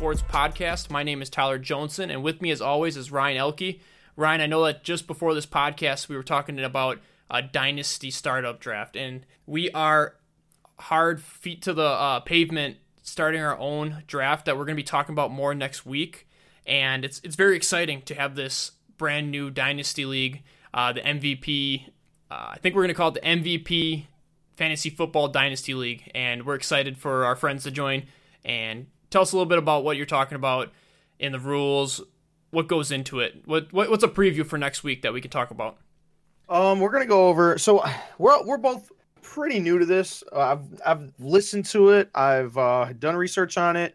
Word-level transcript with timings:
Sports 0.00 0.22
Podcast. 0.22 0.88
My 0.88 1.02
name 1.02 1.20
is 1.20 1.28
Tyler 1.28 1.58
Johnson, 1.58 2.10
and 2.10 2.22
with 2.22 2.40
me, 2.40 2.50
as 2.50 2.62
always, 2.62 2.96
is 2.96 3.12
Ryan 3.12 3.36
Oelke. 3.36 3.80
Ryan, 4.16 4.40
I 4.40 4.46
know 4.46 4.64
that 4.64 4.82
just 4.82 5.06
before 5.06 5.34
this 5.34 5.44
podcast, 5.44 6.08
we 6.08 6.16
were 6.16 6.22
talking 6.22 6.58
about 6.58 7.00
a 7.28 7.42
dynasty 7.42 8.10
startup 8.10 8.60
draft, 8.60 8.96
and 8.96 9.26
we 9.44 9.70
are 9.72 10.14
hard 10.78 11.20
feet 11.20 11.60
to 11.64 11.74
the 11.74 11.84
uh, 11.84 12.20
pavement 12.20 12.78
starting 13.02 13.42
our 13.42 13.58
own 13.58 14.02
draft 14.06 14.46
that 14.46 14.56
we're 14.56 14.64
going 14.64 14.74
to 14.74 14.82
be 14.82 14.86
talking 14.86 15.12
about 15.12 15.32
more 15.32 15.54
next 15.54 15.84
week. 15.84 16.26
And 16.64 17.04
it's 17.04 17.20
it's 17.22 17.36
very 17.36 17.54
exciting 17.54 18.00
to 18.06 18.14
have 18.14 18.36
this 18.36 18.72
brand 18.96 19.30
new 19.30 19.50
dynasty 19.50 20.06
league, 20.06 20.42
uh, 20.72 20.94
the 20.94 21.02
MVP. 21.02 21.88
Uh, 22.30 22.52
I 22.52 22.58
think 22.62 22.74
we're 22.74 22.84
going 22.84 22.88
to 22.88 22.94
call 22.94 23.08
it 23.08 23.20
the 23.22 23.28
MVP 23.28 24.06
Fantasy 24.56 24.88
Football 24.88 25.28
Dynasty 25.28 25.74
League, 25.74 26.10
and 26.14 26.46
we're 26.46 26.54
excited 26.54 26.96
for 26.96 27.26
our 27.26 27.36
friends 27.36 27.64
to 27.64 27.70
join 27.70 28.04
and 28.42 28.86
tell 29.10 29.22
us 29.22 29.32
a 29.32 29.36
little 29.36 29.48
bit 29.48 29.58
about 29.58 29.84
what 29.84 29.96
you're 29.96 30.06
talking 30.06 30.36
about 30.36 30.70
in 31.18 31.32
the 31.32 31.38
rules, 31.38 32.00
what 32.50 32.68
goes 32.68 32.90
into 32.90 33.20
it. 33.20 33.42
What, 33.44 33.72
what 33.72 33.90
what's 33.90 34.04
a 34.04 34.08
preview 34.08 34.46
for 34.46 34.58
next 34.58 34.82
week 34.82 35.02
that 35.02 35.12
we 35.12 35.20
can 35.20 35.30
talk 35.30 35.50
about? 35.50 35.76
Um, 36.48 36.80
we're 36.80 36.90
gonna 36.90 37.06
go 37.06 37.28
over. 37.28 37.58
So 37.58 37.84
we're 38.18 38.42
we're 38.44 38.58
both 38.58 38.90
pretty 39.22 39.60
new 39.60 39.78
to 39.78 39.86
this. 39.86 40.24
Uh, 40.32 40.40
I've 40.40 40.80
I've 40.84 41.12
listened 41.18 41.66
to 41.66 41.90
it. 41.90 42.10
I've 42.14 42.56
uh, 42.56 42.92
done 42.98 43.16
research 43.16 43.56
on 43.58 43.76
it, 43.76 43.94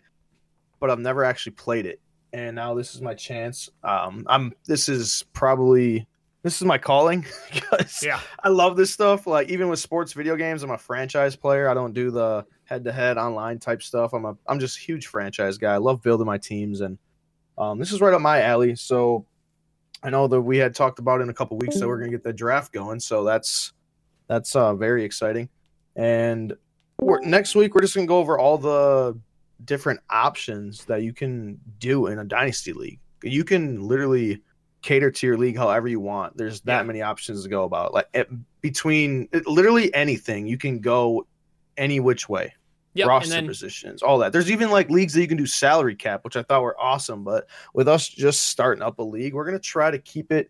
but 0.79 0.89
I've 0.89 0.99
never 0.99 1.23
actually 1.23 1.53
played 1.53 1.85
it. 1.85 1.99
And 2.31 2.55
now 2.55 2.73
this 2.73 2.95
is 2.95 3.01
my 3.01 3.13
chance. 3.13 3.69
Um, 3.83 4.25
I'm. 4.27 4.53
This 4.65 4.87
is 4.89 5.25
probably 5.33 6.07
this 6.43 6.57
is 6.61 6.65
my 6.65 6.77
calling 6.77 7.25
because 7.53 8.03
Yeah. 8.03 8.19
I 8.43 8.49
love 8.49 8.77
this 8.77 8.91
stuff. 8.91 9.25
Like 9.27 9.49
even 9.49 9.67
with 9.67 9.79
sports 9.79 10.13
video 10.13 10.35
games, 10.35 10.61
I'm 10.63 10.71
a 10.71 10.77
franchise 10.77 11.35
player. 11.35 11.67
I 11.67 11.73
don't 11.73 11.93
do 11.93 12.11
the 12.11 12.45
head 12.65 12.83
to 12.83 12.91
head 12.91 13.17
online 13.17 13.59
type 13.59 13.81
stuff. 13.81 14.13
I'm 14.13 14.25
a 14.25 14.35
I'm 14.47 14.59
just 14.59 14.77
a 14.77 14.81
huge 14.81 15.07
franchise 15.07 15.57
guy. 15.57 15.73
I 15.73 15.77
love 15.77 16.01
building 16.01 16.25
my 16.25 16.37
teams 16.37 16.81
and 16.81 16.97
um, 17.57 17.79
this 17.79 17.91
is 17.93 18.01
right 18.01 18.13
up 18.13 18.21
my 18.21 18.41
alley. 18.41 18.75
So 18.75 19.25
I 20.03 20.09
know 20.09 20.27
that 20.27 20.41
we 20.41 20.57
had 20.57 20.75
talked 20.75 20.99
about 20.99 21.21
in 21.21 21.29
a 21.29 21.33
couple 21.33 21.57
weeks 21.57 21.79
that 21.79 21.87
we're 21.87 21.97
gonna 21.99 22.11
get 22.11 22.23
the 22.23 22.33
draft 22.33 22.73
going. 22.73 22.99
So 22.99 23.23
that's 23.23 23.71
that's 24.27 24.55
uh, 24.55 24.75
very 24.75 25.03
exciting. 25.05 25.49
And 25.95 26.53
we're, 26.99 27.21
next 27.21 27.55
week 27.55 27.75
we're 27.75 27.81
just 27.81 27.95
gonna 27.95 28.07
go 28.07 28.17
over 28.17 28.37
all 28.37 28.57
the 28.57 29.17
different 29.63 30.01
options 30.09 30.83
that 30.85 31.03
you 31.03 31.13
can 31.13 31.59
do 31.79 32.07
in 32.07 32.19
a 32.19 32.25
dynasty 32.25 32.73
league. 32.73 32.99
You 33.23 33.43
can 33.43 33.81
literally 33.81 34.41
cater 34.81 35.09
to 35.09 35.25
your 35.27 35.37
league 35.37 35.57
however 35.57 35.87
you 35.87 35.99
want. 35.99 36.37
There's 36.37 36.61
that 36.61 36.81
Yeah. 36.81 36.83
many 36.83 37.01
options 37.01 37.43
to 37.43 37.49
go 37.49 37.63
about. 37.63 37.93
Like 37.93 38.07
it, 38.13 38.29
between 38.61 39.29
it, 39.31 39.47
literally 39.47 39.93
anything, 39.93 40.45
you 40.45 40.57
can 40.57 40.79
go 40.79 41.25
any 41.77 41.99
which 41.99 42.27
way. 42.29 42.53
Yep, 42.93 43.07
roster 43.09 43.29
then 43.31 43.45
positions, 43.47 44.01
all 44.01 44.17
that. 44.19 44.31
There's 44.31 44.49
even 44.49 44.71
like 44.71 44.89
leagues 44.89 45.11
that 45.13 45.21
you 45.21 45.27
can 45.27 45.35
do 45.37 45.45
salary 45.45 45.95
cap, 45.95 46.23
which 46.23 46.37
I 46.37 46.43
thought 46.43 46.61
were 46.61 46.79
awesome. 46.79 47.25
But 47.25 47.47
with 47.73 47.89
us 47.89 48.07
just 48.07 48.45
starting 48.49 48.81
up 48.81 48.99
a 48.99 49.03
league, 49.03 49.33
we're 49.33 49.43
gonna 49.43 49.59
try 49.59 49.91
to 49.91 49.99
keep 49.99 50.31
it 50.31 50.49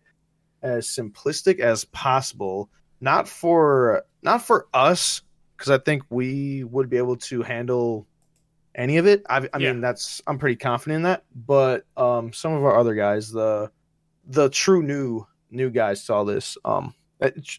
as 0.62 0.86
simplistic 0.86 1.58
as 1.58 1.84
possible. 1.86 2.70
Not 3.00 3.26
for 3.28 4.04
not 4.22 4.42
for 4.42 4.68
us, 4.72 5.22
because 5.56 5.70
I 5.70 5.78
think 5.78 6.04
we 6.08 6.62
would 6.62 6.88
be 6.88 6.98
able 6.98 7.16
to 7.16 7.42
handle 7.42 8.06
any 8.76 8.98
of 8.98 9.06
it. 9.08 9.24
I, 9.28 9.38
I 9.52 9.58
Yeah. 9.58 9.72
mean, 9.72 9.80
that's 9.80 10.22
I'm 10.28 10.38
pretty 10.38 10.56
confident 10.56 10.96
in 10.98 11.02
that. 11.02 11.24
But 11.34 11.84
um, 11.96 12.32
some 12.32 12.52
of 12.52 12.64
our 12.64 12.78
other 12.78 12.94
guys, 12.94 13.28
the 13.32 13.72
the 14.28 14.48
true 14.50 14.84
new 14.84 15.26
new 15.50 15.70
guys 15.70 16.00
saw 16.04 16.22
this. 16.22 16.56
Um, 16.64 16.94
it- 17.20 17.58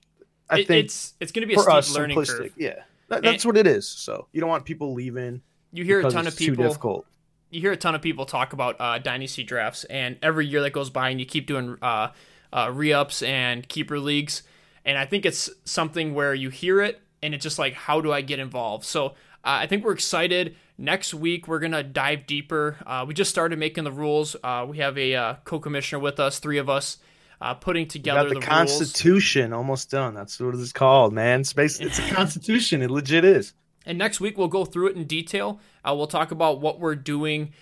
I 0.49 0.63
think 0.63 0.85
it's 0.85 1.13
it's 1.19 1.33
going 1.33 1.41
to 1.41 1.47
be 1.47 1.55
a 1.55 1.59
steep 1.59 1.73
us, 1.73 1.93
learning 1.93 2.23
curve. 2.23 2.53
Yeah, 2.55 2.83
that, 3.09 3.23
that's 3.23 3.45
what 3.45 3.57
it 3.57 3.67
is. 3.67 3.87
So 3.87 4.27
you 4.31 4.41
don't 4.41 4.49
want 4.49 4.65
people 4.65 4.93
leaving 4.93 5.41
You 5.71 5.83
hear 5.83 5.99
a 5.99 6.09
ton 6.09 6.21
of 6.21 6.27
it's 6.27 6.35
too 6.37 6.51
people 6.51 6.65
difficult. 6.65 7.05
you 7.49 7.61
hear 7.61 7.71
a 7.71 7.77
ton 7.77 7.95
of 7.95 8.01
people 8.01 8.25
talk 8.25 8.53
about 8.53 8.75
uh, 8.79 8.99
dynasty 8.99 9.43
drafts, 9.43 9.83
and 9.85 10.17
every 10.21 10.45
year 10.45 10.61
that 10.61 10.71
goes 10.73 10.89
by, 10.89 11.09
and 11.09 11.19
you 11.19 11.25
keep 11.25 11.47
doing 11.47 11.77
uh, 11.81 12.09
uh, 12.51 12.71
re-ups 12.73 13.21
and 13.23 13.67
keeper 13.67 13.99
leagues, 13.99 14.43
and 14.85 14.97
I 14.97 15.05
think 15.05 15.25
it's 15.25 15.49
something 15.65 16.13
where 16.13 16.33
you 16.33 16.49
hear 16.49 16.81
it, 16.81 17.01
and 17.21 17.33
it's 17.33 17.43
just 17.43 17.59
like, 17.59 17.73
how 17.73 18.01
do 18.01 18.11
I 18.11 18.21
get 18.21 18.39
involved? 18.39 18.85
So 18.85 19.07
uh, 19.07 19.11
I 19.43 19.67
think 19.67 19.83
we're 19.83 19.93
excited. 19.93 20.55
Next 20.77 21.13
week 21.13 21.47
we're 21.47 21.59
gonna 21.59 21.83
dive 21.83 22.27
deeper. 22.27 22.77
Uh, 22.85 23.05
we 23.07 23.13
just 23.13 23.31
started 23.31 23.57
making 23.57 23.83
the 23.83 23.91
rules. 23.91 24.35
Uh, 24.43 24.65
we 24.69 24.77
have 24.77 24.97
a 24.97 25.15
uh, 25.15 25.35
co-commissioner 25.43 25.99
with 25.99 26.19
us, 26.19 26.39
three 26.39 26.57
of 26.57 26.69
us, 26.69 26.97
uh, 27.41 27.53
putting 27.53 27.87
together 27.87 28.23
the, 28.23 28.29
the, 28.29 28.35
rules. 28.35 28.45
Constitution 28.45 29.53
almost 29.53 29.91
done. 29.91 30.13
That's 30.13 30.39
what 30.39 30.55
it's 30.55 30.71
called, 30.71 31.13
man. 31.13 31.43
Space. 31.43 31.79
It's 31.79 31.99
a 31.99 32.01
Constitution. 32.13 32.81
It 32.81 32.91
legit 32.91 33.23
is. 33.23 33.53
And 33.85 33.97
next 33.97 34.19
week 34.19 34.37
we'll 34.37 34.47
go 34.47 34.65
through 34.65 34.87
it 34.87 34.95
in 34.95 35.05
detail. 35.05 35.59
Uh, 35.83 35.93
we'll 35.95 36.07
talk 36.07 36.31
about 36.31 36.59
what 36.59 36.79
we're 36.79 36.95
doing 36.95 37.53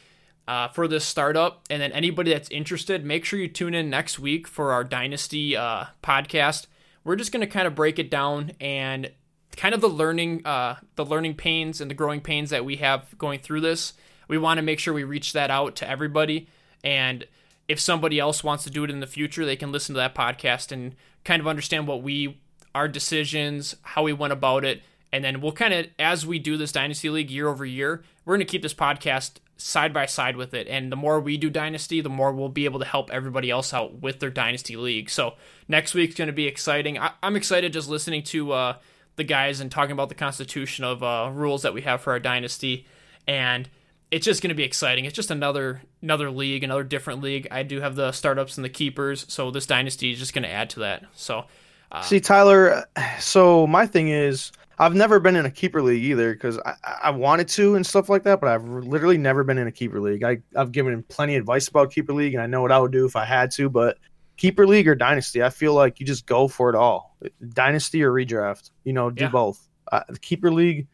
uh, 0.47 0.67
for 0.69 0.87
this 0.87 1.05
startup, 1.05 1.63
and 1.69 1.81
then 1.81 1.91
anybody 1.91 2.31
that's 2.31 2.49
interested, 2.49 3.03
make 3.03 3.25
sure 3.25 3.39
you 3.39 3.47
tune 3.47 3.73
in 3.73 3.89
next 3.89 4.19
week 4.19 4.47
for 4.47 4.71
our 4.71 4.83
Dynasty 4.83 5.57
uh, 5.57 5.85
podcast. 6.03 6.67
We're 7.03 7.15
just 7.15 7.31
going 7.31 7.41
to 7.41 7.51
kind 7.51 7.67
of 7.67 7.75
break 7.75 7.99
it 7.99 8.11
down 8.11 8.51
and 8.59 9.11
kind 9.57 9.73
of 9.73 9.81
the 9.81 9.89
learning, 9.89 10.45
uh, 10.45 10.75
the 10.95 11.05
learning 11.05 11.35
pains 11.35 11.81
and 11.81 11.89
the 11.89 11.95
growing 11.95 12.21
pains 12.21 12.51
that 12.51 12.65
we 12.65 12.77
have 12.77 13.17
going 13.17 13.39
through 13.39 13.61
this. 13.61 13.93
We 14.27 14.37
want 14.37 14.57
to 14.57 14.61
make 14.61 14.79
sure 14.79 14.93
we 14.93 15.03
reach 15.03 15.33
that 15.33 15.49
out 15.49 15.77
to 15.77 15.89
everybody, 15.89 16.47
and 16.83 17.25
if 17.67 17.79
somebody 17.79 18.19
else 18.19 18.43
wants 18.43 18.63
to 18.63 18.69
do 18.69 18.83
it 18.83 18.89
in 18.89 18.99
the 18.99 19.07
future, 19.07 19.45
they 19.45 19.55
can 19.55 19.71
listen 19.71 19.95
to 19.95 19.99
that 19.99 20.15
podcast 20.15 20.71
and 20.71 20.95
kind 21.23 21.39
of 21.39 21.47
understand 21.47 21.87
what 21.87 22.03
we, 22.03 22.39
our 22.73 22.87
decisions, 22.87 23.75
how 23.81 24.03
we 24.03 24.13
went 24.13 24.33
about 24.33 24.63
it, 24.63 24.81
and 25.11 25.23
then 25.23 25.39
we'll 25.39 25.53
kind 25.53 25.73
of, 25.73 25.87
as 25.97 26.25
we 26.25 26.39
do 26.39 26.57
this 26.57 26.71
Dynasty 26.71 27.09
League 27.09 27.31
year 27.31 27.47
over 27.47 27.65
year, 27.65 28.03
we're 28.25 28.35
going 28.35 28.45
to 28.45 28.51
keep 28.51 28.61
this 28.61 28.73
podcast 28.73 29.37
side 29.57 29.93
by 29.93 30.05
side 30.05 30.35
with 30.35 30.53
it. 30.53 30.67
And 30.67 30.91
the 30.91 30.97
more 30.97 31.19
we 31.19 31.37
do 31.37 31.49
Dynasty, 31.49 32.01
the 32.01 32.09
more 32.09 32.33
we'll 32.33 32.49
be 32.49 32.65
able 32.65 32.79
to 32.79 32.85
help 32.85 33.09
everybody 33.11 33.49
else 33.49 33.73
out 33.73 34.01
with 34.01 34.19
their 34.19 34.29
Dynasty 34.29 34.75
League. 34.75 35.09
So 35.09 35.35
next 35.67 35.93
week's 35.93 36.15
going 36.15 36.27
to 36.27 36.33
be 36.33 36.47
exciting. 36.47 36.99
I, 36.99 37.11
I'm 37.23 37.37
excited 37.37 37.71
just 37.71 37.87
listening 37.87 38.23
to 38.23 38.51
uh, 38.51 38.75
the 39.15 39.23
guys 39.23 39.61
and 39.61 39.71
talking 39.71 39.93
about 39.93 40.09
the 40.09 40.15
constitution 40.15 40.83
of 40.83 41.01
uh, 41.01 41.29
rules 41.33 41.61
that 41.61 41.73
we 41.73 41.83
have 41.83 42.01
for 42.01 42.11
our 42.11 42.19
Dynasty. 42.19 42.85
And 43.25 43.69
it's 44.15 44.23
just 44.23 44.41
going 44.41 44.47
to 44.49 44.55
be 44.55 44.63
exciting. 44.63 45.03
It's 45.03 45.13
just 45.15 45.29
another 45.29 45.81
another 46.01 46.31
league, 46.31 46.63
another 46.63 46.85
different 46.85 47.21
league. 47.21 47.49
I 47.51 47.63
do 47.63 47.81
have 47.81 47.95
the 47.97 48.13
startups 48.13 48.57
and 48.57 48.63
the 48.63 48.69
keepers, 48.69 49.25
so 49.27 49.51
this 49.51 49.65
dynasty 49.65 50.13
is 50.13 50.19
just 50.19 50.33
going 50.33 50.43
to 50.43 50.49
add 50.49 50.69
to 50.71 50.79
that. 50.79 51.03
So 51.15 51.43
uh, 51.91 52.01
See, 52.01 52.21
Tyler. 52.21 52.85
So 53.19 53.67
my 53.67 53.85
thing 53.85 54.07
is, 54.07 54.53
I've 54.79 54.95
never 54.95 55.19
been 55.19 55.35
in 55.35 55.45
a 55.45 55.51
keeper 55.51 55.81
league 55.81 56.01
either 56.01 56.33
because 56.33 56.57
I, 56.65 56.75
I 57.03 57.09
wanted 57.09 57.49
to 57.49 57.75
and 57.75 57.85
stuff 57.85 58.07
like 58.07 58.23
that, 58.23 58.39
but 58.39 58.47
I've 58.49 58.63
literally 58.63 59.17
never 59.17 59.43
been 59.43 59.57
in 59.57 59.67
a 59.67 59.71
keeper 59.71 59.99
league. 59.99 60.23
I, 60.23 60.37
I've 60.55 60.71
given 60.71 60.93
him 60.93 61.03
plenty 61.03 61.35
of 61.35 61.41
advice 61.41 61.67
about 61.67 61.91
keeper 61.91 62.13
league, 62.13 62.35
and 62.35 62.41
I 62.41 62.47
know 62.47 62.61
what 62.61 62.71
I 62.71 62.79
would 62.79 62.93
do 62.93 63.05
if 63.05 63.17
I 63.17 63.25
had 63.25 63.51
to. 63.51 63.69
But 63.69 63.97
keeper 64.37 64.65
league 64.65 64.87
or 64.87 64.95
dynasty, 64.95 65.43
I 65.43 65.49
feel 65.49 65.73
like 65.73 65.99
you 65.99 66.05
just 66.05 66.25
go 66.25 66.47
for 66.47 66.69
it 66.69 66.75
all. 66.75 67.17
Dynasty 67.49 68.01
or 68.01 68.13
redraft, 68.13 68.71
you 68.85 68.93
know, 68.93 69.09
do 69.09 69.25
Yeah. 69.25 69.29
both. 69.29 69.59
Uh, 69.91 70.03
the 70.07 70.19
keeper 70.19 70.51
league, 70.51 70.87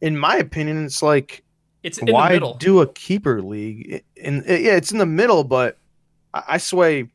in 0.00 0.18
my 0.18 0.36
opinion, 0.36 0.84
it's 0.84 1.00
like 1.00 1.44
it's 1.82 1.98
in 1.98 2.08
why 2.08 2.28
the 2.28 2.34
middle. 2.34 2.54
do 2.54 2.80
a 2.80 2.86
keeper 2.86 3.42
league? 3.42 4.04
And 4.20 4.44
yeah, 4.46 4.76
it's 4.76 4.92
in 4.92 4.98
the 4.98 5.06
middle, 5.06 5.44
but 5.44 5.78
I, 6.34 6.58
sway 6.58 7.08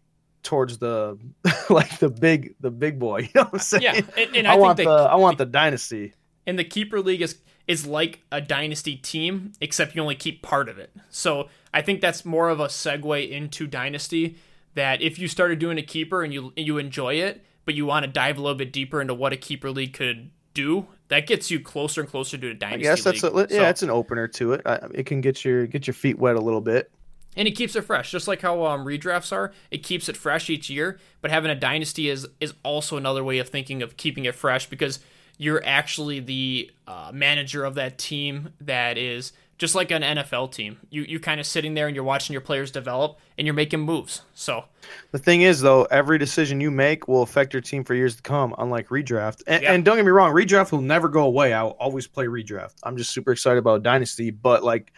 towards 0.44 0.78
the 0.78 1.18
like 1.70 2.00
the 2.00 2.10
big 2.10 2.56
the 2.60 2.72
big 2.72 3.00
boy. 3.00 3.22
You 3.34 3.42
know 3.42 3.44
what 3.44 3.54
I'm 3.54 3.60
saying? 3.60 3.84
yeah, 3.84 4.02
and, 4.18 4.36
and 4.36 4.48
I, 4.48 4.54
I, 4.54 4.56
want 4.56 4.78
think 4.78 4.88
the 4.88 4.94
I 4.94 5.16
want 5.16 5.38
the 5.38 5.46
dynasty. 5.46 6.14
and 6.46 6.58
the 6.58 6.64
keeper 6.64 7.02
league 7.02 7.22
is 7.22 7.38
is 7.68 7.86
like 7.86 8.22
a 8.32 8.42
dynasty 8.42 8.96
team, 8.96 9.54
except 9.62 9.96
you 9.96 10.02
only 10.02 10.16
keep 10.16 10.42
part 10.42 10.68
of 10.68 10.78
it. 10.80 10.92
So 11.10 11.50
I 11.74 11.82
think 11.82 12.02
that's 12.02 12.26
more 12.26 12.50
of 12.50 12.60
a 12.60 12.68
segue 12.68 13.30
into 13.30 13.68
dynasty. 13.68 14.38
That 14.74 15.02
if 15.02 15.20
you 15.20 15.28
started 15.28 15.60
doing 15.60 15.78
a 15.78 15.84
keeper 15.84 16.24
and 16.24 16.34
you 16.34 16.54
you 16.56 16.78
enjoy 16.78 17.16
it, 17.16 17.46
but 17.66 17.76
you 17.76 17.86
want 17.86 18.06
to 18.06 18.12
dive 18.12 18.38
a 18.38 18.42
little 18.42 18.58
bit 18.58 18.72
deeper 18.72 19.02
into 19.02 19.14
what 19.14 19.34
a 19.34 19.38
keeper 19.38 19.70
league 19.70 19.94
could 19.94 20.32
do, 20.54 20.88
that 21.12 21.28
gets 21.28 21.52
you 21.52 21.60
closer 21.60 22.02
and 22.02 22.10
closer 22.10 22.38
to 22.38 22.50
a 22.50 22.54
dynasty. 22.54 22.84
guess 22.84 23.04
that's 23.04 23.24
a, 23.24 23.28
yeah, 23.28 23.58
So- 23.58 23.64
it's 23.70 23.84
an 23.84 23.90
opener 23.92 24.28
to 24.30 24.54
it. 24.54 24.62
I, 24.66 24.80
it 24.94 25.06
can 25.06 25.22
get 25.22 25.46
your 25.46 25.68
get 25.68 25.86
your 25.86 25.94
feet 25.94 26.18
wet 26.18 26.36
a 26.36 26.42
little 26.42 26.62
bit. 26.62 26.90
and 27.38 27.48
it 27.48 27.52
keeps 27.52 27.76
it 27.76 27.82
fresh, 27.84 28.12
just 28.12 28.28
like 28.28 28.42
how 28.42 28.66
um, 28.66 28.86
redrafts 28.86 29.32
are. 29.32 29.52
It 29.70 29.84
keeps 29.84 30.10
it 30.10 30.18
fresh 30.18 30.50
each 30.50 30.70
year. 30.70 31.00
But 31.22 31.32
having 31.32 31.52
a 31.52 31.56
dynasty 31.56 32.10
is 32.10 32.28
is 32.40 32.54
also 32.64 32.98
another 32.98 33.24
way 33.24 33.38
of 33.40 33.50
thinking 33.50 33.82
of 33.84 33.96
keeping 33.98 34.26
it 34.26 34.36
fresh 34.36 34.68
because 34.70 35.00
you're 35.38 35.62
actually 35.66 36.20
the 36.20 36.72
uh, 36.88 37.12
manager 37.14 37.64
of 37.66 37.76
that 37.76 37.98
team 37.98 38.50
that 38.62 38.98
is 38.98 39.34
just 39.62 39.76
like 39.76 39.92
an 39.92 40.02
NFL 40.02 40.52
team. 40.52 40.80
You 40.90 41.04
you 41.04 41.20
kind 41.20 41.40
of 41.40 41.46
sitting 41.46 41.76
there 41.76 41.86
and 41.86 41.94
you're 41.96 42.04
watching 42.04 42.34
your 42.34 42.42
players 42.42 42.72
develop 42.72 43.20
and 43.38 43.46
you're 43.46 43.54
making 43.54 43.82
moves. 43.82 44.24
So 44.34 44.66
The 45.12 45.20
thing 45.20 45.44
is, 45.44 45.62
though, 45.62 45.84
every 45.86 46.18
decision 46.18 46.60
you 46.60 46.72
make 46.72 47.08
will 47.08 47.22
affect 47.22 47.54
your 47.54 47.62
team 47.62 47.84
for 47.84 47.94
years 47.94 48.16
to 48.16 48.24
come. 48.24 48.56
Unlike 48.58 48.88
redraft, 48.88 49.44
and, 49.46 49.62
Yeah. 49.62 49.72
and 49.74 49.86
don't 49.86 49.98
get 49.98 50.04
me 50.06 50.10
wrong, 50.10 50.34
redraft 50.34 50.72
will 50.72 50.82
never 50.82 51.08
go 51.08 51.22
away. 51.26 51.54
I'll 51.54 51.78
always 51.80 52.08
play 52.08 52.26
redraft. 52.26 52.74
I'm 52.82 52.98
just 52.98 53.12
super 53.12 53.32
excited 53.32 53.60
about 53.60 53.84
dynasty, 53.84 54.32
but 54.32 54.64
like 54.64 54.94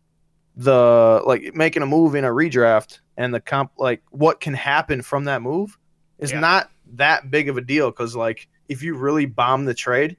the 0.56 1.22
like 1.26 1.54
making 1.54 1.84
a 1.84 1.86
move 1.86 2.16
in 2.16 2.24
a 2.24 2.30
redraft 2.30 3.00
and 3.18 3.34
the 3.34 3.42
comp, 3.42 3.72
like 3.78 4.02
what 4.12 4.40
can 4.40 4.54
happen 4.54 5.02
from 5.02 5.26
that 5.26 5.42
move, 5.42 5.78
is 6.20 6.32
Yeah. 6.32 6.40
not 6.40 6.70
that 6.94 7.30
big 7.30 7.50
of 7.50 7.58
a 7.58 7.62
deal. 7.62 7.92
Because 7.92 8.16
like 8.16 8.48
if 8.70 8.82
you 8.82 8.96
really 8.96 9.26
bomb 9.26 9.66
the 9.66 9.74
trade, 9.74 10.16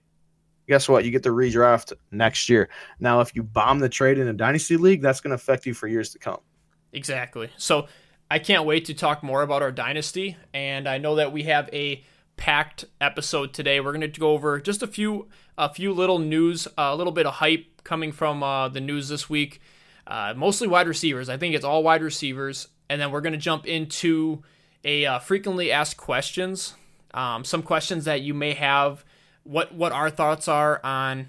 guess 0.69 0.89
what? 0.89 1.05
You 1.05 1.11
get 1.11 1.23
the 1.23 1.31
redraft 1.31 1.93
next 2.11 2.49
year. 2.49 2.69
Now, 3.01 3.21
if 3.21 3.35
you 3.35 3.43
bomb 3.43 3.79
the 3.79 3.89
trade 3.89 4.19
in 4.19 4.29
a 4.29 4.33
dynasty 4.33 4.77
league, 4.77 5.03
that's 5.03 5.21
going 5.21 5.31
to 5.31 5.37
affect 5.37 5.67
you 5.67 5.75
for 5.75 5.87
years 5.87 6.11
to 6.11 6.19
come. 6.19 6.41
Exactly. 6.93 7.51
So 7.57 7.89
I 8.31 8.39
can't 8.39 8.65
wait 8.65 8.87
to 8.87 8.95
talk 8.95 9.23
more 9.23 9.43
about 9.43 9.63
our 9.63 9.73
dynasty, 9.73 10.37
and 10.53 10.89
I 10.89 10.99
know 10.99 11.17
that 11.17 11.33
we 11.33 11.45
have 11.45 11.69
a 11.73 12.05
packed 12.37 12.85
episode 13.01 13.53
today. 13.53 13.81
We're 13.81 13.93
going 13.93 14.13
to 14.13 14.21
go 14.21 14.31
over 14.31 14.61
just 14.61 14.83
a 14.83 14.87
few 14.87 15.29
a 15.57 15.73
few 15.73 15.93
little 15.93 16.19
news, 16.19 16.67
a 16.77 16.97
little 16.97 17.13
bit 17.13 17.27
of 17.27 17.35
hype 17.35 17.83
coming 17.85 18.11
from 18.11 18.43
uh, 18.43 18.69
the 18.69 18.81
news 18.81 19.09
this 19.09 19.31
week. 19.31 19.61
Uh, 20.07 20.35
mostly 20.37 20.67
wide 20.67 20.89
receivers. 20.89 21.29
I 21.29 21.37
think 21.37 21.55
it's 21.55 21.65
all 21.65 21.83
wide 21.83 22.03
receivers, 22.03 22.69
and 22.91 23.01
then 23.01 23.11
we're 23.11 23.21
going 23.21 23.33
to 23.35 23.39
jump 23.39 23.67
into 23.67 24.43
a 24.85 25.07
uh, 25.07 25.19
frequently 25.19 25.71
asked 25.71 25.97
questions. 25.97 26.75
Um, 27.13 27.45
some 27.45 27.63
questions 27.63 28.05
that 28.07 28.23
you 28.23 28.35
may 28.35 28.55
have. 28.55 29.05
What 29.45 29.75
what 29.75 29.93
our 29.93 30.11
thoughts 30.11 30.49
are 30.49 30.81
on 30.85 31.29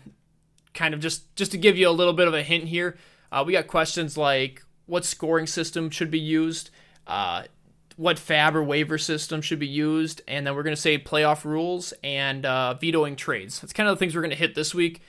kind 0.74 0.94
of 0.94 1.00
just 1.00 1.36
just 1.36 1.52
to 1.52 1.58
give 1.58 1.78
you 1.78 1.90
a 1.90 1.92
little 1.92 2.14
bit 2.14 2.28
of 2.28 2.34
a 2.34 2.44
hint 2.44 2.66
here. 2.66 2.98
Uh, 3.32 3.44
we 3.46 3.54
got 3.54 3.68
questions 3.68 4.18
like 4.18 4.64
what 4.86 5.04
scoring 5.04 5.48
system 5.48 5.90
should 5.90 6.12
be 6.12 6.20
used, 6.20 6.70
uh, 7.08 7.44
what 7.98 8.20
fab 8.20 8.56
or 8.56 8.64
waiver 8.64 8.98
system 8.98 9.42
should 9.42 9.60
be 9.60 9.68
used, 9.68 10.22
and 10.28 10.46
then 10.46 10.56
we're 10.56 10.64
going 10.64 10.76
to 10.76 10.82
say 10.82 10.98
playoff 10.98 11.44
rules 11.44 11.94
and 12.04 12.46
uh, 12.46 12.74
vetoing 12.76 13.16
trades. 13.16 13.60
That's 13.60 13.74
kind 13.74 13.90
of 13.90 13.96
the 13.96 14.00
things 14.00 14.16
we're 14.16 14.22
going 14.22 14.30
to 14.30 14.38
hit 14.38 14.56
this 14.56 14.76
week. 14.76 15.02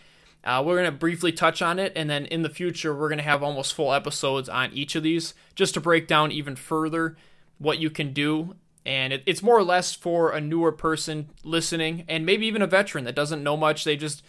Uh, 0.45 0.63
we're 0.65 0.77
going 0.77 0.91
to 0.91 0.97
briefly 0.97 1.33
touch 1.33 1.61
on 1.61 1.79
it, 1.79 1.93
and 1.97 2.09
then 2.09 2.25
in 2.27 2.43
the 2.43 2.49
future, 2.49 2.95
we're 2.95 3.09
going 3.09 3.19
to 3.19 3.25
have 3.25 3.43
almost 3.43 3.75
full 3.75 3.93
episodes 3.93 4.49
on 4.49 4.73
each 4.73 4.95
of 4.95 5.03
these 5.03 5.35
just 5.57 5.75
to 5.75 5.81
break 5.81 6.07
down 6.07 6.31
even 6.31 6.55
further 6.55 7.17
what 7.59 7.79
you 7.79 7.91
can 7.91 8.13
do. 8.13 8.55
And 8.87 9.13
it, 9.13 9.23
it's 9.27 9.43
more 9.43 9.59
or 9.59 9.65
less 9.65 9.93
for 9.93 10.31
a 10.31 10.41
newer 10.41 10.73
person 10.73 11.29
listening, 11.45 12.05
and 12.09 12.25
maybe 12.25 12.47
even 12.47 12.63
a 12.63 12.67
veteran 12.67 13.05
that 13.05 13.17
doesn't 13.17 13.43
know 13.43 13.57
much. 13.57 13.85
They 13.85 13.97
just 13.97 14.23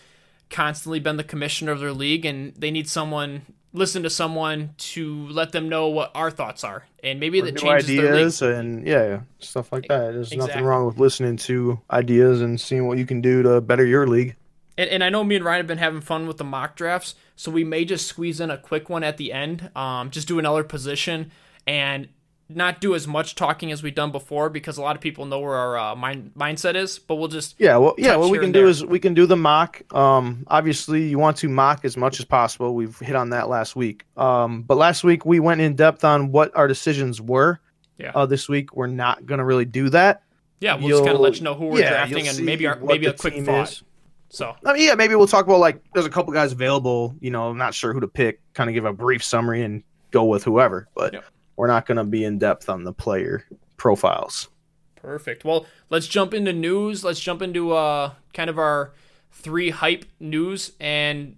constantly 0.50 1.00
been 1.00 1.18
the 1.18 1.24
commissioner 1.24 1.72
of 1.72 1.80
their 1.80 1.94
league, 1.94 2.26
and 2.26 2.54
they 2.56 2.72
need 2.72 2.90
someone 2.90 3.44
listen 3.74 4.02
to 4.02 4.10
someone 4.10 4.74
to 4.78 5.28
let 5.28 5.52
them 5.52 5.70
know 5.70 5.88
what 5.88 6.12
our 6.16 6.32
thoughts 6.32 6.64
are, 6.64 6.86
and 7.04 7.20
maybe 7.20 7.40
that 7.42 7.58
changes 7.58 7.90
ideas 7.90 8.42
and 8.42 8.88
yeah, 8.88 9.22
stuff 9.40 9.72
like 9.72 9.88
that. 9.88 10.14
There's 10.14 10.32
exactly. 10.32 10.48
nothing 10.48 10.66
wrong 10.66 10.86
with 10.88 10.98
listening 10.98 11.38
to 11.38 11.80
ideas 11.92 12.42
and 12.42 12.60
seeing 12.60 12.88
what 12.88 12.98
you 12.98 13.06
can 13.06 13.22
do 13.22 13.44
to 13.44 13.62
better 13.62 13.86
your 13.86 14.08
league. 14.08 14.36
And, 14.78 14.90
and 14.90 15.04
I 15.04 15.10
know 15.10 15.24
me 15.24 15.36
and 15.36 15.46
Ryan 15.46 15.60
have 15.60 15.68
been 15.68 15.78
having 15.78 16.02
fun 16.02 16.28
with 16.28 16.38
the 16.38 16.44
mock 16.44 16.76
drafts, 16.76 17.16
so 17.36 17.52
we 17.52 17.64
may 17.64 17.86
just 17.86 18.08
squeeze 18.08 18.40
in 18.40 18.50
a 18.50 18.58
quick 18.58 18.90
one 18.90 19.04
at 19.04 19.18
the 19.18 19.32
end. 19.32 19.70
Um, 19.76 20.10
just 20.10 20.28
do 20.28 20.40
another 20.40 20.64
position 20.64 21.32
and 21.68 22.08
not 22.50 22.80
do 22.80 22.96
as 22.96 23.08
much 23.08 23.36
talking 23.36 23.72
as 23.72 23.84
we've 23.84 23.96
done 23.96 24.12
before 24.12 24.50
because 24.50 24.78
a 24.78 24.82
lot 24.82 24.96
of 24.96 25.02
people 25.02 25.26
know 25.26 25.40
where 25.40 25.56
our 25.56 25.78
uh, 25.78 25.96
mind, 25.96 26.32
mindset 26.38 26.76
is. 26.76 27.00
But 27.00 27.16
we'll 27.16 27.28
just 27.28 27.56
yeah, 27.58 27.78
well, 27.78 27.96
yeah. 27.98 28.16
What 28.16 28.30
we 28.30 28.40
can 28.40 28.52
do 28.52 28.62
there. 28.62 28.70
is 28.70 28.86
we 28.86 29.00
can 29.00 29.14
do 29.14 29.26
the 29.26 29.36
mock. 29.36 29.82
Um, 29.94 30.46
obviously, 30.48 31.08
you 31.08 31.20
want 31.20 31.38
to 31.38 31.50
mock 31.50 31.84
as 31.84 31.98
much 31.98 32.20
as 32.20 32.26
possible. 32.26 32.74
We've 32.76 32.98
hit 33.00 33.16
on 33.16 33.32
that 33.32 33.50
last 33.50 33.76
week. 33.76 34.06
Um, 34.16 34.64
but 34.64 34.78
last 34.78 35.04
week 35.04 35.26
we 35.26 35.40
went 35.40 35.62
in 35.62 35.76
depth 35.76 36.04
on 36.04 36.32
what 36.32 36.56
our 36.56 36.68
decisions 36.68 37.22
were. 37.22 37.60
Yeah. 37.98 38.12
Uh, 38.14 38.26
this 38.26 38.48
week 38.48 38.76
we're 38.76 38.88
not 38.88 39.26
going 39.26 39.40
to 39.40 39.46
really 39.46 39.66
do 39.66 39.90
that. 39.90 40.24
Yeah, 40.60 40.76
we'll 40.76 40.90
you'll, 40.90 40.98
just 41.00 41.06
kind 41.06 41.16
of 41.16 41.22
let 41.22 41.38
you 41.38 41.44
know 41.44 41.54
who 41.54 41.68
we're 41.68 41.80
yeah, 41.82 41.90
drafting 41.90 42.28
and 42.28 42.40
maybe 42.44 42.66
our, 42.66 42.80
maybe 42.80 43.06
a 43.06 43.14
quick 43.14 43.46
thought. 43.46 43.70
Is. 43.70 43.84
So 44.30 44.56
I 44.66 44.74
mean, 44.74 44.88
yeah, 44.88 44.96
maybe 44.96 45.16
we'll 45.16 45.28
talk 45.28 45.46
about 45.46 45.60
like 45.60 45.82
there's 45.94 46.06
a 46.06 46.10
couple 46.10 46.34
guys 46.34 46.52
available. 46.52 47.16
You 47.20 47.32
know, 47.32 47.50
I'm 47.50 47.58
not 47.58 47.74
sure 47.74 47.94
who 47.94 48.00
to 48.00 48.08
pick. 48.08 48.42
Kind 48.54 48.70
of 48.70 48.74
give 48.74 48.86
a 48.86 48.94
brief 48.94 49.24
summary 49.24 49.64
and 49.64 49.84
go 50.12 50.26
with 50.26 50.44
whoever. 50.44 50.88
But 50.96 51.14
yep. 51.14 51.26
We're 51.58 51.68
not 51.68 51.86
going 51.86 51.98
to 51.98 52.06
be 52.06 52.24
in 52.24 52.38
depth 52.38 52.70
on 52.70 52.86
the 52.86 52.94
player 52.94 53.44
profiles. 53.76 54.48
Perfect. 54.96 55.44
Well, 55.44 55.66
let's 55.90 56.08
jump 56.08 56.34
into 56.34 56.54
news. 56.54 57.04
Let's 57.04 57.20
jump 57.20 57.42
into 57.42 57.74
uh 57.74 58.14
kind 58.34 58.50
of 58.50 58.58
our 58.58 58.94
three 59.32 59.70
hype 59.72 60.06
news. 60.20 60.72
And 60.80 61.36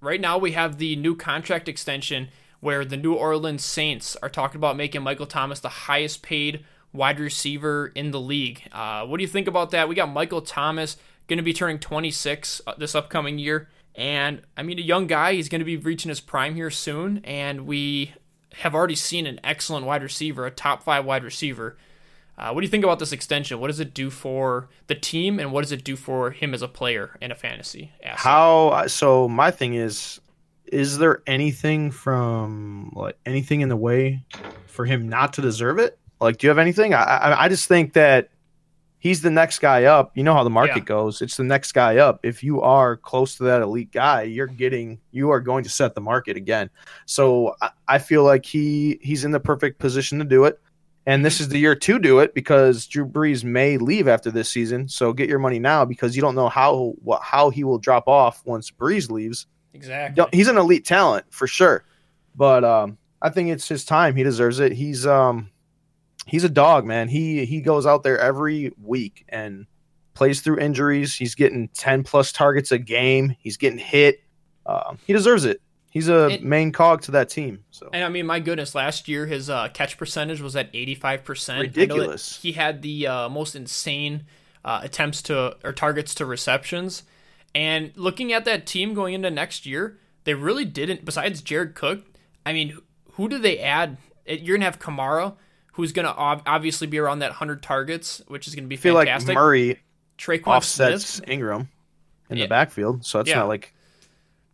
right 0.00 0.20
now 0.20 0.38
we 0.38 0.52
have 0.52 0.78
the 0.78 0.96
new 0.96 1.14
contract 1.14 1.68
extension 1.68 2.28
where 2.60 2.84
the 2.84 2.96
New 2.96 3.14
Orleans 3.14 3.64
Saints 3.64 4.16
are 4.22 4.28
talking 4.28 4.58
about 4.58 4.76
making 4.76 5.02
Michael 5.02 5.26
Thomas 5.26 5.60
the 5.60 5.68
highest 5.68 6.22
paid 6.22 6.64
wide 6.92 7.18
receiver 7.18 7.92
in 7.94 8.10
the 8.10 8.20
league. 8.20 8.62
Uh, 8.72 9.06
what 9.06 9.16
do 9.16 9.22
you 9.22 9.28
think 9.28 9.48
about 9.48 9.70
that? 9.70 9.88
We 9.88 9.94
got 9.94 10.10
Michael 10.10 10.42
Thomas 10.42 10.96
going 11.26 11.38
to 11.38 11.42
be 11.42 11.52
turning 11.52 11.78
26 11.78 12.60
uh, 12.66 12.74
this 12.76 12.94
upcoming 12.94 13.38
year. 13.38 13.68
And 13.94 14.42
I 14.56 14.62
mean, 14.62 14.78
a 14.78 14.82
young 14.82 15.06
guy, 15.06 15.34
he's 15.34 15.48
going 15.48 15.60
to 15.60 15.64
be 15.64 15.76
reaching 15.76 16.10
his 16.10 16.20
prime 16.20 16.54
here 16.54 16.70
soon. 16.70 17.24
And 17.24 17.66
we 17.66 18.12
have 18.54 18.74
already 18.74 18.96
seen 18.96 19.26
an 19.26 19.40
excellent 19.44 19.86
wide 19.86 20.02
receiver, 20.02 20.46
a 20.46 20.50
top 20.50 20.82
five 20.82 21.04
wide 21.04 21.24
receiver. 21.24 21.76
Uh, 22.36 22.52
what 22.52 22.62
do 22.62 22.64
you 22.64 22.70
think 22.70 22.84
about 22.84 22.98
this 22.98 23.12
extension? 23.12 23.60
What 23.60 23.66
does 23.66 23.80
it 23.80 23.92
do 23.92 24.08
for 24.08 24.68
the 24.86 24.94
team, 24.94 25.38
and 25.38 25.52
what 25.52 25.60
does 25.62 25.72
it 25.72 25.84
do 25.84 25.94
for 25.94 26.30
him 26.30 26.54
as 26.54 26.62
a 26.62 26.68
player 26.68 27.16
in 27.20 27.30
a 27.30 27.34
fantasy? 27.34 27.92
Asset? 28.02 28.18
How? 28.18 28.86
So 28.86 29.28
my 29.28 29.50
thing 29.50 29.74
is, 29.74 30.20
is 30.66 30.98
there 30.98 31.22
anything 31.26 31.90
from 31.90 32.92
like 32.94 33.18
anything 33.26 33.60
in 33.60 33.68
the 33.68 33.76
way 33.76 34.24
for 34.66 34.86
him 34.86 35.08
not 35.08 35.34
to 35.34 35.42
deserve 35.42 35.78
it? 35.78 35.98
Like, 36.20 36.38
do 36.38 36.46
you 36.46 36.48
have 36.48 36.58
anything? 36.58 36.94
I 36.94 37.02
I, 37.02 37.44
I 37.44 37.48
just 37.48 37.68
think 37.68 37.92
that 37.92 38.30
he's 39.00 39.22
the 39.22 39.30
next 39.30 39.58
guy 39.58 39.84
up. 39.84 40.16
You 40.16 40.22
know 40.22 40.34
how 40.34 40.44
the 40.44 40.50
market 40.50 40.78
yeah. 40.78 40.84
goes. 40.84 41.20
It's 41.20 41.36
the 41.36 41.44
next 41.44 41.72
guy 41.72 41.96
up. 41.96 42.20
If 42.22 42.44
you 42.44 42.60
are 42.60 42.96
close 42.96 43.36
to 43.36 43.44
that 43.44 43.62
elite 43.62 43.90
guy, 43.90 44.22
you're 44.22 44.46
getting 44.46 45.00
you 45.10 45.30
are 45.30 45.40
going 45.40 45.64
to 45.64 45.70
set 45.70 45.96
the 45.96 46.00
market 46.00 46.36
again. 46.36 46.70
So 47.06 47.56
I, 47.60 47.70
I 47.88 47.98
feel 47.98 48.22
like 48.22 48.46
he 48.46 49.00
he's 49.02 49.24
in 49.24 49.32
the 49.32 49.40
perfect 49.40 49.80
position 49.80 50.18
to 50.20 50.24
do 50.24 50.44
it. 50.44 50.60
And 51.06 51.24
this 51.24 51.40
is 51.40 51.48
the 51.48 51.58
year 51.58 51.74
to 51.74 51.98
do 51.98 52.20
it 52.20 52.34
because 52.34 52.86
Drew 52.86 53.06
Brees 53.06 53.42
may 53.42 53.78
leave 53.78 54.06
after 54.06 54.30
this 54.30 54.50
season. 54.50 54.86
So 54.86 55.12
get 55.12 55.28
your 55.28 55.38
money 55.38 55.58
now 55.58 55.84
because 55.84 56.14
you 56.14 56.22
don't 56.22 56.34
know 56.34 56.48
how 56.48 56.94
what 57.02 57.22
how 57.22 57.50
he 57.50 57.64
will 57.64 57.78
drop 57.78 58.06
off 58.06 58.42
once 58.44 58.70
Brees 58.70 59.10
leaves. 59.10 59.46
Exactly. 59.72 60.24
He's 60.32 60.48
an 60.48 60.58
elite 60.58 60.84
talent 60.84 61.24
for 61.30 61.46
sure. 61.46 61.84
But 62.36 62.64
um, 62.64 62.98
I 63.22 63.30
think 63.30 63.48
it's 63.48 63.66
his 63.66 63.84
time. 63.84 64.14
He 64.14 64.22
deserves 64.22 64.60
it. 64.60 64.72
He's 64.72 65.06
um 65.06 65.50
he's 66.26 66.44
a 66.44 66.48
dog, 66.48 66.84
man. 66.84 67.08
He 67.08 67.44
he 67.44 67.60
goes 67.60 67.86
out 67.86 68.02
there 68.02 68.18
every 68.18 68.72
week 68.82 69.24
and 69.28 69.66
plays 70.14 70.40
through 70.40 70.58
injuries. 70.58 71.14
He's 71.14 71.34
getting 71.34 71.68
ten 71.68 72.02
plus 72.02 72.32
targets 72.32 72.72
a 72.72 72.78
game. 72.78 73.36
He's 73.38 73.56
getting 73.56 73.78
hit. 73.78 74.22
Uh, 74.66 74.94
he 75.06 75.12
deserves 75.12 75.44
it. 75.44 75.60
He's 75.90 76.08
a 76.08 76.26
and, 76.26 76.44
main 76.44 76.70
cog 76.70 77.02
to 77.02 77.10
that 77.12 77.30
team. 77.30 77.64
So, 77.72 77.90
and 77.92 78.04
I 78.04 78.08
mean, 78.08 78.24
my 78.24 78.38
goodness, 78.38 78.74
last 78.76 79.08
year 79.08 79.26
his 79.26 79.50
uh, 79.50 79.68
catch 79.74 79.98
percentage 79.98 80.40
was 80.40 80.54
at 80.54 80.70
eighty 80.72 80.94
five 80.94 81.24
percent. 81.24 81.62
Ridiculous. 81.62 82.40
He 82.40 82.52
had 82.52 82.82
the 82.82 83.06
uh, 83.06 83.28
most 83.28 83.56
insane 83.56 84.24
uh, 84.64 84.80
attempts 84.82 85.22
to 85.22 85.56
or 85.64 85.72
targets 85.72 86.14
to 86.16 86.26
receptions. 86.26 87.02
And 87.52 87.90
looking 87.96 88.32
at 88.32 88.44
that 88.44 88.66
team 88.66 88.94
going 88.94 89.14
into 89.14 89.30
next 89.30 89.66
year, 89.66 89.98
they 90.22 90.34
really 90.34 90.64
didn't. 90.64 91.04
Besides 91.04 91.42
Jared 91.42 91.74
Cook, 91.74 92.04
I 92.46 92.52
mean, 92.52 92.78
who 93.14 93.28
do 93.28 93.38
they 93.38 93.58
add? 93.58 93.96
You're 94.26 94.56
gonna 94.56 94.66
have 94.66 94.78
Kamara 94.78 95.34
who's 95.72 95.92
going 95.92 96.06
to 96.06 96.16
ob- 96.16 96.42
obviously 96.46 96.86
be 96.86 96.98
around 96.98 97.20
that 97.20 97.30
100 97.30 97.62
targets, 97.62 98.22
which 98.28 98.46
is 98.48 98.54
going 98.54 98.64
to 98.64 98.68
be 98.68 98.76
feel 98.76 98.96
fantastic. 98.96 99.28
like 99.28 99.34
Murray 99.34 99.80
Tre'Quan 100.18 100.56
offsets 100.56 101.06
Smith. 101.06 101.28
Ingram 101.28 101.68
in 102.28 102.36
yeah. 102.36 102.44
the 102.44 102.48
backfield, 102.48 103.04
so 103.04 103.18
that's 103.18 103.30
yeah. 103.30 103.36
not 103.36 103.48
like 103.48 103.74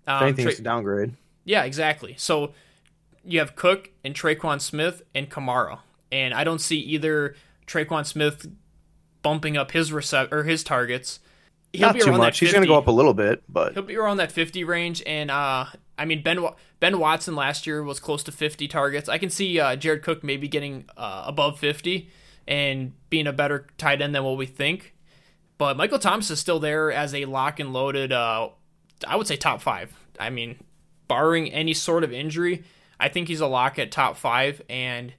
um, 0.06 0.22
anything 0.22 0.46
Tra- 0.46 0.62
downgrade. 0.62 1.12
Yeah, 1.44 1.64
exactly. 1.64 2.14
So 2.18 2.52
you 3.24 3.38
have 3.40 3.56
Cook 3.56 3.90
and 4.04 4.14
Tre'Quan 4.14 4.60
Smith 4.60 5.02
and 5.14 5.30
Kamara, 5.30 5.80
and 6.12 6.34
I 6.34 6.44
don't 6.44 6.60
see 6.60 6.78
either 6.78 7.34
Tre'Quan 7.66 8.06
Smith 8.06 8.46
bumping 9.22 9.56
up 9.56 9.72
his 9.72 9.90
recept 9.90 10.32
or 10.32 10.44
his 10.44 10.62
targets. 10.62 11.20
He'll 11.72 11.92
not 11.92 12.00
too 12.00 12.12
much. 12.12 12.38
He's 12.38 12.52
going 12.52 12.62
to 12.62 12.68
go 12.68 12.78
up 12.78 12.86
a 12.86 12.92
little 12.92 13.12
bit, 13.12 13.42
but 13.48 13.74
he'll 13.74 13.82
be 13.82 13.96
around 13.96 14.18
that 14.18 14.32
50 14.32 14.64
range, 14.64 15.02
and 15.04 15.30
uh, 15.30 15.66
I 15.98 16.04
mean, 16.04 16.22
Ben 16.22 16.44
Ben 16.80 16.98
Watson 16.98 17.34
last 17.34 17.66
year 17.66 17.82
was 17.82 18.00
close 18.00 18.22
to 18.24 18.32
50 18.32 18.68
targets. 18.68 19.08
I 19.08 19.18
can 19.18 19.30
see 19.30 19.58
uh, 19.58 19.76
Jared 19.76 20.02
Cook 20.02 20.22
maybe 20.22 20.48
getting 20.48 20.84
uh, 20.96 21.24
above 21.26 21.58
50 21.58 22.10
and 22.46 22.92
being 23.10 23.26
a 23.26 23.32
better 23.32 23.66
tight 23.78 24.02
end 24.02 24.14
than 24.14 24.24
what 24.24 24.36
we 24.36 24.46
think. 24.46 24.94
But 25.58 25.76
Michael 25.76 25.98
Thomas 25.98 26.30
is 26.30 26.38
still 26.38 26.60
there 26.60 26.92
as 26.92 27.14
a 27.14 27.24
lock 27.24 27.60
and 27.60 27.72
loaded. 27.72 28.12
Uh, 28.12 28.50
I 29.06 29.16
would 29.16 29.26
say 29.26 29.36
top 29.36 29.62
five. 29.62 29.96
I 30.20 30.30
mean, 30.30 30.56
barring 31.08 31.50
any 31.52 31.72
sort 31.72 32.04
of 32.04 32.12
injury, 32.12 32.64
I 33.00 33.08
think 33.08 33.28
he's 33.28 33.40
a 33.40 33.46
lock 33.46 33.78
at 33.78 33.90
top 33.90 34.16
five, 34.16 34.60
and 34.68 35.14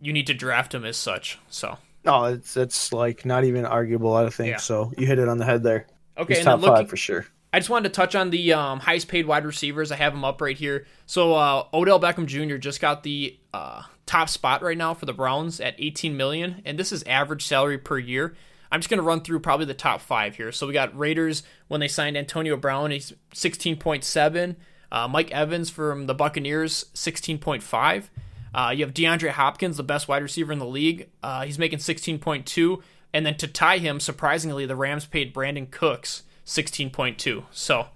you 0.00 0.12
need 0.12 0.28
to 0.28 0.34
draft 0.34 0.74
him 0.74 0.84
as 0.84 0.96
such. 0.96 1.38
So. 1.48 1.76
No, 2.04 2.24
it's 2.24 2.56
it's 2.56 2.92
like 2.92 3.26
not 3.26 3.44
even 3.44 3.66
arguable. 3.66 4.14
I 4.14 4.30
think 4.30 4.52
yeah. 4.52 4.56
so. 4.56 4.92
You 4.96 5.06
hit 5.06 5.18
it 5.18 5.28
on 5.28 5.38
the 5.38 5.44
head 5.44 5.62
there. 5.62 5.86
Okay, 6.16 6.36
he's 6.36 6.44
top 6.44 6.60
looking, 6.60 6.76
five 6.76 6.88
for 6.88 6.96
sure. 6.96 7.26
I 7.52 7.58
just 7.58 7.70
wanted 7.70 7.88
to 7.88 7.94
touch 7.94 8.14
on 8.14 8.30
the 8.30 8.52
um, 8.52 8.80
highest 8.80 9.08
paid 9.08 9.26
wide 9.26 9.44
receivers. 9.44 9.90
I 9.90 9.96
have 9.96 10.12
them 10.12 10.24
up 10.24 10.40
right 10.40 10.56
here. 10.56 10.86
So 11.06 11.34
uh, 11.34 11.64
Odell 11.74 12.00
Beckham 12.00 12.26
Jr. 12.26 12.56
just 12.56 12.80
got 12.80 13.02
the 13.02 13.36
uh, 13.52 13.82
top 14.06 14.28
spot 14.28 14.62
right 14.62 14.78
now 14.78 14.94
for 14.94 15.06
the 15.06 15.12
Browns 15.12 15.60
at 15.60 15.74
18 15.78 16.16
million, 16.16 16.62
and 16.64 16.78
this 16.78 16.92
is 16.92 17.02
average 17.04 17.44
salary 17.44 17.78
per 17.78 17.98
year. 17.98 18.34
I'm 18.72 18.80
just 18.80 18.88
going 18.88 18.98
to 18.98 19.06
run 19.06 19.22
through 19.22 19.40
probably 19.40 19.66
the 19.66 19.74
top 19.74 20.00
five 20.00 20.36
here. 20.36 20.52
So 20.52 20.66
we 20.66 20.72
got 20.72 20.96
Raiders 20.96 21.42
when 21.66 21.80
they 21.80 21.88
signed 21.88 22.16
Antonio 22.16 22.56
Brown, 22.56 22.92
he's 22.92 23.12
16.7. 23.34 24.56
Uh, 24.92 25.08
Mike 25.08 25.30
Evans 25.32 25.70
from 25.70 26.06
the 26.06 26.14
Buccaneers, 26.14 26.86
16.5. 26.94 28.08
Uh, 28.52 28.72
you 28.76 28.84
have 28.84 28.94
DeAndre 28.94 29.30
Hopkins, 29.30 29.76
the 29.76 29.82
best 29.82 30.06
wide 30.06 30.22
receiver 30.22 30.52
in 30.52 30.58
the 30.60 30.66
league. 30.66 31.08
Uh, 31.22 31.42
he's 31.44 31.58
making 31.58 31.80
16.2. 31.80 32.82
And 33.12 33.26
then 33.26 33.36
to 33.38 33.48
tie 33.48 33.78
him, 33.78 33.98
surprisingly, 33.98 34.66
the 34.66 34.76
Rams 34.76 35.06
paid 35.06 35.34
Brandin 35.34 35.68
Cooks 35.70 36.22
16.2. 36.50 37.44
So 37.50 37.86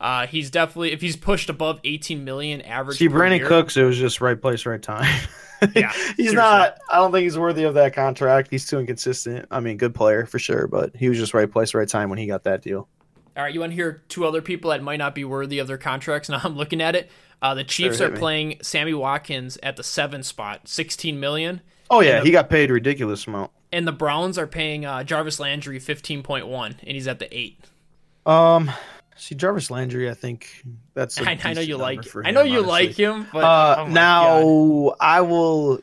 uh, 0.00 0.26
he's 0.26 0.50
definitely 0.50 0.92
if 0.92 1.00
he's 1.00 1.16
pushed 1.16 1.48
above 1.48 1.80
18 1.84 2.24
million 2.24 2.60
average. 2.62 2.98
See, 2.98 3.08
Brandin 3.08 3.38
year- 3.38 3.48
Cooks, 3.48 3.76
it 3.76 3.84
was 3.84 3.96
just 3.98 4.20
right 4.20 4.40
place, 4.40 4.66
right 4.66 4.82
time. 4.82 5.08
Yeah, 5.76 5.92
he's 5.92 6.16
seriously. 6.16 6.34
not. 6.34 6.76
I 6.90 6.96
don't 6.96 7.12
think 7.12 7.22
he's 7.22 7.38
worthy 7.38 7.62
of 7.62 7.74
that 7.74 7.94
contract. 7.94 8.48
He's 8.50 8.66
too 8.66 8.80
inconsistent. 8.80 9.46
I 9.48 9.60
mean, 9.60 9.76
good 9.76 9.94
player 9.94 10.26
for 10.26 10.40
sure, 10.40 10.66
but 10.66 10.96
he 10.96 11.08
was 11.08 11.16
just 11.16 11.34
right 11.34 11.48
place, 11.48 11.72
right 11.72 11.86
time 11.88 12.10
when 12.10 12.18
he 12.18 12.26
got 12.26 12.42
that 12.42 12.62
deal. 12.62 12.88
All 13.36 13.44
right, 13.44 13.54
you 13.54 13.60
want 13.60 13.70
to 13.70 13.76
hear 13.76 14.02
two 14.08 14.26
other 14.26 14.42
people 14.42 14.72
that 14.72 14.82
might 14.82 14.96
not 14.96 15.14
be 15.14 15.22
worthy 15.24 15.60
of 15.60 15.68
their 15.68 15.78
contracts? 15.78 16.28
Now 16.28 16.40
I'm 16.44 16.56
looking 16.56 16.80
at 16.80 16.96
it. 16.96 17.12
Uh, 17.40 17.54
the 17.54 17.62
Chiefs 17.62 17.98
Sure, 17.98 18.08
are 18.12 18.16
playing 18.16 18.56
Sammy 18.60 18.92
Watkins 18.92 19.56
at 19.62 19.76
the 19.76 19.84
seven 19.84 20.24
spot, 20.24 20.66
16 20.66 21.20
million, 21.20 21.60
Oh 21.90 22.00
yeah, 22.00 22.18
the- 22.18 22.24
he 22.26 22.32
got 22.32 22.50
paid 22.50 22.68
a 22.68 22.72
ridiculous 22.72 23.28
amount. 23.28 23.52
and 23.72 23.86
the 23.86 23.92
Browns 23.92 24.38
are 24.38 24.48
paying 24.48 24.84
uh, 24.84 25.04
Jarvis 25.04 25.38
Landry 25.38 25.78
15.1, 25.78 26.66
and 26.66 26.76
he's 26.82 27.06
at 27.06 27.20
the 27.20 27.32
eight. 27.38 27.60
Um, 28.26 28.70
see 29.16 29.34
Jarvis 29.34 29.70
Landry, 29.70 30.10
I 30.10 30.14
think 30.14 30.62
that's. 30.94 31.20
a 31.20 31.24
I, 31.28 31.38
I 31.44 31.52
know 31.54 31.60
you 31.60 31.76
like. 31.76 32.04
for 32.04 32.24
I 32.26 32.30
know 32.30 32.42
you 32.42 32.58
honestly. 32.64 32.70
like 32.88 32.96
him, 32.96 33.26
but 33.32 33.44
Uh, 33.44 33.76
oh 33.80 33.86
now 33.88 34.40
God. 34.42 34.96
I 35.00 35.20
will 35.22 35.80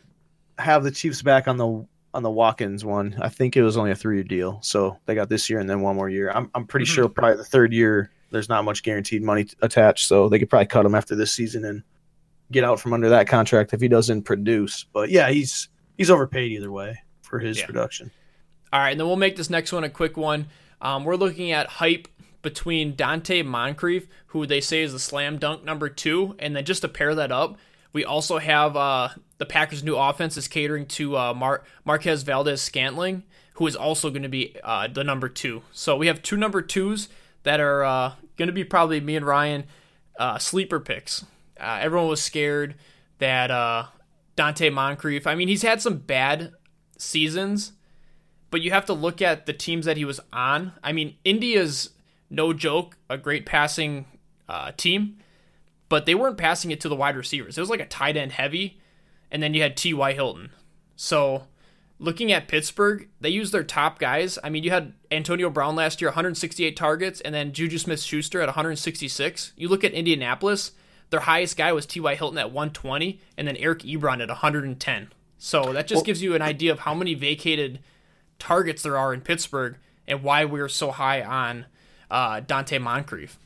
have 0.58 0.84
the 0.84 0.92
Chiefs 0.92 1.22
back 1.22 1.48
on 1.48 1.58
the 1.58 1.86
on 2.14 2.24
the 2.24 2.30
Watkins 2.32 2.84
one. 2.84 3.16
I 3.22 3.30
think 3.30 3.56
it 3.56 3.62
was 3.64 3.78
only 3.78 3.92
a 3.92 3.96
three 3.96 4.16
year 4.16 4.24
deal, 4.24 4.60
so 4.62 4.98
they 5.06 5.16
got 5.16 5.30
this 5.30 5.50
year 5.50 5.60
and 5.60 5.70
then 5.70 5.82
one 5.82 5.96
more 5.96 6.10
year. 6.10 6.32
I'm 6.32 6.50
I'm 6.56 6.66
pretty 6.66 6.86
Mhm. 6.86 6.94
sure 6.96 7.10
probably 7.10 7.38
the 7.38 7.44
third 7.46 7.72
year 7.74 8.12
there's 8.32 8.50
not 8.50 8.64
much 8.64 8.84
guaranteed 8.84 9.24
money 9.24 9.48
attached, 9.62 10.08
so 10.08 10.30
they 10.30 10.38
could 10.40 10.50
probably 10.50 10.68
cut 10.68 10.86
him 10.86 10.96
after 10.96 11.16
this 11.16 11.32
season 11.32 11.66
and 11.66 11.84
get 12.52 12.64
out 12.64 12.80
from 12.80 12.94
under 12.94 13.10
that 13.10 13.28
contract 13.28 13.74
if 13.74 13.82
he 13.82 13.88
doesn't 13.88 14.24
produce. 14.24 14.86
But 14.94 15.10
yeah, 15.10 15.30
he's 15.30 15.70
he's 15.98 16.10
overpaid 16.10 16.52
either 16.52 16.72
way 16.72 17.00
for 17.22 17.40
his 17.40 17.60
Yeah. 17.60 17.66
production. 17.68 18.12
All 18.74 18.80
right, 18.80 18.92
and 18.92 19.00
then 19.00 19.08
we'll 19.08 19.16
make 19.16 19.36
this 19.36 19.50
next 19.50 19.72
one 19.74 19.84
a 19.84 19.90
quick 19.90 20.16
one. 20.18 20.48
Um, 20.82 21.04
we're 21.04 21.16
looking 21.16 21.52
at 21.52 21.68
hype 21.68 22.08
between 22.42 22.96
Donte 22.96 23.46
Moncrief, 23.46 24.08
who 24.28 24.46
they 24.46 24.62
say 24.62 24.82
is 24.82 24.94
the 24.94 25.00
slam 25.00 25.38
dunk 25.38 25.64
number 25.64 25.90
two, 25.90 26.36
and 26.40 26.56
then 26.56 26.66
just 26.66 26.82
to 26.82 26.88
pair 26.88 27.14
that 27.16 27.32
up, 27.32 27.58
we 27.92 28.06
also 28.06 28.38
have 28.38 28.76
uh, 28.76 29.10
the 29.38 29.46
Packers' 29.46 29.84
new 29.84 29.96
offense 29.96 30.38
is 30.38 30.48
catering 30.48 30.86
to 30.88 31.18
uh, 31.18 31.34
Mar- 31.34 31.64
Marquez 31.86 32.24
Valdes 32.24 32.62
Scantling, 32.62 33.24
who 33.54 33.68
is 33.68 33.76
also 33.76 34.10
going 34.10 34.24
to 34.24 34.30
be 34.30 34.56
uh, 34.64 34.88
the 34.88 35.04
number 35.04 35.28
two. 35.28 35.64
So 35.72 35.98
we 35.98 36.08
have 36.08 36.22
two 36.22 36.38
number 36.38 36.62
twos 36.62 37.10
that 37.44 37.60
are 37.60 37.84
uh, 37.84 38.14
going 38.38 38.48
to 38.48 38.54
be 38.54 38.64
probably 38.64 39.00
me 39.02 39.16
and 39.16 39.26
Ryan 39.26 39.66
uh, 40.20 40.38
sleeper 40.38 40.80
picks. 40.80 41.26
Uh, 41.60 41.80
everyone 41.82 42.08
was 42.08 42.22
scared 42.22 42.76
that 43.18 43.50
Donte 44.38 44.72
Moncrief. 44.72 45.28
I 45.28 45.36
mean, 45.36 45.48
he's 45.48 45.64
had 45.64 45.82
some 45.82 45.98
bad 45.98 46.54
seasons, 46.98 47.74
but 48.52 48.62
you 48.62 48.72
have 48.72 48.86
to 48.86 48.94
look 48.94 49.22
at 49.22 49.46
the 49.46 49.54
teams 49.54 49.86
that 49.86 49.98
he 49.98 50.06
was 50.06 50.22
on. 50.32 50.74
I 50.84 50.94
mean, 50.94 51.16
India's 51.26 51.90
no 52.30 52.54
joke, 52.54 52.98
a 53.10 53.18
great 53.18 53.46
passing 53.46 54.06
uh, 54.48 54.72
team, 54.78 55.18
but 55.90 56.06
they 56.06 56.16
weren't 56.16 56.38
passing 56.38 56.72
it 56.72 56.80
to 56.82 56.90
the 56.90 56.96
wide 56.96 57.16
receivers. 57.18 57.58
It 57.58 57.62
was 57.62 57.70
like 57.70 57.80
a 57.80 57.86
tight 57.86 58.18
end 58.18 58.32
heavy, 58.34 58.80
and 59.32 59.42
then 59.42 59.54
you 59.54 59.62
had 59.62 59.76
T.Y. 59.76 60.14
Hilton. 60.14 60.52
So, 60.96 61.48
looking 61.98 62.32
at 62.32 62.48
Pittsburgh, 62.48 63.08
they 63.20 63.30
used 63.30 63.54
their 63.54 63.64
top 63.64 64.00
guys. 64.00 64.38
I 64.44 64.50
mean, 64.50 64.64
you 64.64 64.72
had 64.72 64.94
Antonio 65.12 65.50
Brown 65.50 65.76
last 65.76 66.02
year, 66.02 66.10
168 66.10 66.76
targets, 66.76 67.22
and 67.22 67.34
then 67.34 67.54
Juju 67.54 67.78
Smith 67.78 68.02
Schuster 68.02 68.42
at 68.42 68.48
166. 68.48 69.54
You 69.56 69.68
look 69.70 69.84
at 69.84 69.94
Indianapolis, 69.94 70.72
their 71.10 71.22
highest 71.22 71.58
guy 71.58 71.72
was 71.72 71.86
T.Y. 71.86 72.16
Hilton 72.16 72.38
at 72.38 72.52
120, 72.52 73.20
and 73.38 73.48
then 73.48 73.58
Eric 73.58 73.80
Ebron 73.80 74.22
at 74.22 74.30
110. 74.30 75.10
So, 75.38 75.74
that 75.74 75.88
just 75.88 76.00
Well- 76.00 76.06
gives 76.06 76.22
you 76.22 76.36
an 76.36 76.42
idea 76.42 76.72
of 76.72 76.80
how 76.80 76.94
many 76.94 77.14
vacated 77.14 77.80
targets 78.38 78.84
there 78.84 78.98
are 78.98 79.14
in 79.14 79.22
Pittsburgh 79.22 79.78
and 80.08 80.24
why 80.24 80.46
we're 80.46 80.70
so 80.70 80.92
high 80.92 81.22
on 81.22 81.66
uh, 82.12 82.42
Donte 82.42 82.80
Moncrief. 82.82 83.38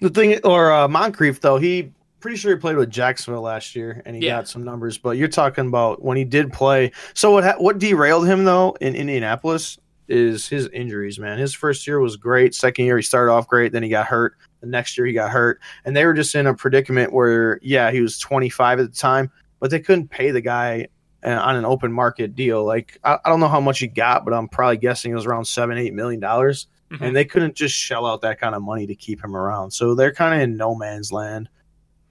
The 0.00 0.10
thing, 0.10 0.38
or 0.44 0.72
uh, 0.72 0.88
Moncrief 0.88 1.40
though, 1.40 1.56
he 1.58 1.92
pretty 2.20 2.36
sure 2.36 2.52
he 2.54 2.60
played 2.60 2.76
with 2.76 2.90
Jacksonville 2.90 3.42
last 3.42 3.76
year, 3.76 4.02
and 4.04 4.16
he 4.16 4.22
Yeah. 4.26 4.36
got 4.38 4.48
some 4.48 4.64
numbers. 4.64 4.98
But 4.98 5.16
you're 5.16 5.28
talking 5.28 5.68
about 5.68 6.02
when 6.02 6.16
he 6.16 6.24
did 6.24 6.52
play. 6.52 6.92
So 7.14 7.30
what 7.30 7.44
ha- 7.44 7.54
what 7.58 7.78
derailed 7.78 8.26
him 8.26 8.44
though 8.44 8.76
in 8.80 8.94
Indianapolis 8.94 9.78
is 10.08 10.46
his 10.48 10.68
injuries. 10.68 11.18
Man, 11.18 11.38
his 11.38 11.54
first 11.54 11.86
year 11.86 11.98
was 12.00 12.16
great. 12.16 12.54
Second 12.54 12.84
year 12.84 12.96
he 12.96 13.02
started 13.02 13.32
off 13.32 13.48
great, 13.48 13.72
then 13.72 13.82
he 13.82 13.88
got 13.88 14.06
hurt. 14.06 14.34
The 14.60 14.66
next 14.66 14.96
year 14.96 15.06
he 15.06 15.12
got 15.12 15.30
hurt, 15.30 15.60
and 15.84 15.96
they 15.96 16.04
were 16.04 16.14
just 16.14 16.34
in 16.34 16.46
a 16.46 16.54
predicament 16.54 17.12
where 17.12 17.58
yeah, 17.62 17.90
he 17.90 18.00
was 18.00 18.18
25 18.18 18.80
at 18.80 18.90
the 18.90 18.96
time, 18.96 19.30
but 19.60 19.70
they 19.70 19.80
couldn't 19.80 20.08
pay 20.08 20.30
the 20.30 20.40
guy 20.40 20.88
on 21.34 21.56
an 21.56 21.64
open 21.64 21.92
market 21.92 22.34
deal. 22.36 22.64
Like 22.64 22.98
I, 23.04 23.18
I 23.24 23.28
don't 23.28 23.40
know 23.40 23.48
how 23.48 23.60
much 23.60 23.78
he 23.80 23.86
got, 23.86 24.24
but 24.24 24.32
I'm 24.34 24.48
probably 24.48 24.76
guessing 24.78 25.12
it 25.12 25.14
was 25.14 25.26
around 25.26 25.44
seven 25.46 25.78
eight 25.78 25.94
million 25.94 26.20
dollars 26.20 26.66
Mhm. 26.90 27.00
and 27.00 27.16
they 27.16 27.24
couldn't 27.24 27.56
just 27.56 27.74
shell 27.74 28.06
out 28.06 28.20
that 28.20 28.38
kind 28.38 28.54
of 28.54 28.62
money 28.62 28.86
to 28.86 28.94
keep 28.94 29.22
him 29.24 29.34
around. 29.36 29.72
So 29.72 29.96
they're 29.96 30.14
kind 30.14 30.34
of 30.34 30.40
in 30.40 30.56
no 30.56 30.74
man's 30.76 31.10
land. 31.10 31.48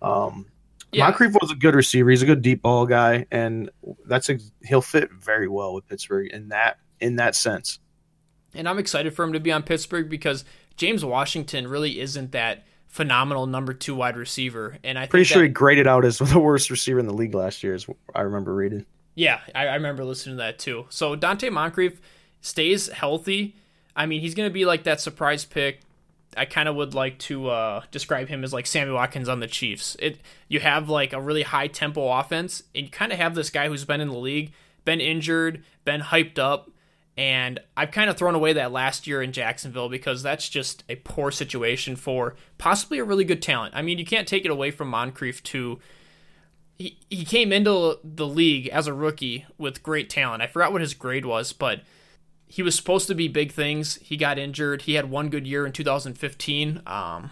Um, 0.01 0.47
Yeah. 0.91 1.05
Moncrief 1.05 1.31
was 1.41 1.49
a 1.51 1.55
good 1.55 1.75
receiver. 1.75 2.09
He's 2.09 2.21
a 2.21 2.25
good 2.25 2.41
deep 2.41 2.61
ball 2.61 2.85
guy, 2.85 3.25
and 3.31 3.69
that's 4.05 4.29
a, 4.29 4.37
he'll 4.65 4.81
fit 4.81 5.09
very 5.13 5.47
well 5.47 5.73
with 5.73 5.87
Pittsburgh 5.87 6.29
in 6.31 6.49
that 6.49 6.77
in 6.99 7.15
that 7.17 7.35
sense. 7.35 7.79
And 8.53 8.67
I'm 8.69 8.77
excited 8.79 9.13
for 9.13 9.23
him 9.23 9.31
to 9.33 9.39
be 9.39 9.51
on 9.51 9.63
Pittsburgh 9.63 10.09
because 10.09 10.43
James 10.77 11.03
Washington 11.05 11.67
really 11.67 11.99
isn't 12.01 12.31
that 12.33 12.65
phenomenal 12.87 13.45
number 13.47 13.73
two 13.73 13.95
wide 13.95 14.15
receiver. 14.17 14.77
And 14.83 14.97
I 14.97 15.01
think 15.03 15.11
Pretty 15.11 15.23
sure 15.25 15.41
that- 15.41 15.47
he 15.47 15.53
graded 15.53 15.87
out 15.87 16.03
as 16.05 16.17
the 16.19 16.39
worst 16.39 16.69
receiver 16.69 16.99
in 16.99 17.07
the 17.07 17.13
league 17.13 17.33
last 17.33 17.63
year. 17.63 17.75
Is 17.75 17.87
I 18.13 18.21
remember 18.21 18.53
reading. 18.53 18.85
Yeah, 19.15 19.39
I, 19.55 19.67
I 19.67 19.75
remember 19.75 20.03
listening 20.03 20.35
to 20.35 20.43
that 20.43 20.59
too. 20.59 20.85
So 20.89 21.15
Donte 21.15 21.51
Moncrief 21.51 21.99
stays 22.41 22.89
healthy. 22.89 23.55
I 23.95 24.05
mean, 24.05 24.21
he's 24.21 24.35
going 24.35 24.49
to 24.49 24.53
be 24.53 24.65
like 24.65 24.83
that 24.83 25.01
surprise 25.01 25.45
pick. 25.45 25.79
I 26.37 26.43
kind 26.43 26.67
of 26.67 26.75
would 26.75 26.93
like 26.93 27.17
to 27.19 27.47
uh, 27.47 27.83
describe 27.91 28.27
him 28.27 28.43
as 28.43 28.51
like 28.51 28.67
Sammy 28.67 28.91
Watkins 28.91 29.29
on 29.29 29.39
the 29.39 29.47
Chiefs. 29.47 29.95
It 29.99 30.19
you 30.49 30.59
have 30.59 30.89
like 30.89 31.13
a 31.13 31.21
really 31.21 31.43
high 31.43 31.67
tempo 31.67 32.11
offense, 32.11 32.61
and 32.75 32.85
you 32.85 32.91
kind 32.91 33.13
of 33.13 33.17
have 33.17 33.35
this 33.35 33.49
guy 33.49 33.69
who's 33.69 33.85
been 33.85 34.01
in 34.01 34.09
the 34.09 34.17
league, 34.17 34.51
been 34.83 34.99
injured, 34.99 35.63
been 35.85 36.01
hyped 36.01 36.37
up, 36.37 36.69
and 37.17 37.59
I've 37.77 37.91
kind 37.91 38.09
of 38.09 38.17
thrown 38.17 38.35
away 38.35 38.51
that 38.53 38.73
last 38.73 39.07
year 39.07 39.21
in 39.21 39.31
Jacksonville 39.31 39.87
because 39.87 40.21
that's 40.21 40.49
just 40.49 40.83
a 40.89 40.95
poor 40.97 41.31
situation 41.31 41.95
for 41.95 42.35
possibly 42.57 42.99
a 42.99 43.05
really 43.05 43.23
good 43.23 43.41
talent. 43.41 43.73
I 43.73 43.81
mean, 43.81 43.97
you 43.97 44.05
can't 44.05 44.27
take 44.27 44.43
it 44.43 44.51
away 44.51 44.71
from 44.71 44.89
Moncrief 44.89 45.41
to 45.43 45.79
he, 46.77 46.97
he 47.09 47.25
came 47.25 47.51
into 47.51 47.99
the 48.03 48.27
league 48.27 48.67
as 48.67 48.87
a 48.87 48.93
rookie 48.93 49.45
with 49.57 49.83
great 49.83 50.09
talent. 50.09 50.41
I 50.43 50.47
forgot 50.47 50.71
what 50.71 50.81
his 50.81 50.93
grade 50.93 51.25
was, 51.25 51.53
but 51.53 51.81
he 52.47 52.61
was 52.61 52.75
supposed 52.75 53.07
to 53.07 53.15
be 53.15 53.27
big 53.27 53.51
things. 53.51 53.95
He 53.95 54.17
got 54.17 54.37
injured. 54.37 54.83
He 54.83 54.95
had 54.95 55.09
one 55.09 55.29
good 55.29 55.47
year 55.47 55.65
in 55.65 55.71
2015. 55.71 56.81
Um, 56.85 57.31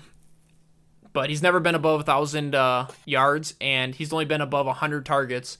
but 1.11 1.29
he's 1.29 1.43
never 1.43 1.59
been 1.59 1.75
above 1.75 1.99
1,000 1.99 2.55
uh, 2.55 2.87
yards, 3.05 3.53
and 3.61 3.93
he's 3.93 4.11
only 4.11 4.25
been 4.25 4.41
above 4.41 4.65
100 4.65 5.05
targets 5.05 5.57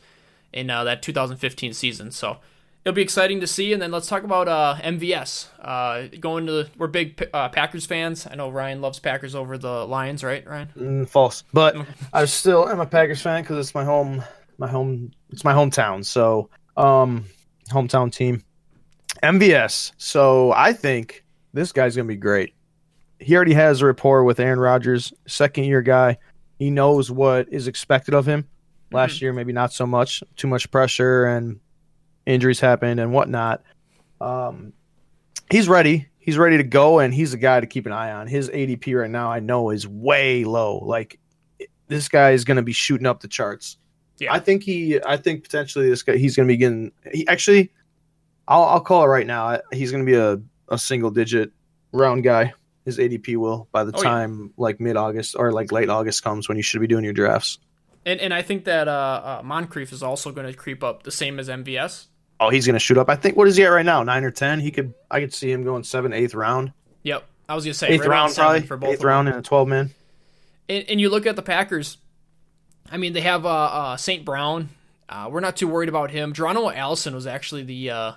in 0.52 0.70
uh, 0.70 0.84
that 0.84 1.02
2015 1.02 1.74
season. 1.74 2.12
So 2.12 2.40
it'll 2.84 2.96
be 2.96 3.02
exciting 3.02 3.40
to 3.40 3.48
see. 3.48 3.74
And 3.74 3.82
then 3.82 3.92
let's 3.92 4.08
talk 4.08 4.24
about 4.24 4.48
uh, 4.48 4.76
MVS. 4.82 5.48
Uh, 5.60 6.08
going 6.20 6.46
to 6.48 6.68
we're 6.78 6.88
big 6.88 7.30
uh, 7.34 7.50
Packers 7.50 7.86
fans. 7.86 8.28
I 8.30 8.36
know 8.36 8.50
Ryan 8.50 8.82
loves 8.82 9.00
Packers 9.00 9.36
over 9.36 9.58
the 9.58 9.86
Lions, 9.86 10.24
right, 10.24 10.46
Ryan? 10.48 10.70
Mm, 10.78 11.10
false, 11.10 11.44
but 11.54 11.76
I 12.12 12.26
still 12.26 12.68
am 12.68 12.80
a 12.80 12.86
Packers 12.86 13.22
fan 13.22 13.44
because 13.44 13.58
it's 13.58 13.76
my 13.76 13.84
home, 13.84 14.24
my 14.58 14.68
home, 14.68 15.12
it's 15.30 15.44
my 15.44 15.54
hometown. 15.54 16.04
So, 16.06 16.50
um, 16.78 17.26
hometown 17.70 18.12
team, 18.12 18.44
MVS. 19.22 19.94
So 19.98 20.52
I 20.52 20.74
think 20.74 21.24
this 21.54 21.72
guy's 21.72 21.96
gonna 21.96 22.08
be 22.08 22.16
great. 22.16 22.54
He 23.20 23.36
already 23.36 23.54
has 23.54 23.82
a 23.82 23.86
rapport 23.86 24.24
with 24.26 24.40
Aaron 24.40 24.60
Rodgers, 24.60 25.14
second 25.28 25.64
year 25.64 25.82
guy. 25.82 26.18
He 26.60 26.70
knows 26.70 27.10
what 27.10 27.48
is 27.52 27.68
expected 27.68 28.14
of 28.14 28.26
him. 28.26 28.48
Last 28.92 29.24
year, 29.24 29.34
maybe 29.34 29.54
not 29.54 29.74
so 29.74 29.88
much, 29.88 30.22
too 30.36 30.48
much 30.48 30.70
pressure 30.70 31.26
and 31.26 31.60
injuries 32.26 32.60
happened 32.60 33.00
and 33.00 33.12
whatnot. 33.14 33.64
Um, 34.22 34.74
he's 35.50 35.68
ready. 35.68 36.08
He's 36.20 36.38
ready 36.38 36.58
to 36.58 36.64
go, 36.64 37.00
and 37.00 37.14
he's 37.14 37.34
a 37.34 37.38
guy 37.38 37.60
to 37.60 37.68
keep 37.68 37.86
an 37.86 37.92
eye 37.92 38.12
on. 38.12 38.28
His 38.28 38.50
ADP 38.50 39.00
right 39.00 39.10
now, 39.10 39.32
I 39.32 39.40
know, 39.42 39.72
is 39.72 39.86
way 39.88 40.46
low. 40.46 40.78
Like 40.78 41.20
this 41.88 42.08
guy 42.08 42.32
is 42.32 42.46
going 42.46 42.58
to 42.58 42.64
be 42.64 42.72
shooting 42.74 43.06
up 43.08 43.20
the 43.20 43.28
charts. 43.28 43.78
Yeah. 44.20 44.34
I 44.34 44.40
think 44.40 44.64
he. 44.64 45.02
I 45.06 45.18
think 45.18 45.44
potentially 45.44 45.90
this 45.90 46.02
guy. 46.04 46.16
He's 46.16 46.36
going 46.36 46.48
to 46.48 46.54
be 46.54 46.58
getting. 46.58 46.92
He 47.12 47.28
actually, 47.28 47.72
I'll 48.48 48.64
I'll 48.64 48.80
call 48.82 49.04
it 49.04 49.08
right 49.08 49.28
now. 49.28 49.60
He's 49.74 49.92
going 49.92 50.06
to 50.06 50.10
be 50.10 50.18
a 50.18 50.40
a 50.74 50.78
single 50.78 51.12
digit 51.12 51.52
round 51.92 52.24
guy. 52.24 52.54
His 52.86 52.98
ADP 53.00 53.36
will 53.38 53.68
by 53.72 53.84
the 53.84 53.92
Oh, 53.94 54.02
yeah. 54.02 54.10
time 54.10 54.54
like 54.56 54.80
mid 54.80 54.96
August 54.96 55.36
or 55.38 55.52
like 55.52 55.72
late 55.74 55.90
August 55.90 56.24
comes 56.24 56.48
when 56.48 56.58
you 56.58 56.64
should 56.64 56.80
be 56.82 56.88
doing 56.88 57.04
your 57.04 57.14
drafts. 57.14 57.60
And 58.06 58.20
and 58.22 58.34
I 58.34 58.42
think 58.44 58.66
that 58.66 58.88
uh, 58.88 59.40
uh, 59.40 59.42
Moncrief 59.44 59.92
is 59.92 60.04
also 60.04 60.32
going 60.32 60.48
to 60.48 60.54
creep 60.54 60.84
up 60.84 61.04
the 61.04 61.12
same 61.12 61.40
as 61.40 61.50
MVS. 61.50 62.08
Oh, 62.44 62.50
he's 62.50 62.66
going 62.66 62.74
to 62.76 62.80
shoot 62.80 62.98
up. 62.98 63.10
I 63.10 63.16
think 63.16 63.38
what 63.38 63.48
is 63.48 63.56
he 63.56 63.64
at 63.64 63.70
right 63.70 63.86
now? 63.86 64.04
Nine 64.04 64.24
or 64.24 64.32
ten? 64.32 64.60
He 64.60 64.72
could. 64.72 64.94
I 65.10 65.20
could 65.20 65.34
see 65.34 65.52
him 65.52 65.64
going 65.64 65.84
seven, 65.84 66.14
eighth 66.14 66.34
round, 66.34 66.74
Yep, 67.04 67.24
I 67.48 67.56
was 67.56 67.64
going 67.64 67.74
to 67.74 67.78
say 67.78 67.88
eighth 67.90 68.02
right 68.02 68.10
round 68.10 68.36
probably. 68.36 68.62
for 68.62 68.78
both. 68.78 68.94
eighth 68.94 69.04
round 69.04 69.28
in 69.28 69.36
a 69.36 69.42
twelve 69.42 69.68
man. 69.68 69.92
And, 70.70 70.86
and 70.90 71.02
you 71.02 71.10
look 71.10 71.26
at 71.26 71.36
the 71.36 71.42
Packers. 71.42 71.98
I 72.92 72.98
mean, 72.98 73.14
they 73.14 73.22
have 73.22 73.46
uh, 73.46 73.50
uh, 73.50 73.98
St. 73.98 74.24
Brown. 74.26 74.70
Uh, 75.08 75.30
we're 75.32 75.40
not 75.40 75.56
too 75.56 75.68
worried 75.68 75.90
about 75.90 76.12
him. 76.12 76.34
Geronimo 76.34 76.70
Allison 76.70 77.14
was 77.14 77.28
actually 77.28 77.64
the 77.64 77.90
uh, 77.90 78.12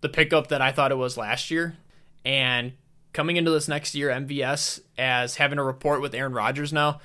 the 0.00 0.08
pickup 0.08 0.48
that 0.48 0.60
I 0.60 0.72
thought 0.72 0.92
it 0.92 0.96
was 0.96 1.16
last 1.16 1.50
year, 1.50 1.76
and 2.24 2.72
coming 3.12 3.36
into 3.36 3.50
this 3.50 3.68
next 3.68 3.94
year, 3.94 4.08
MVS 4.08 4.80
as 4.96 5.36
having 5.36 5.58
a 5.58 5.64
report 5.64 6.00
with 6.00 6.14
Aaron 6.14 6.32
Rodgers 6.32 6.72
now, 6.72 7.00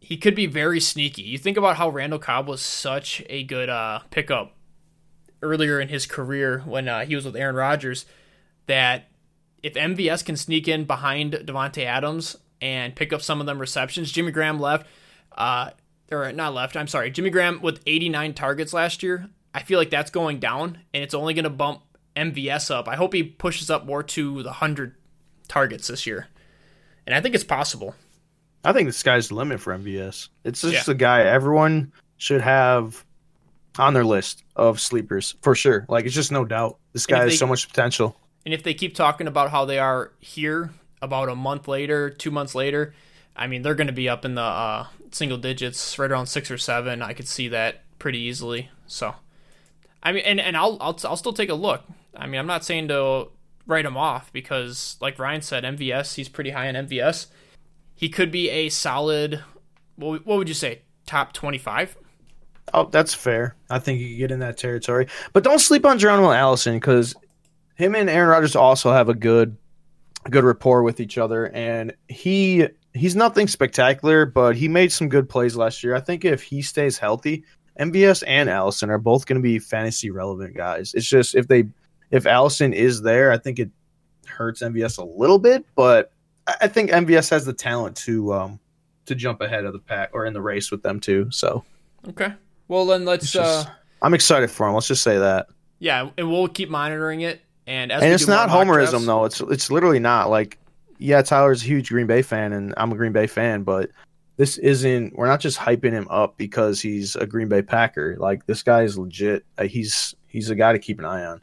he 0.00 0.16
could 0.16 0.34
be 0.34 0.46
very 0.46 0.80
sneaky. 0.80 1.22
You 1.22 1.38
think 1.38 1.56
about 1.56 1.76
how 1.76 1.88
Randall 1.88 2.18
Cobb 2.18 2.46
was 2.48 2.60
such 2.62 3.22
a 3.28 3.42
good 3.44 3.68
uh, 3.68 4.00
pickup 4.10 4.54
earlier 5.42 5.80
in 5.80 5.88
his 5.88 6.06
career 6.06 6.62
when 6.66 6.88
uh, 6.88 7.04
he 7.04 7.14
was 7.14 7.24
with 7.24 7.36
Aaron 7.36 7.56
Rodgers. 7.56 8.06
That 8.66 9.08
if 9.62 9.74
MVS 9.74 10.24
can 10.24 10.36
sneak 10.36 10.68
in 10.68 10.84
behind 10.84 11.32
Davante 11.32 11.84
Adams 11.84 12.36
and 12.60 12.94
pick 12.94 13.12
up 13.12 13.22
some 13.22 13.40
of 13.40 13.46
them 13.46 13.58
receptions, 13.58 14.12
Jimmy 14.12 14.32
Graham 14.32 14.60
left, 14.60 14.86
uh, 15.36 15.70
or 16.10 16.32
not 16.32 16.54
left. 16.54 16.76
I'm 16.76 16.86
sorry, 16.86 17.10
Jimmy 17.10 17.30
Graham 17.30 17.60
with 17.62 17.80
89 17.86 18.34
targets 18.34 18.72
last 18.72 19.02
year. 19.02 19.28
I 19.54 19.62
feel 19.62 19.78
like 19.78 19.90
that's 19.90 20.10
going 20.10 20.38
down, 20.38 20.78
and 20.94 21.02
it's 21.02 21.14
only 21.14 21.34
going 21.34 21.44
to 21.44 21.50
bump 21.50 21.82
MVS 22.14 22.70
up. 22.70 22.88
I 22.88 22.96
hope 22.96 23.12
he 23.12 23.22
pushes 23.22 23.70
up 23.70 23.84
more 23.84 24.02
to 24.02 24.42
the 24.42 24.50
100 24.50 24.94
targets 25.48 25.88
this 25.88 26.06
year, 26.06 26.28
and 27.06 27.14
I 27.14 27.20
think 27.20 27.34
it's 27.34 27.44
possible. 27.44 27.94
I 28.64 28.72
think 28.72 28.88
the 28.88 28.92
sky's 28.92 29.28
the 29.28 29.34
limit 29.34 29.60
for 29.60 29.76
MVS. 29.76 30.28
It's 30.44 30.60
just 30.60 30.86
yeah. 30.86 30.92
a 30.92 30.96
guy 30.96 31.22
everyone 31.22 31.92
should 32.18 32.42
have 32.42 33.04
on 33.78 33.94
their 33.94 34.04
list 34.04 34.44
of 34.60 34.78
sleepers 34.78 35.34
for 35.40 35.54
sure. 35.54 35.86
Like 35.88 36.04
it's 36.04 36.14
just 36.14 36.30
no 36.30 36.44
doubt. 36.44 36.78
This 36.92 37.06
guy 37.06 37.24
has 37.24 37.38
so 37.38 37.46
much 37.46 37.66
potential. 37.66 38.14
And 38.44 38.52
if 38.52 38.62
they 38.62 38.74
keep 38.74 38.94
talking 38.94 39.26
about 39.26 39.50
how 39.50 39.64
they 39.64 39.78
are 39.78 40.12
here 40.20 40.70
about 41.00 41.30
a 41.30 41.34
month 41.34 41.66
later, 41.66 42.10
two 42.10 42.30
months 42.30 42.54
later, 42.54 42.94
I 43.34 43.46
mean 43.46 43.62
they're 43.62 43.74
going 43.74 43.86
to 43.86 43.92
be 43.92 44.08
up 44.08 44.24
in 44.24 44.34
the 44.34 44.42
uh, 44.42 44.86
single 45.12 45.38
digits, 45.38 45.98
right 45.98 46.10
around 46.10 46.26
six 46.26 46.50
or 46.50 46.58
seven. 46.58 47.00
I 47.00 47.14
could 47.14 47.26
see 47.26 47.48
that 47.48 47.82
pretty 47.98 48.18
easily. 48.18 48.68
So, 48.86 49.14
I 50.02 50.12
mean, 50.12 50.24
and, 50.26 50.38
and 50.38 50.56
I'll, 50.56 50.76
I'll 50.80 50.98
I'll 51.04 51.16
still 51.16 51.32
take 51.32 51.48
a 51.48 51.54
look. 51.54 51.82
I 52.14 52.26
mean, 52.26 52.38
I'm 52.38 52.46
not 52.46 52.64
saying 52.64 52.88
to 52.88 53.28
write 53.66 53.86
him 53.86 53.96
off 53.96 54.30
because, 54.30 54.98
like 55.00 55.18
Ryan 55.18 55.40
said, 55.40 55.64
MVS 55.64 56.16
he's 56.16 56.28
pretty 56.28 56.50
high 56.50 56.68
on 56.68 56.74
MVS. 56.74 57.28
He 57.94 58.10
could 58.10 58.30
be 58.30 58.50
a 58.50 58.68
solid. 58.68 59.42
What, 59.96 60.26
what 60.26 60.36
would 60.36 60.48
you 60.48 60.54
say? 60.54 60.82
Top 61.06 61.32
25? 61.32 61.96
Oh, 62.72 62.86
that's 62.86 63.14
fair. 63.14 63.56
I 63.68 63.78
think 63.78 64.00
you 64.00 64.16
get 64.16 64.30
in 64.30 64.40
that 64.40 64.56
territory. 64.56 65.06
But 65.32 65.44
don't 65.44 65.58
sleep 65.58 65.84
on 65.84 65.98
Geronimo 65.98 66.32
Allison 66.32 66.74
because 66.74 67.14
him 67.74 67.94
and 67.94 68.10
Aaron 68.10 68.28
Rodgers 68.28 68.56
also 68.56 68.92
have 68.92 69.08
a 69.08 69.14
good 69.14 69.56
good 70.28 70.44
rapport 70.44 70.82
with 70.82 71.00
each 71.00 71.16
other 71.16 71.46
and 71.54 71.94
he 72.08 72.68
he's 72.92 73.16
nothing 73.16 73.48
spectacular, 73.48 74.26
but 74.26 74.54
he 74.54 74.68
made 74.68 74.92
some 74.92 75.08
good 75.08 75.28
plays 75.28 75.56
last 75.56 75.82
year. 75.82 75.94
I 75.94 76.00
think 76.00 76.24
if 76.24 76.42
he 76.42 76.60
stays 76.62 76.98
healthy, 76.98 77.44
MVS 77.78 78.24
and 78.26 78.50
Allison 78.50 78.90
are 78.90 78.98
both 78.98 79.26
going 79.26 79.40
to 79.40 79.42
be 79.42 79.58
fantasy 79.58 80.10
relevant 80.10 80.56
guys. 80.56 80.92
It's 80.94 81.08
just 81.08 81.34
if 81.34 81.48
they 81.48 81.68
if 82.10 82.26
Allison 82.26 82.72
is 82.72 83.02
there, 83.02 83.32
I 83.32 83.38
think 83.38 83.58
it 83.58 83.70
hurts 84.26 84.62
MVS 84.62 84.98
a 84.98 85.04
little 85.04 85.38
bit, 85.38 85.64
but 85.74 86.12
I 86.60 86.68
think 86.68 86.90
MVS 86.90 87.30
has 87.30 87.44
the 87.44 87.52
talent 87.52 87.96
to 87.98 88.32
um 88.32 88.60
to 89.06 89.14
jump 89.14 89.40
ahead 89.40 89.64
of 89.64 89.72
the 89.72 89.78
pack 89.78 90.10
or 90.12 90.26
in 90.26 90.32
the 90.32 90.42
race 90.42 90.70
with 90.70 90.82
them 90.82 91.00
too. 91.00 91.28
So 91.30 91.64
okay, 92.08 92.32
well 92.70 92.86
then 92.86 93.04
let's. 93.04 93.32
Just, 93.32 93.66
uh, 93.66 93.70
I'm 94.00 94.14
excited 94.14 94.48
for 94.50 94.66
him. 94.66 94.74
Let's 94.74 94.86
just 94.86 95.02
say 95.02 95.18
that. 95.18 95.48
Yeah, 95.80 96.10
and 96.16 96.30
we'll 96.30 96.48
keep 96.48 96.70
monitoring 96.70 97.22
it. 97.22 97.42
And 97.66 97.90
and 97.90 98.04
it's 98.04 98.28
not 98.28 98.48
homerism 98.48 98.90
drafts, 98.90 99.06
though. 99.06 99.24
It's 99.24 99.40
it's 99.40 99.70
literally 99.70 99.98
not 99.98 100.30
like 100.30 100.58
yeah. 100.98 101.20
Tyler's 101.20 101.62
a 101.62 101.66
huge 101.66 101.90
Green 101.90 102.06
Bay 102.06 102.22
fan, 102.22 102.52
and 102.52 102.72
I'm 102.76 102.92
a 102.92 102.94
Green 102.94 103.12
Bay 103.12 103.26
fan, 103.26 103.64
but 103.64 103.90
this 104.36 104.56
isn't. 104.56 105.16
We're 105.16 105.26
not 105.26 105.40
just 105.40 105.58
hyping 105.58 105.92
him 105.92 106.06
up 106.10 106.38
because 106.38 106.80
he's 106.80 107.16
a 107.16 107.26
Green 107.26 107.48
Bay 107.48 107.60
Packer. 107.60 108.16
Like 108.18 108.46
this 108.46 108.62
guy 108.62 108.82
is 108.82 108.96
legit. 108.96 109.44
Uh, 109.58 109.64
he's 109.64 110.14
he's 110.28 110.48
a 110.48 110.54
guy 110.54 110.72
to 110.72 110.78
keep 110.78 111.00
an 111.00 111.04
eye 111.04 111.24
on. 111.24 111.42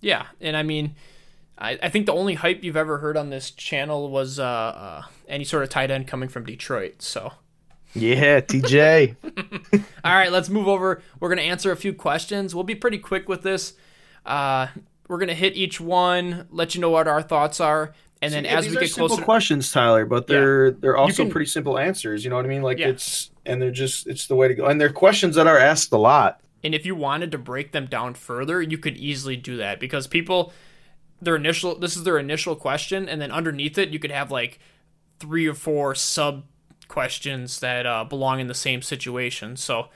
Yeah, 0.00 0.26
and 0.40 0.56
I 0.56 0.64
mean, 0.64 0.96
I, 1.58 1.78
I 1.80 1.88
think 1.90 2.06
the 2.06 2.12
only 2.12 2.34
hype 2.34 2.64
you've 2.64 2.76
ever 2.76 2.98
heard 2.98 3.16
on 3.16 3.30
this 3.30 3.50
channel 3.52 4.10
was 4.10 4.40
uh, 4.40 4.44
uh, 4.44 5.02
any 5.28 5.44
sort 5.44 5.62
of 5.62 5.68
tight 5.68 5.90
end 5.90 6.08
coming 6.08 6.28
from 6.28 6.44
Detroit. 6.44 7.02
So 7.02 7.34
yeah, 7.94 8.40
TJ. 8.40 9.16
All 10.04 10.14
right, 10.14 10.32
let's 10.32 10.48
move 10.48 10.68
over. 10.68 11.02
We're 11.18 11.28
going 11.28 11.38
to 11.38 11.44
answer 11.44 11.72
a 11.72 11.76
few 11.76 11.92
questions. 11.92 12.54
We'll 12.54 12.64
be 12.64 12.74
pretty 12.74 12.98
quick 12.98 13.28
with 13.28 13.42
this. 13.42 13.74
Uh, 14.24 14.68
we're 15.08 15.18
going 15.18 15.28
to 15.28 15.34
hit 15.34 15.56
each 15.56 15.80
one, 15.80 16.46
let 16.50 16.74
you 16.74 16.80
know 16.80 16.90
what 16.90 17.08
our 17.08 17.22
thoughts 17.22 17.60
are, 17.60 17.94
and 18.22 18.32
then 18.32 18.44
as 18.46 18.68
we 18.68 18.76
get 18.76 18.92
closer, 18.92 19.22
questions, 19.22 19.72
Tyler, 19.72 20.04
but 20.04 20.26
they're 20.26 20.68
yeah. 20.68 20.74
they're 20.78 20.96
also 20.96 21.24
can, 21.24 21.32
pretty 21.32 21.46
simple 21.46 21.78
answers. 21.78 22.22
You 22.22 22.30
know 22.30 22.36
what 22.36 22.44
I 22.44 22.48
mean? 22.48 22.62
Like 22.62 22.78
yeah. 22.78 22.88
it's 22.88 23.30
and 23.46 23.62
they're 23.62 23.70
just 23.70 24.06
it's 24.06 24.26
the 24.26 24.34
way 24.34 24.46
to 24.46 24.54
go. 24.54 24.66
And 24.66 24.80
they're 24.80 24.92
questions 24.92 25.36
that 25.36 25.46
are 25.46 25.58
asked 25.58 25.92
a 25.92 25.96
lot. 25.96 26.40
And 26.62 26.74
if 26.74 26.84
you 26.84 26.94
wanted 26.94 27.32
to 27.32 27.38
break 27.38 27.72
them 27.72 27.86
down 27.86 28.12
further, 28.12 28.60
you 28.60 28.76
could 28.76 28.98
easily 28.98 29.36
do 29.36 29.56
that 29.56 29.80
because 29.80 30.06
people 30.06 30.52
their 31.22 31.36
initial 31.36 31.78
this 31.78 31.96
is 31.96 32.04
their 32.04 32.18
initial 32.18 32.54
question, 32.56 33.08
and 33.08 33.22
then 33.22 33.30
underneath 33.30 33.78
it 33.78 33.88
you 33.88 33.98
could 33.98 34.10
have 34.10 34.30
like 34.30 34.58
three 35.18 35.46
or 35.46 35.54
four 35.54 35.94
sub 35.94 36.44
questions 36.90 37.60
that 37.60 37.86
uh, 37.86 38.04
belong 38.04 38.40
in 38.40 38.48
the 38.48 38.54
same 38.54 38.82
situation. 38.82 39.56
So 39.56 39.88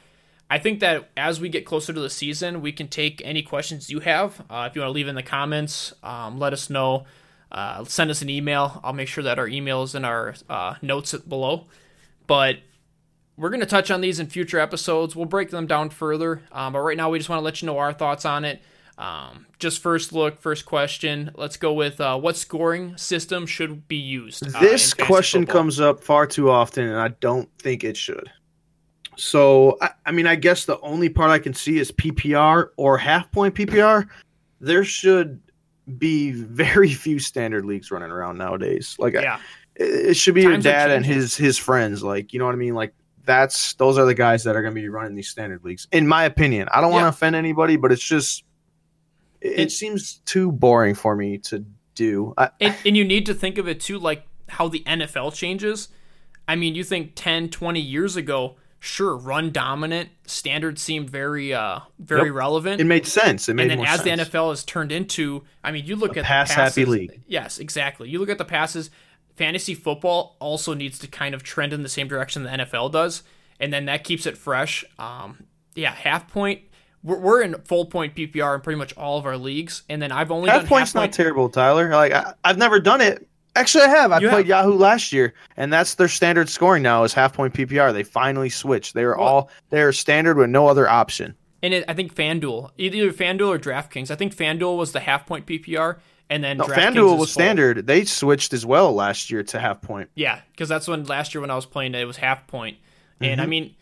I 0.48 0.59
think 0.59 0.80
that 0.80 1.11
as 1.16 1.40
we 1.40 1.48
get 1.48 1.66
closer 1.66 1.92
to 1.92 2.00
the 2.00 2.09
season, 2.09 2.62
we 2.62 2.70
can 2.72 2.88
take 2.88 3.20
any 3.24 3.42
questions 3.42 3.90
you 3.90 4.00
have. 4.00 4.40
Uh, 4.48 4.68
if 4.70 4.76
you 4.76 4.80
want 4.80 4.90
to 4.90 4.94
leave 4.94 5.09
in 5.09 5.16
the 5.16 5.22
comments, 5.22 5.92
um, 6.02 6.38
let 6.38 6.52
us 6.52 6.70
know. 6.70 7.04
Uh, 7.50 7.85
send 7.85 8.11
us 8.11 8.22
an 8.22 8.30
email. 8.30 8.80
I'll 8.85 8.92
make 8.92 9.09
sure 9.09 9.24
that 9.24 9.38
our 9.38 9.48
email 9.48 9.83
is 9.83 9.94
in 9.94 10.04
our 10.04 10.35
uh, 10.48 10.74
notes 10.80 11.12
below. 11.14 11.66
But 12.26 12.59
we're 13.37 13.50
going 13.50 13.61
to 13.61 13.66
touch 13.66 13.90
on 13.90 14.00
these 14.00 14.20
in 14.20 14.28
future 14.28 14.61
episodes. 14.61 15.16
We'll 15.16 15.26
break 15.26 15.50
them 15.50 15.66
down 15.66 15.90
further. 15.90 16.42
Um, 16.52 16.72
but 16.74 16.80
right 16.80 16.96
now, 16.96 17.11
we 17.11 17.18
just 17.18 17.28
want 17.28 17.40
to 17.40 17.44
let 17.44 17.61
you 17.61 17.66
know 17.66 17.78
our 17.78 17.92
thoughts 17.92 18.24
on 18.24 18.44
it. 18.44 18.62
Um, 18.96 19.46
just 19.59 19.80
first 19.80 20.12
look, 20.12 20.40
first 20.40 20.66
question. 20.66 21.30
Let's 21.35 21.57
go 21.57 21.72
with 21.72 22.00
uh, 22.00 22.18
what 22.18 22.37
scoring 22.37 22.96
system 22.96 23.46
should 23.46 23.88
be 23.88 23.96
used? 23.96 24.46
Uh, 24.54 24.61
this 24.61 24.94
question 24.94 25.42
football? 25.42 25.62
comes 25.62 25.80
up 25.80 26.02
far 26.02 26.26
too 26.26 26.50
often, 26.50 26.88
and 26.88 26.98
I 26.98 27.09
don't 27.09 27.48
think 27.59 27.83
it 27.83 27.96
should. 27.96 28.30
So, 29.16 29.78
I, 29.80 29.90
I, 30.07 30.12
mean, 30.12 30.26
I 30.26 30.35
guess 30.35 30.64
the 30.64 30.80
only 30.80 31.09
part 31.09 31.30
I 31.30 31.38
can 31.38 31.54
see 31.54 31.78
is 31.78 31.92
PPR 31.92 32.68
or 32.76 32.98
half 32.98 33.30
point 33.33 33.54
PPR. 33.54 34.09
There 34.61 34.85
should 34.85 35.40
be 35.98 36.33
very 36.33 36.92
few 36.94 37.18
standard 37.18 37.64
leagues 37.64 37.90
running 37.90 38.11
around 38.11 38.38
nowadays. 38.38 38.96
Like, 38.98 39.14
yeah. 39.14 39.40
it, 39.74 40.11
it 40.11 40.14
should 40.14 40.35
be 40.35 40.44
Times 40.44 40.64
your 40.64 40.72
dad 40.72 40.90
and 40.90 41.04
his 41.04 41.37
his 41.37 41.59
friends. 41.59 42.02
Like, 42.02 42.33
you 42.33 42.38
know 42.38 42.46
what 42.46 42.54
I 42.54 42.59
mean? 42.59 42.74
Like, 42.74 42.94
that's 43.24 43.74
those 43.74 43.98
are 43.98 44.04
the 44.04 44.14
guys 44.14 44.44
that 44.44 44.57
are 44.57 44.62
going 44.62 44.74
to 44.74 44.80
be 44.80 44.88
running 44.88 45.14
these 45.14 45.28
standard 45.28 45.64
leagues, 45.64 45.88
in 45.92 46.07
my 46.07 46.24
opinion. 46.24 46.68
I 46.72 46.80
don't 46.80 46.92
want 46.92 47.04
to 47.04 47.09
offend 47.09 47.37
anybody, 47.37 47.76
but 47.76 47.90
it's 47.90 48.02
just 48.02 48.44
it, 49.44 49.61
it 49.61 49.72
seems 49.72 50.14
too 50.24 50.50
boring 50.50 50.94
for 50.94 51.14
me 51.14 51.38
to 51.38 51.64
do. 51.94 52.35
I, 52.37 52.50
and, 52.61 52.74
and 52.85 52.96
you 52.96 53.04
need 53.04 53.26
to 53.26 53.35
think 53.35 53.59
of 53.59 53.68
it 53.68 53.80
too, 53.80 53.98
like 53.98 54.26
how 54.48 54.68
the 54.68 54.80
NFL 54.80 55.35
changes. 55.35 55.88
I 56.48 56.57
mean, 56.57 56.74
you 56.74 56.83
think 56.83 57.12
10, 57.14 57.50
20 57.50 57.80
years 57.80 58.16
ago, 58.16 58.57
sure, 58.80 59.16
run 59.16 59.50
dominant 59.50 60.11
standards 60.26 60.83
seemed 60.83 61.09
very, 61.09 61.54
uh, 61.54 61.80
very 61.98 62.28
yep. 62.28 62.35
relevant. 62.35 62.80
It 62.80 62.85
made 62.85 63.07
sense. 63.07 63.48
It 63.48 63.54
made 63.54 63.70
and 63.70 63.80
then 63.80 63.87
as 63.87 64.02
sense. 64.02 64.28
the 64.28 64.38
NFL 64.38 64.50
has 64.50 64.64
turned 64.64 64.92
into, 64.92 65.44
I 65.62 65.70
mean, 65.72 65.85
you 65.87 65.96
look 65.96 66.16
a 66.16 66.20
at 66.20 66.26
pass 66.26 66.48
the 66.48 66.54
passes, 66.57 66.76
happy 66.76 66.85
league. 66.87 67.22
Yes, 67.26 67.59
exactly. 67.59 68.09
You 68.09 68.18
look 68.18 68.30
at 68.30 68.38
the 68.38 68.44
passes. 68.44 68.90
Fantasy 69.37 69.74
football 69.74 70.37
also 70.38 70.74
needs 70.74 70.98
to 71.00 71.09
kind 71.09 71.35
of 71.35 71.42
trend 71.42 71.72
in 71.72 71.83
the 71.83 71.88
same 71.88 72.09
direction 72.09 72.44
the 72.44 72.50
NFL 72.50 72.92
does, 72.92 73.24
and 73.59 73.72
then 73.72 73.87
that 73.87 74.04
keeps 74.04 74.26
it 74.26 74.38
fresh. 74.38 74.85
Um, 74.96 75.44
yeah, 75.74 75.92
half 75.92 76.28
point 76.28 76.61
we're, 77.05 77.19
we're 77.19 77.43
in 77.43 77.55
full 77.62 77.87
point 77.87 78.17
PPR 78.17 78.57
in 78.57 78.61
pretty 78.62 78.79
much 78.79 78.97
all 78.97 79.19
of 79.19 79.27
our 79.27 79.37
leagues, 79.37 79.83
and 79.88 80.03
then 80.03 80.11
I've 80.11 80.33
only 80.33 80.51
half 80.51 80.62
done 80.62 80.69
point's 80.69 80.93
half 80.93 81.03
point. 81.03 81.12
not 81.12 81.17
terrible, 81.17 81.49
Tyler. 81.49 81.90
Like 81.90 82.12
I, 82.12 82.35
have 82.45 82.59
never 82.59 82.81
done 82.81 83.01
it. 83.01 83.29
Actually, 83.55 83.85
I 83.85 83.88
have. 83.90 84.11
I 84.11 84.19
you 84.19 84.29
played 84.29 84.49
have. 84.49 84.67
Yahoo 84.67 84.77
last 84.77 85.12
year, 85.12 85.35
and 85.57 85.73
that's 85.73 85.95
their 85.95 86.09
standard 86.09 86.49
scoring 86.49 86.83
now 86.83 87.05
is 87.05 87.12
half 87.12 87.35
point 87.35 87.55
PPR. 87.55 87.93
They 87.93 88.03
finally 88.03 88.49
switched. 88.49 88.95
They 88.95 89.05
are 89.05 89.17
well, 89.17 89.29
all 89.29 89.51
they 89.71 89.83
are 89.83 89.93
standard 89.93 90.37
with 90.37 90.51
no 90.51 90.67
other 90.67 90.88
option. 90.88 91.37
And 91.62 91.73
it, 91.73 91.85
I 91.88 91.95
think 91.95 92.14
FanDuel, 92.14 92.73
either 92.77 93.12
FanDuel 93.12 93.49
or 93.49 93.59
DraftKings. 93.59 94.11
I 94.11 94.17
think 94.17 94.35
FanDuel 94.35 94.77
was 94.77 94.93
the 94.93 95.01
half 95.01 95.25
point 95.25 95.47
PPR, 95.47 95.99
and 96.29 96.43
then 96.43 96.57
no, 96.57 96.64
FanDuel 96.64 97.19
was 97.19 97.33
full. 97.33 97.43
standard. 97.43 97.87
They 97.87 98.05
switched 98.05 98.53
as 98.53 98.67
well 98.67 98.93
last 98.93 99.31
year 99.31 99.43
to 99.45 99.61
half 99.61 99.81
point. 99.81 100.11
Yeah, 100.14 100.40
because 100.53 100.69
that's 100.69 100.88
when 100.88 101.05
last 101.05 101.35
year 101.35 101.40
when 101.40 101.51
I 101.51 101.55
was 101.55 101.67
playing 101.67 101.95
it, 101.95 102.01
it 102.01 102.07
was 102.07 102.17
half 102.17 102.47
point. 102.47 102.79
And 103.21 103.33
mm-hmm. 103.33 103.40
I 103.40 103.47
mean, 103.47 103.77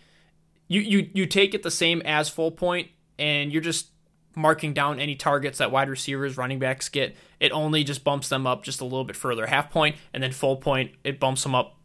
you 0.68 0.80
you 0.80 1.10
you 1.14 1.26
take 1.26 1.54
it 1.54 1.62
the 1.62 1.70
same 1.70 2.02
as 2.02 2.28
full 2.28 2.50
point, 2.50 2.88
and 3.22 3.52
you're 3.52 3.62
just 3.62 3.86
marking 4.34 4.74
down 4.74 4.98
any 4.98 5.14
targets 5.14 5.58
that 5.58 5.70
wide 5.70 5.88
receivers, 5.88 6.36
running 6.36 6.58
backs 6.58 6.88
get, 6.88 7.14
it 7.38 7.52
only 7.52 7.84
just 7.84 8.02
bumps 8.02 8.28
them 8.28 8.46
up 8.46 8.64
just 8.64 8.80
a 8.80 8.84
little 8.84 9.04
bit 9.04 9.14
further. 9.14 9.46
Half 9.46 9.70
point 9.70 9.96
and 10.12 10.22
then 10.22 10.32
full 10.32 10.56
point, 10.56 10.92
it 11.04 11.20
bumps 11.20 11.44
them 11.44 11.54
up, 11.54 11.76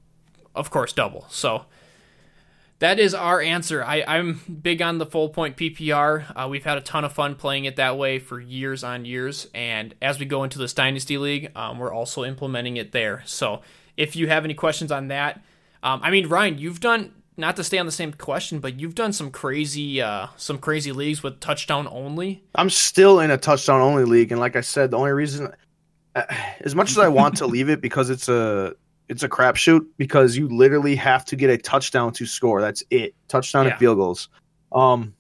of 0.56 0.72
course, 0.72 0.94
double. 0.94 1.28
So 1.30 1.66
that 2.80 3.00
is 3.00 3.14
our 3.14 3.40
answer. 3.40 3.84
I, 3.84 4.04
I'm 4.08 4.60
big 4.64 4.82
on 4.82 4.98
the 4.98 5.06
full 5.06 5.30
point 5.30 5.58
PPR. 5.58 6.26
Uh, 6.36 6.48
we've 6.48 6.64
had 6.64 6.80
a 6.80 6.82
ton 6.82 7.06
of 7.06 7.14
fun 7.14 7.36
playing 7.36 7.66
it 7.66 7.76
that 7.76 7.98
way 7.98 8.18
for 8.18 8.40
years 8.40 8.84
on 8.84 9.06
years. 9.06 9.48
And 9.54 9.94
as 10.02 10.20
we 10.20 10.26
go 10.26 10.44
into 10.44 10.58
this 10.58 10.74
Dynasty 10.74 11.20
League, 11.20 11.52
um, 11.56 11.78
we're 11.78 11.94
also 11.94 12.24
implementing 12.24 12.78
it 12.78 12.94
there. 12.94 13.22
So 13.26 13.62
if 13.96 14.16
you 14.16 14.28
have 14.28 14.44
any 14.44 14.56
questions 14.56 14.92
on 14.92 15.10
that, 15.10 15.44
um, 15.84 16.00
I 16.02 16.10
mean, 16.10 16.28
Ryan, 16.28 16.58
you've 16.58 16.80
done 16.80 17.14
not 17.38 17.56
to 17.58 17.64
stay 17.64 17.78
on 17.78 17.86
the 17.86 17.92
same 17.92 18.12
question, 18.14 18.60
but 18.60 18.80
you've 18.80 18.96
done 18.96 19.14
some 19.14 19.30
crazy, 19.32 20.02
uh, 20.02 20.28
some 20.38 20.58
crazy 20.58 20.92
leagues 20.92 21.22
with 21.24 21.40
touchdown 21.40 21.88
only. 21.92 22.44
I'm 22.56 22.70
still 22.70 23.20
in 23.20 23.30
a 23.32 23.38
touchdown 23.38 23.80
only 23.82 24.06
league, 24.06 24.32
and 24.32 24.40
like 24.42 24.56
I 24.56 24.62
said, 24.62 24.92
the 24.92 24.98
only 24.98 25.12
reason 25.12 25.52
as 26.62 26.74
much 26.76 26.90
as 26.92 26.98
I 26.98 27.08
want 27.08 27.38
to 27.38 27.46
leave 27.56 27.70
it 27.70 27.82
because 27.82 28.10
it's 28.10 28.28
a 28.28 28.74
it's 29.08 29.24
a 29.24 29.30
crapshoot 29.30 29.86
because 29.98 30.36
you 30.36 30.50
literally 30.50 30.96
have 30.96 31.24
to 31.26 31.36
get 31.36 31.50
a 31.50 31.58
touchdown 31.58 32.12
to 32.14 32.26
score. 32.26 32.60
That's 32.60 32.84
it. 32.90 33.14
Touchdown 33.30 33.66
Yeah. 33.66 33.72
and 33.72 33.80
field 33.80 33.98
goals. 33.98 34.28
Um, 34.74 35.14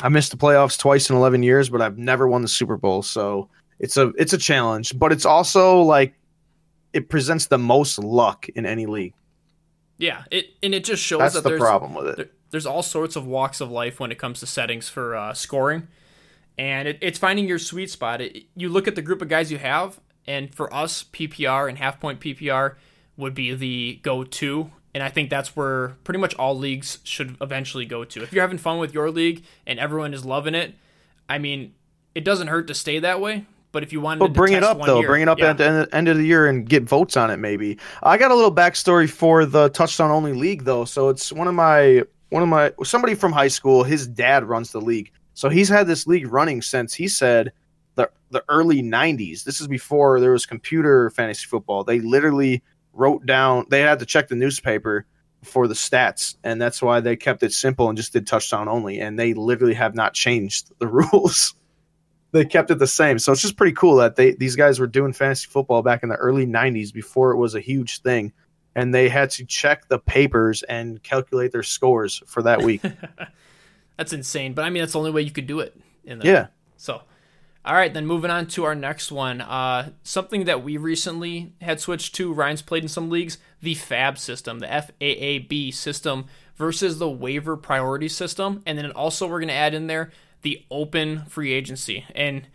I 0.00 0.08
missed 0.08 0.30
the 0.30 0.38
playoffs 0.38 0.78
twice 0.78 1.10
in 1.10 1.16
eleven 1.16 1.42
years, 1.42 1.68
but 1.68 1.82
I've 1.82 1.98
never 1.98 2.28
won 2.28 2.42
the 2.42 2.48
Super 2.48 2.76
Bowl, 2.76 3.02
so 3.02 3.48
it's 3.80 3.96
a 3.96 4.08
it's 4.16 4.32
a 4.32 4.38
challenge. 4.38 4.98
But 4.98 5.12
it's 5.12 5.26
also 5.26 5.82
like 5.82 6.14
it 6.92 7.08
presents 7.08 7.46
the 7.46 7.58
most 7.58 7.98
luck 7.98 8.48
in 8.50 8.64
any 8.66 8.86
league. 8.86 9.14
Yeah, 10.00 10.24
it 10.30 10.54
and 10.62 10.74
it 10.74 10.84
just 10.84 11.02
shows 11.02 11.18
That's 11.18 11.34
that 11.34 11.42
the 11.42 11.50
there's 11.50 11.60
problem 11.60 11.94
with 11.94 12.06
it. 12.06 12.16
there, 12.16 12.30
there's 12.50 12.66
all 12.66 12.82
sorts 12.82 13.16
of 13.16 13.26
walks 13.26 13.60
of 13.60 13.70
life 13.70 14.00
when 14.00 14.10
it 14.10 14.18
comes 14.18 14.40
to 14.40 14.46
settings 14.46 14.88
for 14.88 15.14
uh, 15.14 15.34
scoring, 15.34 15.88
and 16.56 16.88
it, 16.88 16.98
it's 17.02 17.18
finding 17.18 17.46
your 17.46 17.58
sweet 17.58 17.90
spot. 17.90 18.22
It, 18.22 18.46
you 18.56 18.70
look 18.70 18.88
at 18.88 18.94
the 18.94 19.02
group 19.02 19.20
of 19.20 19.28
guys 19.28 19.52
you 19.52 19.58
have, 19.58 20.00
and 20.26 20.54
for 20.54 20.72
us, 20.72 21.04
PPR 21.04 21.68
and 21.68 21.76
half 21.76 22.00
point 22.00 22.18
PPR 22.18 22.76
would 23.18 23.34
be 23.34 23.54
the 23.54 24.00
go 24.02 24.24
to, 24.24 24.70
and 24.94 25.02
I 25.02 25.10
think 25.10 25.28
that's 25.28 25.54
where 25.54 25.90
pretty 26.02 26.18
much 26.18 26.34
all 26.36 26.56
leagues 26.56 26.98
should 27.04 27.36
eventually 27.42 27.84
go 27.84 28.04
to. 28.04 28.22
If 28.22 28.32
you're 28.32 28.42
having 28.42 28.58
fun 28.58 28.78
with 28.78 28.94
your 28.94 29.10
league 29.10 29.44
and 29.66 29.78
everyone 29.78 30.14
is 30.14 30.24
loving 30.24 30.54
it, 30.54 30.74
I 31.28 31.36
mean, 31.38 31.74
it 32.14 32.24
doesn't 32.24 32.48
hurt 32.48 32.66
to 32.68 32.74
stay 32.74 32.98
that 33.00 33.20
way. 33.20 33.44
But 33.72 33.82
if 33.82 33.92
you 33.92 34.00
wanted 34.00 34.20
But 34.20 34.26
to 34.28 34.32
bring 34.32 34.52
it 34.52 34.64
up 34.64 34.82
though. 34.82 34.98
year- 35.00 35.08
bring 35.08 35.22
it 35.22 35.28
up 35.28 35.38
yeah. 35.38 35.50
at 35.50 35.58
the 35.58 35.66
end, 35.66 35.88
end 35.92 36.08
of 36.08 36.16
the 36.16 36.24
year 36.26 36.46
and 36.46 36.68
get 36.68 36.82
votes 36.84 37.16
on 37.16 37.30
it. 37.30 37.36
Maybe 37.38 37.78
I 38.02 38.18
got 38.18 38.30
a 38.30 38.34
little 38.34 38.54
backstory 38.54 39.08
for 39.08 39.44
the 39.44 39.68
touchdown 39.68 40.10
only 40.10 40.32
league 40.32 40.64
though. 40.64 40.84
So 40.84 41.08
it's 41.08 41.32
one 41.32 41.46
of 41.48 41.54
my 41.54 42.02
one 42.30 42.42
of 42.42 42.48
my 42.48 42.72
somebody 42.84 43.14
from 43.14 43.32
high 43.32 43.48
school. 43.48 43.84
His 43.84 44.06
dad 44.06 44.44
runs 44.44 44.72
the 44.72 44.80
league, 44.80 45.12
so 45.34 45.48
he's 45.48 45.68
had 45.68 45.86
this 45.86 46.06
league 46.06 46.26
running 46.32 46.62
since 46.62 46.94
he 46.94 47.06
said 47.08 47.52
the 47.94 48.10
the 48.30 48.44
early 48.48 48.82
'90s. 48.82 49.44
This 49.44 49.60
is 49.60 49.68
before 49.68 50.20
there 50.20 50.32
was 50.32 50.46
computer 50.46 51.10
fantasy 51.10 51.46
football. 51.46 51.84
They 51.84 52.00
literally 52.00 52.62
wrote 52.92 53.24
down. 53.26 53.66
They 53.70 53.80
had 53.80 54.00
to 54.00 54.06
check 54.06 54.28
the 54.28 54.36
newspaper 54.36 55.06
for 55.44 55.66
the 55.68 55.74
stats, 55.74 56.36
and 56.44 56.60
that's 56.60 56.82
why 56.82 57.00
they 57.00 57.16
kept 57.16 57.42
it 57.42 57.52
simple 57.52 57.88
and 57.88 57.96
just 57.96 58.12
did 58.12 58.26
touchdown 58.26 58.68
only. 58.68 59.00
And 59.00 59.18
they 59.18 59.32
literally 59.34 59.74
have 59.74 59.94
not 59.94 60.12
changed 60.14 60.70
the 60.78 60.86
rules 61.12 61.54
they 62.32 62.44
kept 62.44 62.70
it 62.70 62.78
the 62.78 62.86
same. 62.86 63.18
So 63.18 63.32
it's 63.32 63.42
just 63.42 63.56
pretty 63.56 63.74
cool 63.74 63.96
that 63.96 64.16
they 64.16 64.32
these 64.32 64.56
guys 64.56 64.78
were 64.78 64.86
doing 64.86 65.12
fantasy 65.12 65.48
football 65.48 65.82
back 65.82 66.02
in 66.02 66.08
the 66.08 66.16
early 66.16 66.46
'90s 66.46 66.92
before 66.92 67.32
it 67.32 67.36
was 67.36 67.54
a 67.54 67.60
huge 67.60 68.02
thing, 68.02 68.32
and 68.74 68.94
they 68.94 69.08
had 69.08 69.30
to 69.30 69.44
check 69.44 69.88
the 69.88 69.98
papers 69.98 70.62
and 70.64 71.02
calculate 71.02 71.52
their 71.52 71.62
scores 71.62 72.22
for 72.26 72.42
that 72.42 72.62
week. 72.62 72.82
That's 73.96 74.12
insane. 74.14 74.54
But 74.54 74.64
I 74.64 74.70
mean, 74.70 74.80
that's 74.80 74.94
the 74.94 74.98
only 74.98 75.10
way 75.10 75.20
you 75.20 75.30
could 75.30 75.46
do 75.46 75.60
it. 75.60 75.78
In 76.04 76.20
the, 76.20 76.26
yeah, 76.26 76.46
So, 76.78 77.02
all 77.66 77.74
right, 77.74 77.92
then 77.92 78.06
moving 78.06 78.30
on 78.30 78.46
to 78.46 78.64
our 78.64 78.74
next 78.74 79.12
one. 79.12 79.42
Uh, 79.42 79.90
something 80.02 80.44
that 80.44 80.64
we 80.64 80.78
recently 80.78 81.52
had 81.60 81.80
switched 81.80 82.14
to. 82.14 82.32
Ryan's 82.32 82.62
played 82.62 82.82
in 82.82 82.88
some 82.88 83.10
leagues. 83.10 83.36
The 83.60 83.74
FAB 83.74 84.16
system, 84.16 84.60
the 84.60 84.68
FAAB 84.68 85.74
system 85.74 86.24
versus 86.56 86.98
the 86.98 87.10
waiver 87.10 87.58
priority 87.58 88.08
system, 88.08 88.62
and 88.64 88.78
then 88.78 88.90
also 88.92 89.26
we're 89.26 89.40
going 89.40 89.48
to 89.48 89.54
add 89.54 89.74
in 89.74 89.86
there 89.86 90.10
the 90.42 90.64
open 90.70 91.24
free 91.26 91.52
agency. 91.52 92.04
And 92.14 92.46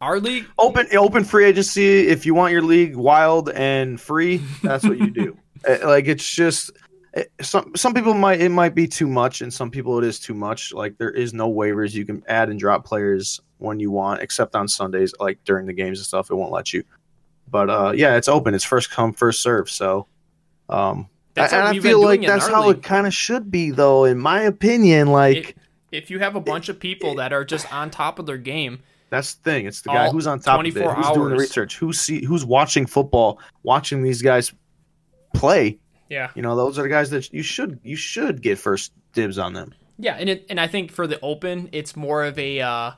our 0.00 0.20
league, 0.20 0.46
open 0.58 0.86
open 0.96 1.24
free 1.24 1.44
agency. 1.46 2.08
If 2.08 2.24
you 2.26 2.34
want 2.34 2.52
your 2.52 2.62
league 2.62 2.94
wild 2.96 3.50
and 3.50 4.00
free, 4.00 4.38
that's 4.62 4.84
what 4.84 4.98
you 4.98 5.10
do. 5.10 5.36
Uh, 5.68 5.78
like 5.84 6.06
it's 6.06 6.28
just 6.28 6.70
it- 7.14 7.32
some 7.40 7.72
some 7.74 7.94
people 7.94 8.14
might 8.14 8.40
it 8.40 8.50
might 8.50 8.74
be 8.74 8.86
too 8.86 9.08
much, 9.08 9.40
and 9.40 9.52
some 9.52 9.70
people 9.70 9.98
it 9.98 10.04
is 10.04 10.20
too 10.20 10.34
much. 10.34 10.72
Like 10.72 10.98
there 10.98 11.10
is 11.10 11.34
no 11.34 11.52
waivers. 11.52 11.94
You 11.94 12.04
can 12.04 12.22
add 12.28 12.48
and 12.48 12.60
drop 12.60 12.84
players 12.84 13.40
when 13.58 13.80
you 13.80 13.90
want, 13.90 14.22
except 14.22 14.54
on 14.54 14.68
Sundays, 14.68 15.12
like 15.18 15.42
during 15.44 15.66
the 15.66 15.72
games 15.72 15.98
and 15.98 16.06
stuff. 16.06 16.30
It 16.30 16.34
won't 16.34 16.52
let 16.52 16.72
you. 16.72 16.84
But 17.50 17.70
uh, 17.70 17.92
yeah, 17.96 18.16
it's 18.16 18.28
open. 18.28 18.54
It's 18.54 18.64
first 18.64 18.90
come 18.90 19.12
first 19.12 19.42
serve. 19.42 19.68
So. 19.70 20.06
Um, 20.70 21.08
That's 21.32 21.54
and 21.54 21.62
I 21.62 21.78
feel 21.78 22.02
like 22.02 22.20
that's 22.20 22.46
how 22.46 22.66
league. 22.68 22.76
it 22.76 22.82
kind 22.82 23.06
of 23.06 23.14
should 23.14 23.50
be, 23.50 23.70
though. 23.70 24.04
In 24.04 24.18
my 24.18 24.42
opinion, 24.42 25.08
like 25.08 25.36
if, 25.36 25.54
if 25.92 26.10
you 26.10 26.18
have 26.18 26.36
a 26.36 26.40
bunch 26.40 26.68
of 26.68 26.78
people 26.78 27.16
that 27.16 27.32
are 27.32 27.44
just 27.44 27.72
on 27.72 27.90
top 27.90 28.18
of 28.18 28.26
their 28.26 28.38
game, 28.38 28.80
That's 29.10 29.34
the 29.34 29.42
thing. 29.42 29.66
It's 29.66 29.82
the 29.82 29.90
guy 29.90 30.10
who's 30.10 30.26
on 30.26 30.40
top 30.40 30.60
of 30.60 30.66
it, 30.66 30.72
24 30.72 30.94
who's 30.94 31.10
doing 31.16 31.30
the 31.30 31.36
research, 31.36 31.76
who's 31.76 31.98
see, 32.00 32.24
who's 32.24 32.44
watching 32.44 32.86
football, 32.86 33.40
watching 33.62 34.02
these 34.02 34.22
guys 34.22 34.52
play. 35.34 35.78
yeah, 36.08 36.30
You 36.34 36.42
know, 36.42 36.56
those 36.56 36.78
are 36.78 36.82
the 36.82 36.88
guys 36.88 37.10
that 37.10 37.32
you 37.32 37.42
should 37.42 37.80
you 37.82 37.96
should 37.96 38.42
get 38.42 38.58
first 38.58 38.92
dibs 39.14 39.38
on 39.38 39.52
them. 39.52 39.74
Yeah, 39.98 40.14
and 40.14 40.28
it, 40.28 40.46
and 40.48 40.60
I 40.60 40.66
think 40.68 40.92
for 40.92 41.06
the 41.06 41.18
open, 41.20 41.70
it's 41.72 41.96
more 41.96 42.24
of 42.24 42.38
a 42.38 42.60
uh, 42.60 42.92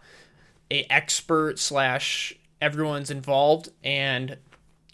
a 0.71 0.87
expert 0.91 1.59
slash 1.59 2.35
everyone's 2.61 3.11
involved 3.11 3.71
and 3.83 4.37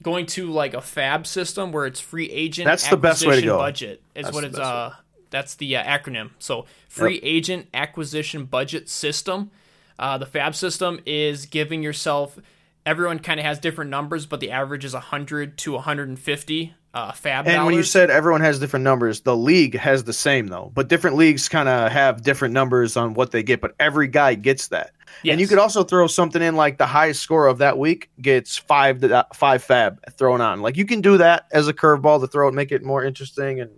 going 0.03 0.27
to 0.27 0.51
like 0.51 0.75
a 0.75 0.81
fab 0.81 1.27
system 1.27 1.73
where 1.73 1.87
it's 1.87 2.01
free 2.01 2.31
agent. 2.31 2.67
That's 2.67 2.89
the 2.89 2.97
best 2.97 3.27
way 3.27 3.41
to 3.41 3.47
go. 3.47 3.59
Budget 3.59 4.03
is 4.15 4.25
That's 4.25 4.35
what 4.35 4.45
it's 4.45 4.59
uh 4.59 4.95
that's 5.31 5.55
the 5.55 5.77
uh, 5.77 5.85
acronym. 5.85 6.31
So 6.39 6.67
free 6.89 7.21
agent 7.23 7.69
acquisition 7.75 8.45
budget 8.45 8.89
system. 8.89 9.51
Uh, 9.99 10.19
the 10.19 10.27
fab 10.27 10.55
system 10.55 11.01
is 11.07 11.47
giving 11.47 11.83
yourself. 11.83 12.39
Everyone 12.85 13.19
kind 13.19 13.41
of 13.41 13.47
has 13.47 13.59
different 13.59 13.91
numbers, 13.91 14.27
but 14.27 14.41
the 14.41 14.51
average 14.51 14.85
is 14.85 14.93
100 14.93 15.59
to 15.59 15.73
150 15.73 16.75
uh, 16.97 17.12
fab 17.12 17.47
And 17.47 17.67
when 17.67 17.75
you 17.75 17.83
said 17.83 18.11
everyone 18.11 18.41
has 18.41 18.59
different 18.59 18.85
numbers, 18.85 19.21
the 19.21 19.37
league 19.37 19.77
has 19.77 20.05
the 20.05 20.15
same 20.15 20.47
though. 20.47 20.73
But 20.75 20.89
different 20.89 21.17
leagues 21.17 21.47
kind 21.47 21.69
of 21.69 21.93
have 21.93 22.23
different 22.23 22.55
numbers 22.55 22.97
on 22.97 23.12
what 23.12 23.33
they 23.33 23.43
get, 23.43 23.61
but 23.61 23.75
every 23.79 24.09
guy 24.09 24.35
gets 24.35 24.69
that. 24.69 24.93
And 25.25 25.41
you 25.41 25.47
could 25.47 25.59
also 25.59 25.83
throw 25.83 26.07
something 26.07 26.41
in 26.41 26.57
like 26.57 26.79
the 26.79 26.87
highest 26.87 27.23
score 27.23 27.49
of 27.49 27.59
that 27.59 27.79
week 27.79 28.11
gets 28.21 28.57
five 28.57 29.01
to, 29.01 29.27
five 29.35 29.62
fab 29.62 30.01
thrown 30.12 30.41
on. 30.41 30.62
Like 30.62 30.77
you 30.77 30.87
can 30.87 31.03
do 31.03 31.19
that 31.19 31.47
as 31.53 31.69
a 31.69 31.75
curveball 31.75 32.21
to 32.21 32.27
throw 32.27 32.49
it, 32.49 32.55
make 32.55 32.73
it 32.73 32.83
more 32.83 33.05
interesting. 33.05 33.61
And 33.61 33.71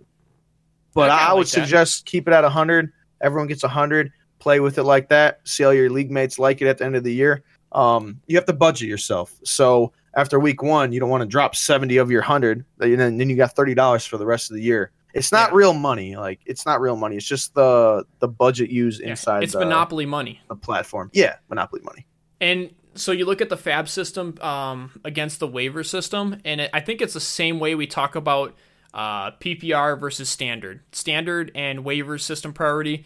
but 0.93 1.09
I 1.09 1.29
I, 1.29 1.33
would 1.33 1.39
like 1.41 1.47
suggest 1.47 2.05
keep 2.05 2.27
it 2.27 2.33
at 2.33 2.43
hundred. 2.45 2.91
Everyone 3.21 3.47
gets 3.47 3.63
hundred. 3.63 4.11
Play 4.39 4.59
with 4.61 4.77
it 4.77 4.83
like 4.83 5.09
that. 5.09 5.41
See 5.43 5.63
how 5.63 5.71
your 5.71 5.89
league 5.89 6.11
mates 6.11 6.39
like 6.39 6.61
it 6.61 6.67
at 6.67 6.77
the 6.77 6.85
end 6.85 6.95
of 6.95 7.03
the 7.03 7.13
year. 7.13 7.43
Um, 7.73 8.21
you 8.27 8.37
have 8.37 8.45
to 8.45 8.53
budget 8.53 8.87
yourself. 8.87 9.33
So 9.43 9.91
after 10.15 10.39
week 10.39 10.63
one, 10.63 10.91
you 10.93 10.99
don't 10.99 11.09
want 11.09 11.21
to 11.21 11.27
drop 11.27 11.55
seventy 11.55 11.97
of 11.97 12.09
your 12.09 12.21
hundred. 12.21 12.65
And 12.79 12.99
then, 12.99 13.17
then 13.17 13.29
you 13.29 13.35
got 13.35 13.55
thirty 13.55 13.73
dollars 13.73 14.05
for 14.05 14.17
the 14.17 14.25
rest 14.25 14.49
of 14.49 14.55
the 14.55 14.63
year. 14.63 14.91
It's 15.13 15.31
not 15.31 15.51
Yeah. 15.51 15.57
real 15.57 15.73
money. 15.73 16.15
Like 16.15 16.39
it's 16.45 16.65
not 16.65 16.79
real 16.81 16.95
money. 16.95 17.17
It's 17.17 17.25
just 17.27 17.53
the 17.53 18.05
the 18.19 18.27
budget 18.27 18.69
used 18.69 19.01
Yeah, 19.01 19.09
inside 19.09 19.43
it's 19.43 19.53
the, 19.53 19.59
monopoly 19.59 20.05
money. 20.05 20.39
the 20.47 20.55
platform. 20.55 21.09
Yeah, 21.13 21.35
monopoly 21.49 21.81
money. 21.83 22.05
And 22.39 22.71
so 22.95 23.11
you 23.11 23.25
look 23.25 23.41
at 23.41 23.49
the 23.49 23.57
fab 23.57 23.89
system 23.89 24.35
um, 24.41 24.91
against 25.03 25.39
the 25.39 25.47
waiver 25.47 25.83
system, 25.83 26.37
and 26.45 26.61
it, 26.61 26.69
I 26.73 26.79
think 26.79 27.01
it's 27.01 27.13
the 27.13 27.19
same 27.19 27.59
way 27.59 27.75
we 27.75 27.87
talk 27.87 28.15
about 28.15 28.55
uh, 28.93 29.31
PPR 29.31 29.99
versus 29.99 30.29
standard. 30.29 30.81
Standard 30.91 31.51
and 31.55 31.83
waiver 31.85 32.17
system 32.17 32.53
priority 32.53 33.05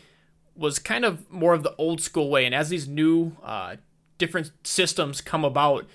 was 0.56 0.80
kind 0.80 1.04
of 1.06 1.30
more 1.32 1.54
of 1.54 1.63
the 1.63 1.76
old 1.78 2.00
school 2.02 2.30
way, 2.30 2.46
and 2.46 2.54
as 2.54 2.69
these 2.69 2.88
new 2.88 3.34
uh, 3.43 3.76
different 4.17 4.52
systems 4.63 5.19
come 5.22 5.43
about, 5.43 5.88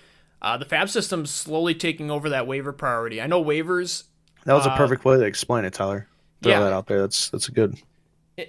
uh, 0.43 0.57
the 0.57 0.65
fab 0.65 0.89
system's 0.89 1.31
slowly 1.31 1.75
taking 1.75 2.11
over 2.11 2.29
that 2.29 2.47
waiver 2.47 2.73
priority. 2.73 3.21
I 3.21 3.27
know 3.27 3.43
waivers 3.43 4.05
That 4.45 4.55
was 4.55 4.67
a 4.67 4.71
Uh, 4.71 4.77
perfect 4.77 5.05
way 5.05 5.17
to 5.17 5.25
explain 5.25 5.65
it, 5.65 5.75
Tyler. 5.75 6.09
Throw 6.43 6.53
yeah. 6.53 6.61
that 6.61 6.73
out 6.73 6.87
there. 6.87 7.01
That's 7.01 7.29
that's 7.31 7.49
a 7.49 7.53
good. 7.53 7.79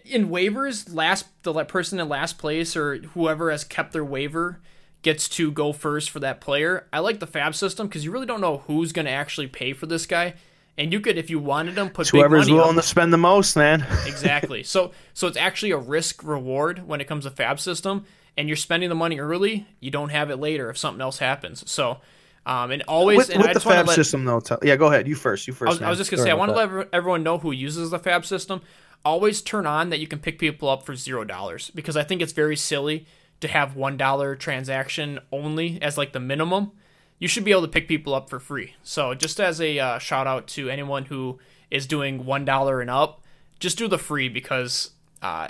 in 0.06 0.30
waivers, 0.30 0.94
last 0.94 1.26
the 1.44 1.54
person 1.66 2.00
in 2.00 2.08
last 2.10 2.38
place 2.38 2.76
or 2.78 2.98
whoever 3.14 3.50
has 3.52 3.64
kept 3.64 3.92
their 3.94 4.06
waiver 4.06 4.60
gets 5.02 5.28
to 5.30 5.52
go 5.52 5.72
first 5.74 6.10
for 6.10 6.20
that 6.20 6.42
player. 6.42 6.88
I 6.92 7.00
like 7.00 7.20
the 7.20 7.28
fab 7.28 7.56
system 7.56 7.88
because 7.88 8.04
you 8.06 8.12
really 8.12 8.26
don't 8.26 8.42
know 8.42 8.60
who's 8.68 8.92
going 8.92 9.06
to 9.06 9.12
actually 9.12 9.48
pay 9.48 9.74
for 9.74 9.86
this 9.86 10.06
guy, 10.06 10.36
and 10.80 10.94
you 10.94 11.02
could, 11.02 11.18
if 11.18 11.30
you 11.30 11.40
wanted 11.40 11.76
them, 11.76 11.90
put 11.90 12.04
It's 12.04 12.10
whoever's 12.12 12.50
willing 12.50 12.78
to 12.78 12.82
spend 12.82 13.12
the 13.12 13.18
most, 13.18 13.56
man. 13.58 13.86
exactly. 14.08 14.64
So 14.64 14.92
so 15.14 15.28
it's 15.28 15.38
actually 15.38 15.72
a 15.72 15.78
risk 15.78 16.24
reward 16.24 16.88
when 16.88 17.02
it 17.02 17.06
comes 17.06 17.26
to 17.26 17.32
fab 17.32 17.60
system, 17.60 18.06
and 18.38 18.48
you're 18.48 18.56
spending 18.56 18.88
the 18.88 18.96
money 18.96 19.20
early. 19.20 19.68
You 19.82 19.92
don't 19.92 20.10
have 20.10 20.32
it 20.32 20.38
later 20.38 20.70
if 20.70 20.78
something 20.78 21.02
else 21.02 21.20
happens. 21.20 21.70
So. 21.70 22.00
Um, 22.46 22.72
and 22.72 22.82
always 22.88 23.18
with 23.18 23.30
and 23.30 23.44
with 23.44 23.54
the 23.54 23.60
fab 23.60 23.86
let- 23.86 23.96
system, 23.96 24.26
though. 24.26 24.40
Ty- 24.40 24.60
yeah, 24.64 24.76
go 24.78 24.88
ahead. 24.88 25.08
You 25.08 25.14
first. 25.14 25.46
You 25.46 25.54
first. 25.54 25.70
I 25.70 25.74
was, 25.74 25.82
I 25.82 25.90
was 25.90 25.98
just 26.00 26.10
gonna 26.10 26.22
Sorry 26.22 26.30
say, 26.30 26.32
I 26.32 26.36
want 26.36 26.52
to 26.52 26.58
let 26.58 26.90
everyone 26.94 27.22
know 27.22 27.38
who 27.38 27.52
uses 27.52 27.92
the 27.92 28.00
Fab 28.00 28.26
system. 28.26 28.62
Always 29.06 29.42
turn 29.42 29.68
on 29.68 29.90
that 29.90 30.00
you 30.00 30.08
can 30.08 30.20
pick 30.20 30.40
people 30.40 30.70
up 30.70 30.84
for 30.84 30.96
zero 30.96 31.26
dollars 31.26 31.70
because 31.76 31.96
I 31.96 32.04
think 32.04 32.22
it's 32.22 32.32
very 32.32 32.56
silly 32.56 33.06
to 33.42 33.48
have 33.50 33.76
one 33.76 33.98
dollar 33.98 34.36
transaction 34.36 35.20
only 35.32 35.80
as 35.82 35.98
like 35.98 36.14
the 36.14 36.20
minimum. 36.20 36.72
You 37.20 37.28
should 37.28 37.44
be 37.44 37.52
able 37.52 37.62
to 37.64 37.68
pick 37.68 37.88
people 37.88 38.14
up 38.16 38.30
for 38.30 38.40
free. 38.40 38.76
So 38.82 39.14
just 39.14 39.40
as 39.40 39.60
a 39.62 39.78
uh, 39.78 40.00
shout 40.00 40.26
out 40.26 40.48
to 40.50 40.70
anyone 40.70 41.06
who 41.06 41.38
is 41.70 41.86
doing 41.86 42.26
one 42.26 42.46
dollar 42.46 42.82
and 42.82 42.90
up, 42.90 43.22
just 43.60 43.78
do 43.78 43.88
the 43.88 43.98
free 43.98 44.30
because 44.30 44.92
uh, 45.22 45.50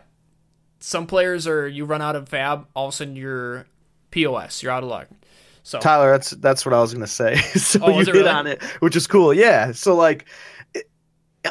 some 0.79 1.05
players 1.07 1.45
are 1.47 1.67
you 1.67 1.85
run 1.85 2.01
out 2.01 2.15
of 2.15 2.27
Fab, 2.27 2.67
all 2.75 2.87
of 2.87 2.93
a 2.93 2.97
sudden 2.97 3.15
you're 3.15 3.67
POS, 4.11 4.63
you're 4.63 4.71
out 4.71 4.83
of 4.83 4.89
luck. 4.89 5.07
So 5.61 5.79
Tyler, 5.79 6.09
that's 6.11 6.31
that's 6.31 6.65
what 6.65 6.73
I 6.73 6.81
was 6.81 6.91
gonna 6.93 7.05
say. 7.05 7.35
so 7.55 7.79
Oh, 7.83 7.89
you 7.99 8.05
hit 8.05 8.13
really? 8.15 8.29
on 8.29 8.47
it, 8.47 8.63
which 8.79 8.95
is 8.95 9.05
cool. 9.05 9.33
Yeah. 9.33 9.71
So 9.71 9.95
like, 9.95 10.25
it, 10.73 10.89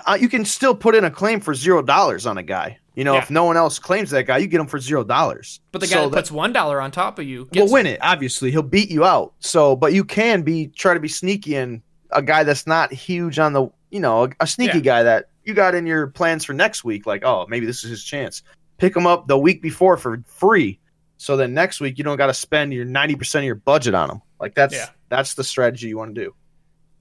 uh, 0.06 0.18
you 0.20 0.28
can 0.28 0.44
still 0.44 0.74
put 0.74 0.94
in 0.96 1.04
a 1.04 1.10
claim 1.10 1.38
for 1.40 1.54
zero 1.54 1.82
dollars 1.82 2.26
on 2.26 2.36
a 2.38 2.42
guy. 2.42 2.78
You 2.98 3.04
know, 3.04 3.14
Yeah. 3.14 3.22
if 3.22 3.30
no 3.30 3.44
one 3.44 3.56
else 3.56 3.78
claims 3.78 4.10
that 4.10 4.24
guy, 4.24 4.38
you 4.38 4.48
get 4.48 4.60
him 4.60 4.66
for 4.66 4.80
zero 4.80 5.04
dollars. 5.04 5.60
But 5.70 5.82
the 5.82 5.86
guy 5.86 5.92
So 5.94 6.08
that 6.08 6.16
puts 6.16 6.32
one 6.32 6.52
dollar 6.52 6.80
on 6.80 6.90
top 6.90 7.20
of 7.20 7.26
you 7.26 7.48
will 7.54 7.70
win 7.70 7.86
it. 7.86 8.00
Obviously, 8.02 8.50
he'll 8.50 8.62
beat 8.62 8.90
you 8.90 9.04
out. 9.04 9.34
So, 9.38 9.76
but 9.76 9.92
you 9.92 10.02
can 10.02 10.42
be 10.42 10.66
try 10.74 10.94
to 10.94 10.98
be 11.00 11.06
sneaky 11.06 11.54
and 11.54 11.80
a 12.10 12.20
guy 12.20 12.42
that's 12.42 12.66
not 12.66 12.92
huge 12.92 13.38
on 13.38 13.52
the, 13.52 13.68
you 13.92 14.00
know, 14.00 14.24
a, 14.24 14.30
a 14.40 14.46
sneaky 14.48 14.78
Yeah. 14.78 14.82
guy 14.82 15.02
that 15.04 15.28
you 15.44 15.54
got 15.54 15.76
in 15.76 15.86
your 15.86 16.08
plans 16.08 16.44
for 16.44 16.54
next 16.54 16.82
week. 16.82 17.06
Like, 17.06 17.24
oh, 17.24 17.46
maybe 17.48 17.66
this 17.66 17.84
is 17.84 17.90
his 17.90 18.02
chance. 18.02 18.42
Pick 18.78 18.96
him 18.96 19.06
up 19.06 19.28
the 19.28 19.38
week 19.38 19.62
before 19.62 19.96
for 19.96 20.20
free. 20.26 20.80
So 21.18 21.36
then 21.36 21.54
next 21.54 21.80
week 21.80 21.98
you 21.98 22.04
don't 22.04 22.16
got 22.16 22.26
to 22.26 22.34
spend 22.34 22.72
your 22.72 22.84
ninety 22.84 23.14
percent 23.14 23.44
of 23.44 23.46
your 23.46 23.54
budget 23.54 23.94
on 23.94 24.10
him. 24.10 24.22
Like 24.40 24.56
that's 24.56 24.74
Yeah. 24.74 24.88
that's 25.08 25.34
the 25.34 25.44
strategy 25.44 25.86
you 25.86 25.98
want 25.98 26.16
to 26.16 26.20
do. 26.24 26.34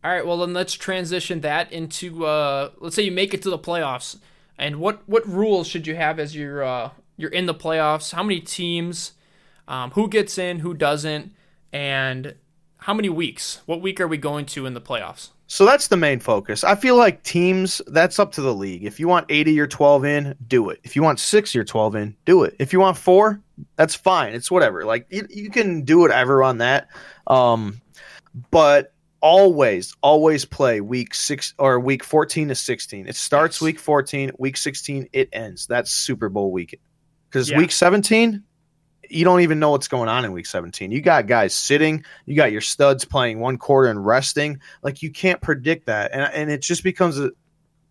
All 0.03 0.11
right, 0.11 0.23
well 0.23 0.37
then 0.37 0.53
let's 0.53 0.73
transition 0.73 1.41
that 1.41 1.71
into 1.73 2.23
uh 2.23 2.69
let's 2.77 2.95
say 2.95 3.01
you 3.01 3.11
make 3.11 3.33
it 3.33 3.41
to 3.41 3.49
the 3.49 3.57
playoffs. 3.57 4.17
And 4.57 4.77
what 4.77 5.07
what 5.07 5.27
rules 5.27 5.67
should 5.67 5.87
you 5.87 5.95
have 5.95 6.19
as 6.19 6.35
you're 6.35 6.63
uh 6.63 6.91
you're 7.15 7.31
in 7.31 7.45
the 7.45 7.53
playoffs? 7.55 8.13
How 8.13 8.23
many 8.23 8.39
teams? 8.39 9.13
Um, 9.67 9.91
who 9.91 10.07
gets 10.07 10.37
in, 10.37 10.59
who 10.59 10.73
doesn't, 10.73 11.33
and 11.73 12.35
how 12.77 12.93
many 12.93 13.09
weeks? 13.09 13.59
What 13.65 13.81
week 13.81 13.99
are 13.99 14.07
we 14.07 14.15
going 14.17 14.45
to 14.47 14.65
in 14.65 14.73
the 14.73 14.79
playoffs? 14.81 15.29
So 15.47 15.65
that's 15.65 15.87
the 15.87 15.97
main 15.97 16.19
focus. 16.19 16.63
I 16.63 16.75
feel 16.75 16.97
like 16.97 17.23
teams, 17.23 17.81
that's 17.87 18.19
up 18.19 18.33
to 18.33 18.41
the 18.41 18.53
league. 18.53 18.83
If 18.83 18.99
you 18.99 19.07
want 19.07 19.25
80 19.29 19.59
or 19.61 19.67
12 19.67 20.05
in, 20.05 20.35
do 20.47 20.69
it. 20.69 20.79
If 20.83 20.95
you 20.95 21.01
want 21.01 21.19
60 21.19 21.57
or 21.57 21.63
12 21.63 21.95
in, 21.95 22.15
do 22.25 22.43
it. 22.43 22.55
If 22.59 22.73
you 22.73 22.81
want 22.81 22.97
four, 22.97 23.41
that's 23.77 23.95
fine. 23.95 24.33
It's 24.33 24.51
whatever. 24.51 24.83
Like 24.83 25.07
you, 25.09 25.25
you 25.29 25.49
can 25.49 25.83
do 25.83 25.99
whatever 25.99 26.43
on 26.43 26.57
that. 26.57 26.89
Um, 27.27 27.81
but 28.51 28.93
always, 29.21 29.95
always 30.01 30.45
play 30.45 30.81
week 30.81 31.13
six 31.13 31.53
or 31.57 31.79
week 31.79 32.03
14 32.03 32.49
to 32.49 32.55
16. 32.55 33.07
It 33.07 33.15
starts 33.15 33.61
week 33.61 33.79
14, 33.79 34.31
week 34.37 34.57
16, 34.57 35.09
it 35.13 35.29
ends. 35.33 35.67
That's 35.67 35.91
Super 35.91 36.29
Bowl 36.29 36.51
weekend. 36.51 36.81
Because 37.29 37.49
Yeah. 37.49 37.57
week 37.57 37.71
17, 37.71 38.43
you 39.09 39.23
don't 39.25 39.41
even 39.41 39.59
know 39.59 39.71
what's 39.71 39.87
going 39.87 40.09
on 40.09 40.25
in 40.25 40.31
week 40.33 40.45
17. 40.45 40.91
You 40.91 41.01
got 41.01 41.27
guys 41.27 41.55
sitting, 41.55 42.03
you 42.25 42.35
got 42.35 42.51
your 42.51 42.61
studs 42.61 43.05
playing 43.05 43.39
one 43.39 43.57
quarter 43.57 43.89
and 43.89 44.05
resting. 44.05 44.59
Like 44.83 45.01
you 45.01 45.11
can't 45.11 45.41
predict 45.41 45.85
that. 45.87 46.11
And 46.13 46.21
and 46.33 46.51
it 46.51 46.61
just 46.61 46.83
becomes 46.83 47.19
a 47.19 47.31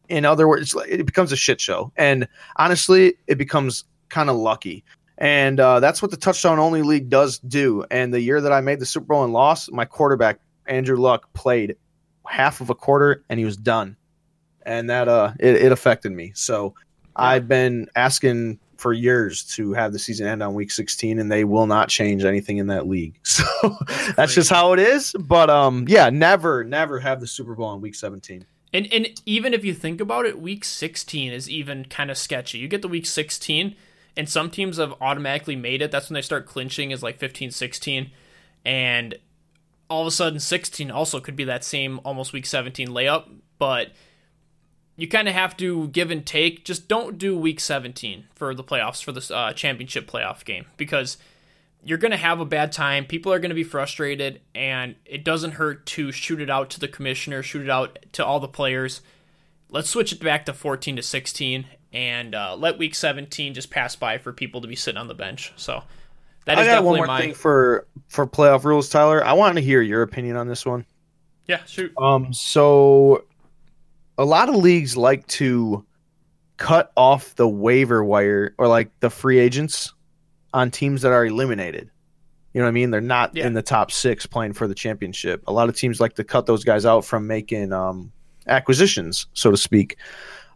in 0.09 0.25
other 0.25 0.47
words, 0.47 0.75
it 0.89 1.05
becomes 1.05 1.33
a 1.33 1.37
shit 1.37 1.61
show. 1.61 1.93
And 1.97 2.29
honestly, 2.57 3.15
it 3.27 3.39
becomes 3.39 3.85
kind 4.09 4.31
of 4.31 4.37
lucky. 4.37 4.85
And 5.19 5.59
uh, 5.59 5.81
that's 5.81 6.03
what 6.03 6.11
the 6.11 6.17
touchdown 6.17 6.59
only 6.59 6.83
league 6.83 7.09
does 7.09 7.39
do. 7.39 7.85
And 7.91 8.13
the 8.13 8.21
year 8.21 8.41
that 8.41 8.53
I 8.53 8.61
made 8.61 8.79
the 8.79 8.87
Super 8.87 9.07
Bowl 9.07 9.25
and 9.25 9.33
lost, 9.33 9.73
my 9.73 9.85
quarterback 9.85 10.39
Andrew 10.69 10.97
Luck 10.97 11.33
played 11.33 11.77
half 12.27 12.61
of 12.61 12.71
a 12.71 12.75
quarter 12.75 13.25
and 13.29 13.39
he 13.39 13.45
was 13.45 13.57
done. 13.57 13.97
And 14.63 14.91
that 14.91 15.09
uh 15.09 15.33
it, 15.39 15.57
it 15.57 15.73
affected 15.73 16.13
me. 16.13 16.33
So 16.35 16.75
I've 17.15 17.49
been 17.49 17.89
asking 17.95 18.59
for 18.77 18.93
years 18.93 19.45
to 19.57 19.73
have 19.73 19.93
the 19.93 19.99
season 19.99 20.27
end 20.27 20.43
on 20.43 20.53
week 20.53 20.71
16 20.71 21.19
and 21.19 21.33
they 21.33 21.45
will 21.45 21.67
not 21.67 21.89
change 21.89 22.25
anything 22.25 22.59
in 22.59 22.67
that 22.67 22.87
league. 22.87 23.19
So 23.25 23.45
that's 24.17 24.35
just 24.35 24.51
how 24.51 24.73
it 24.73 24.79
is. 24.79 25.15
But 25.19 25.51
um 25.51 25.87
yeah, 25.89 26.11
never, 26.11 26.65
never 26.65 27.01
have 27.01 27.21
the 27.21 27.27
Super 27.27 27.55
Bowl 27.55 27.67
on 27.67 27.81
week 27.81 27.95
17. 27.95 28.45
And 28.73 28.93
and 28.93 29.09
even 29.25 29.55
if 29.55 29.65
you 29.65 29.73
think 29.73 30.01
about 30.01 30.27
it, 30.27 30.41
week 30.41 30.65
16 30.65 31.33
is 31.33 31.49
even 31.49 31.85
kind 31.85 32.11
of 32.11 32.19
sketchy. 32.19 32.59
You 32.59 32.69
get 32.69 32.83
the 32.83 32.89
week 32.89 33.07
16 33.07 33.77
and 34.17 34.29
some 34.29 34.51
teams 34.51 34.79
have 34.79 34.95
automatically 35.01 35.57
made 35.57 35.83
it. 35.83 35.91
That's 35.91 36.11
when 36.11 36.15
they 36.15 36.23
start 36.23 36.47
clinching 36.47 36.91
is 36.91 37.03
like 37.03 37.19
15 37.19 37.51
16 37.53 38.11
and 38.65 39.15
all 39.89 40.03
of 40.03 40.07
a 40.07 40.11
sudden 40.11 40.41
16 40.41 40.91
also 40.91 41.21
could 41.21 41.37
be 41.37 41.45
that 41.45 41.65
same 41.65 42.01
almost 42.05 42.33
week 42.33 42.47
17 42.47 42.89
layup, 42.89 43.29
but 43.59 43.93
you 44.97 45.07
kind 45.07 45.29
of 45.29 45.35
have 45.35 45.57
to 45.59 45.89
give 45.89 46.11
and 46.11 46.25
take. 46.25 46.65
Just 46.65 46.89
don't 46.89 47.19
do 47.19 47.37
week 47.37 47.61
17 47.61 48.25
for 48.35 48.55
the 48.55 48.65
playoffs 48.65 49.03
for 49.03 49.13
this 49.13 49.31
uh, 49.31 49.53
championship 49.53 50.11
playoff 50.11 50.45
game 50.45 50.67
because 50.77 51.19
you're 51.85 51.99
going 51.99 52.11
to 52.11 52.17
have 52.17 52.41
a 52.41 52.45
bad 52.45 52.73
time. 52.73 53.05
People 53.05 53.33
are 53.33 53.39
going 53.39 53.51
to 53.51 53.55
be 53.55 53.63
frustrated, 53.63 54.41
and 54.55 54.97
it 55.05 55.23
doesn't 55.23 55.53
hurt 55.53 55.87
to 55.87 56.11
shoot 56.11 56.41
it 56.41 56.51
out 56.51 56.71
to 56.71 56.81
the 56.81 56.89
commissioner, 56.89 57.43
shoot 57.43 57.63
it 57.63 57.71
out 57.71 57.99
to 58.13 58.25
all 58.25 58.41
the 58.41 58.49
players. 58.49 59.03
Let's 59.69 59.91
switch 59.91 60.13
it 60.13 60.21
back 60.21 60.47
to 60.47 60.53
14 60.53 60.97
to 60.97 61.03
16 61.03 61.67
and 61.93 62.35
uh, 62.35 62.55
let 62.57 62.79
week 62.79 62.95
17 62.95 63.55
just 63.55 63.71
pass 63.71 63.97
by 63.97 64.19
for 64.19 64.33
people 64.33 64.61
to 64.61 64.69
be 64.69 64.77
sitting 64.77 64.99
on 64.99 65.09
the 65.09 65.15
bench. 65.15 65.53
So 65.57 65.83
that 66.47 66.59
I 66.59 66.65
got 66.65 66.85
one 66.85 66.97
more 66.97 67.07
my. 67.07 67.21
thing 67.21 67.35
for 67.35 67.87
for 68.09 68.27
playoff 68.27 68.65
rules, 68.65 68.89
Tyler. 68.89 69.25
I 69.25 69.33
want 69.35 69.57
to 69.57 69.63
hear 69.63 69.83
your 69.83 70.03
opinion 70.03 70.37
on 70.37 70.49
this 70.49 70.65
one. 70.65 70.85
Yeah, 71.47 71.63
shoot. 71.65 71.93
Um, 71.99 72.33
so 72.33 73.25
a 74.19 74.25
lot 74.25 74.49
of 74.49 74.57
leagues 74.57 74.97
like 74.97 75.27
to 75.29 75.85
cut 76.57 76.91
off 76.97 77.35
the 77.37 77.47
waiver 77.49 78.03
wire 78.03 78.55
or 78.59 78.67
like 78.67 78.91
the 79.01 79.11
free 79.11 79.39
agents 79.39 79.93
on 80.55 80.71
teams 80.71 81.03
that 81.03 81.13
are 81.13 81.27
eliminated. 81.27 81.91
You 82.55 82.61
know 82.61 82.65
what 82.65 82.71
I 82.71 82.73
mean? 82.73 82.91
They're 82.91 83.01
not 83.03 83.37
Yeah. 83.37 83.47
in 83.47 83.53
the 83.53 83.61
top 83.63 83.91
six 83.93 84.25
playing 84.25 84.55
for 84.55 84.67
the 84.67 84.75
championship. 84.75 85.43
A 85.47 85.53
lot 85.53 85.69
of 85.69 85.77
teams 85.77 86.01
like 86.01 86.15
to 86.15 86.25
cut 86.25 86.47
those 86.47 86.65
guys 86.65 86.87
out 86.87 87.05
from 87.05 87.27
making 87.27 87.73
um, 87.75 88.11
acquisitions, 88.47 89.27
so 89.35 89.51
to 89.51 89.57
speak. 89.59 89.99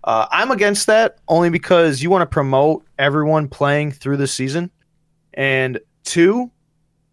Uh, 0.05 0.27
I'm 0.31 0.51
against 0.51 0.87
that 0.87 1.19
only 1.29 1.51
because 1.51 2.03
you 2.03 2.09
want 2.09 2.23
to 2.23 2.27
promote 2.27 2.87
everyone 2.99 3.49
playing 3.49 3.93
through 3.93 4.17
the 4.17 4.27
season. 4.27 4.71
And 5.35 5.79
two, 6.05 6.51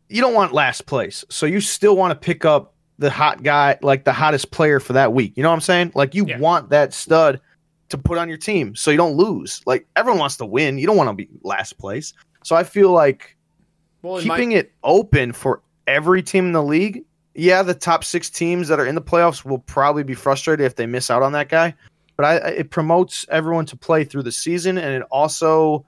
you 0.10 0.21
don't 0.21 0.34
want 0.34 0.53
last 0.53 0.86
place. 0.86 1.23
So 1.30 1.45
you 1.45 1.60
still 1.62 1.95
want 1.95 2.12
to 2.12 2.15
pick 2.15 2.45
up 2.45 2.73
the 2.99 3.10
hot 3.10 3.43
guy, 3.43 3.77
like 3.82 4.06
the 4.06 4.13
hottest 4.13 4.51
player 4.51 4.80
for 4.80 4.93
that 4.93 5.13
week. 5.13 5.34
You 5.36 5.43
know 5.43 5.49
what 5.49 5.56
I'm 5.56 5.62
saying? 5.62 5.91
Like 5.95 6.15
you 6.15 6.25
Yeah. 6.25 6.39
want 6.39 6.69
that 6.69 6.93
stud 6.93 7.39
to 7.89 7.97
put 7.97 8.17
on 8.17 8.27
your 8.27 8.38
team 8.38 8.75
so 8.75 8.89
you 8.91 8.97
don't 8.97 9.15
lose. 9.15 9.62
Like 9.65 9.88
everyone 9.95 10.19
wants 10.19 10.38
to 10.38 10.45
win. 10.45 10.77
You 10.77 10.88
don't 10.88 10.97
want 10.97 11.10
to 11.10 11.13
be 11.13 11.30
last 11.43 11.77
place. 11.77 12.13
So 12.43 12.56
I 12.56 12.63
feel 12.63 12.91
like 12.91 13.38
Well, 14.01 14.17
in 14.17 14.27
my- 14.27 14.36
keeping 14.38 14.53
it 14.53 14.71
open 14.84 15.32
for 15.32 15.62
every 15.86 16.21
team 16.23 16.47
in 16.47 16.51
the 16.53 16.63
league. 16.63 17.03
Yeah, 17.36 17.62
the 17.62 17.75
top 17.75 18.03
six 18.03 18.30
teams 18.32 18.67
that 18.67 18.80
are 18.80 18.86
in 18.86 18.95
the 18.95 19.01
playoffs 19.01 19.45
will 19.45 19.60
probably 19.60 20.03
be 20.03 20.15
frustrated 20.15 20.65
if 20.65 20.75
they 20.75 20.86
miss 20.88 21.12
out 21.12 21.21
on 21.21 21.34
that 21.34 21.49
guy. 21.49 21.75
But 22.15 22.25
I- 22.25 22.49
it 22.49 22.71
promotes 22.71 23.27
everyone 23.30 23.67
to 23.67 23.77
play 23.77 24.03
through 24.03 24.23
the 24.23 24.32
season, 24.32 24.77
and 24.80 24.91
it 24.95 25.03
also 25.12 25.86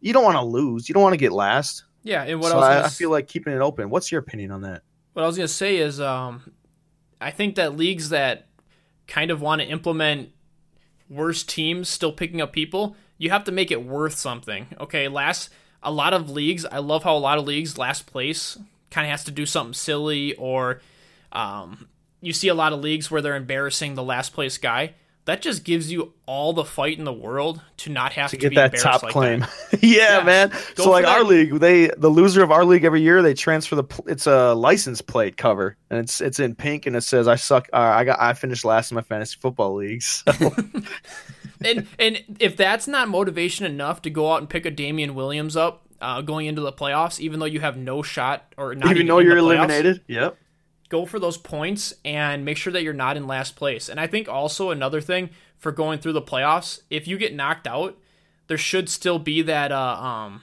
you 0.00 0.12
don't 0.12 0.24
want 0.24 0.36
to 0.36 0.44
lose. 0.44 0.88
You 0.88 0.92
don't 0.94 1.02
want 1.02 1.12
to 1.14 1.18
get 1.18 1.32
last. 1.32 1.84
yeah, 2.02 2.22
and 2.24 2.40
what 2.40 2.50
so 2.50 2.54
I 2.54 2.56
was 2.58 2.64
I, 2.66 2.68
gonna 2.74 2.82
I 2.82 2.86
s- 2.86 2.96
feel 2.96 3.10
like 3.10 3.26
keeping 3.28 3.52
it 3.52 3.60
open. 3.60 3.90
What's 3.90 4.10
your 4.10 4.20
opinion 4.20 4.50
on 4.50 4.62
that? 4.62 4.82
what 5.12 5.22
I 5.24 5.26
was 5.26 5.36
gonna 5.36 5.48
say 5.48 5.76
is, 5.78 6.00
um, 6.00 6.52
I 7.20 7.30
think 7.32 7.56
that 7.56 7.76
leagues 7.76 8.10
that 8.10 8.46
kind 9.06 9.30
of 9.30 9.40
want 9.42 9.60
to 9.60 9.66
implement 9.66 10.30
worse 11.08 11.42
teams 11.42 11.88
still 11.88 12.12
picking 12.12 12.40
up 12.40 12.52
people, 12.52 12.96
you 13.18 13.30
have 13.30 13.44
to 13.44 13.52
make 13.52 13.70
it 13.72 13.84
worth 13.84 14.14
something. 14.14 14.68
Okay, 14.80 15.08
last 15.08 15.50
a 15.82 15.90
lot 15.90 16.12
of 16.14 16.30
leagues, 16.30 16.64
I 16.64 16.78
love 16.78 17.02
how 17.02 17.16
a 17.16 17.18
lot 17.18 17.38
of 17.38 17.44
leagues 17.46 17.76
last 17.76 18.06
place 18.06 18.56
kind 18.90 19.06
of 19.06 19.10
has 19.10 19.24
to 19.24 19.30
do 19.30 19.44
something 19.46 19.74
silly, 19.74 20.34
or 20.36 20.80
um, 21.32 21.88
you 22.20 22.32
see 22.32 22.48
a 22.48 22.54
lot 22.54 22.72
of 22.72 22.80
leagues 22.80 23.10
where 23.10 23.20
they're 23.20 23.36
embarrassing 23.36 23.94
the 23.94 24.02
last 24.02 24.32
place 24.32 24.56
guy. 24.58 24.94
That 25.26 25.42
just 25.42 25.64
gives 25.64 25.92
you 25.92 26.14
all 26.26 26.52
the 26.52 26.64
fight 26.64 26.98
in 26.98 27.04
the 27.04 27.12
world 27.12 27.60
to 27.78 27.90
not 27.90 28.12
have 28.14 28.30
to 28.30 28.36
to, 28.36 28.40
get 28.40 28.50
be 28.50 28.56
that 28.56 28.76
top 28.78 29.02
like 29.02 29.12
claim. 29.12 29.40
that. 29.40 29.50
yeah, 29.82 30.18
Yeah. 30.18 30.24
man. 30.24 30.48
Go 30.74 30.84
so 30.84 30.90
like 30.90 31.04
for 31.04 31.10
our 31.10 31.22
league, 31.22 31.52
they 31.60 31.88
the 31.88 32.08
loser 32.08 32.42
of 32.42 32.50
our 32.50 32.64
league 32.64 32.84
every 32.84 33.02
year 33.02 33.22
they 33.22 33.34
transfer 33.34 33.76
the 33.76 34.02
it's 34.06 34.26
a 34.26 34.54
license 34.54 35.00
plate 35.02 35.36
cover 35.36 35.76
and 35.90 36.00
it's 36.00 36.20
it's 36.20 36.40
in 36.40 36.54
pink 36.54 36.86
and 36.86 36.96
it 36.96 37.02
says 37.02 37.28
I 37.28 37.36
suck. 37.36 37.68
Uh, 37.72 37.76
I 37.76 38.04
got 38.04 38.18
I 38.20 38.32
finished 38.32 38.64
last 38.64 38.90
in 38.90 38.94
my 38.96 39.02
fantasy 39.02 39.36
football 39.40 39.74
league. 39.74 40.02
So 40.30 40.32
and 41.64 41.86
and 41.98 42.36
if 42.40 42.56
that's 42.56 42.88
not 42.88 43.08
motivation 43.08 43.66
enough 43.66 44.02
to 44.02 44.10
go 44.10 44.32
out 44.32 44.40
and 44.40 44.48
pick 44.48 44.64
a 44.64 44.70
Damien 44.70 45.14
Williams 45.14 45.56
up 45.56 45.82
uh, 46.00 46.22
going 46.22 46.46
into 46.46 46.62
the 46.62 46.72
playoffs, 46.72 47.20
even 47.20 47.38
though 47.40 47.46
you 47.46 47.60
have 47.60 47.76
no 47.76 48.02
shot 48.02 48.54
or 48.56 48.74
not 48.74 48.90
even 48.92 49.06
though 49.06 49.18
in 49.18 49.26
you're 49.26 49.36
eliminated, 49.36 50.00
yep. 50.06 50.38
Go 50.90 51.06
for 51.06 51.18
those 51.18 51.38
points 51.38 51.94
and 52.04 52.44
make 52.44 52.58
sure 52.58 52.72
that 52.72 52.82
you're 52.82 52.92
not 52.92 53.16
in 53.16 53.26
last 53.26 53.56
place. 53.56 53.88
And 53.88 53.98
I 53.98 54.06
think 54.06 54.28
also 54.28 54.70
another 54.70 55.00
thing 55.00 55.30
for 55.56 55.72
going 55.72 55.98
through 56.00 56.12
the 56.12 56.20
playoffs, 56.22 56.82
if 56.90 57.08
you 57.08 57.16
get 57.16 57.34
knocked 57.34 57.66
out, 57.66 57.96
there 58.48 58.58
should 58.58 58.88
still 58.90 59.18
be 59.18 59.40
that 59.42 59.72
uh, 59.72 59.96
um 60.02 60.42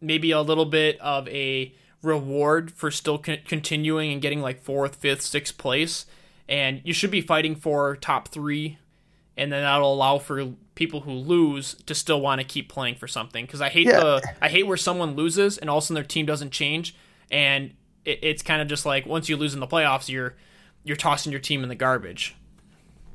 maybe 0.00 0.30
a 0.30 0.40
little 0.40 0.64
bit 0.64 0.98
of 1.00 1.28
a 1.28 1.74
reward 2.02 2.70
for 2.70 2.90
still 2.90 3.18
con- 3.18 3.38
continuing 3.46 4.10
and 4.12 4.22
getting 4.22 4.40
like 4.40 4.62
fourth, 4.62 4.96
fifth, 4.96 5.20
sixth 5.22 5.58
place. 5.58 6.06
And 6.48 6.80
you 6.84 6.92
should 6.94 7.10
be 7.10 7.20
fighting 7.20 7.54
for 7.54 7.94
top 7.96 8.28
three, 8.28 8.78
and 9.36 9.52
then 9.52 9.62
that'll 9.62 9.92
allow 9.92 10.18
for 10.18 10.52
people 10.74 11.00
who 11.02 11.12
lose 11.12 11.74
to 11.86 11.94
still 11.94 12.20
want 12.20 12.40
to 12.40 12.46
keep 12.46 12.68
playing 12.68 12.94
for 12.96 13.06
something. 13.06 13.44
Because 13.44 13.60
I 13.60 13.68
hate 13.68 13.86
Yeah. 13.86 14.00
the 14.00 14.34
I 14.40 14.48
hate 14.48 14.66
where 14.66 14.76
someone 14.76 15.14
loses 15.14 15.58
and 15.58 15.68
all 15.68 15.78
of 15.78 15.84
a 15.84 15.86
sudden 15.86 15.94
their 15.96 16.04
team 16.04 16.24
doesn't 16.26 16.50
change, 16.50 16.94
and 17.30 17.72
it, 18.04 18.20
it's 18.22 18.42
kind 18.42 18.62
of 18.62 18.68
just 18.68 18.86
like 18.86 19.06
once 19.06 19.28
you 19.28 19.36
lose 19.36 19.54
in 19.54 19.60
the 19.60 19.66
playoffs, 19.66 20.08
you're 20.08 20.34
you're 20.84 20.96
tossing 20.96 21.32
your 21.32 21.40
team 21.40 21.62
in 21.62 21.68
the 21.68 21.74
garbage. 21.74 22.34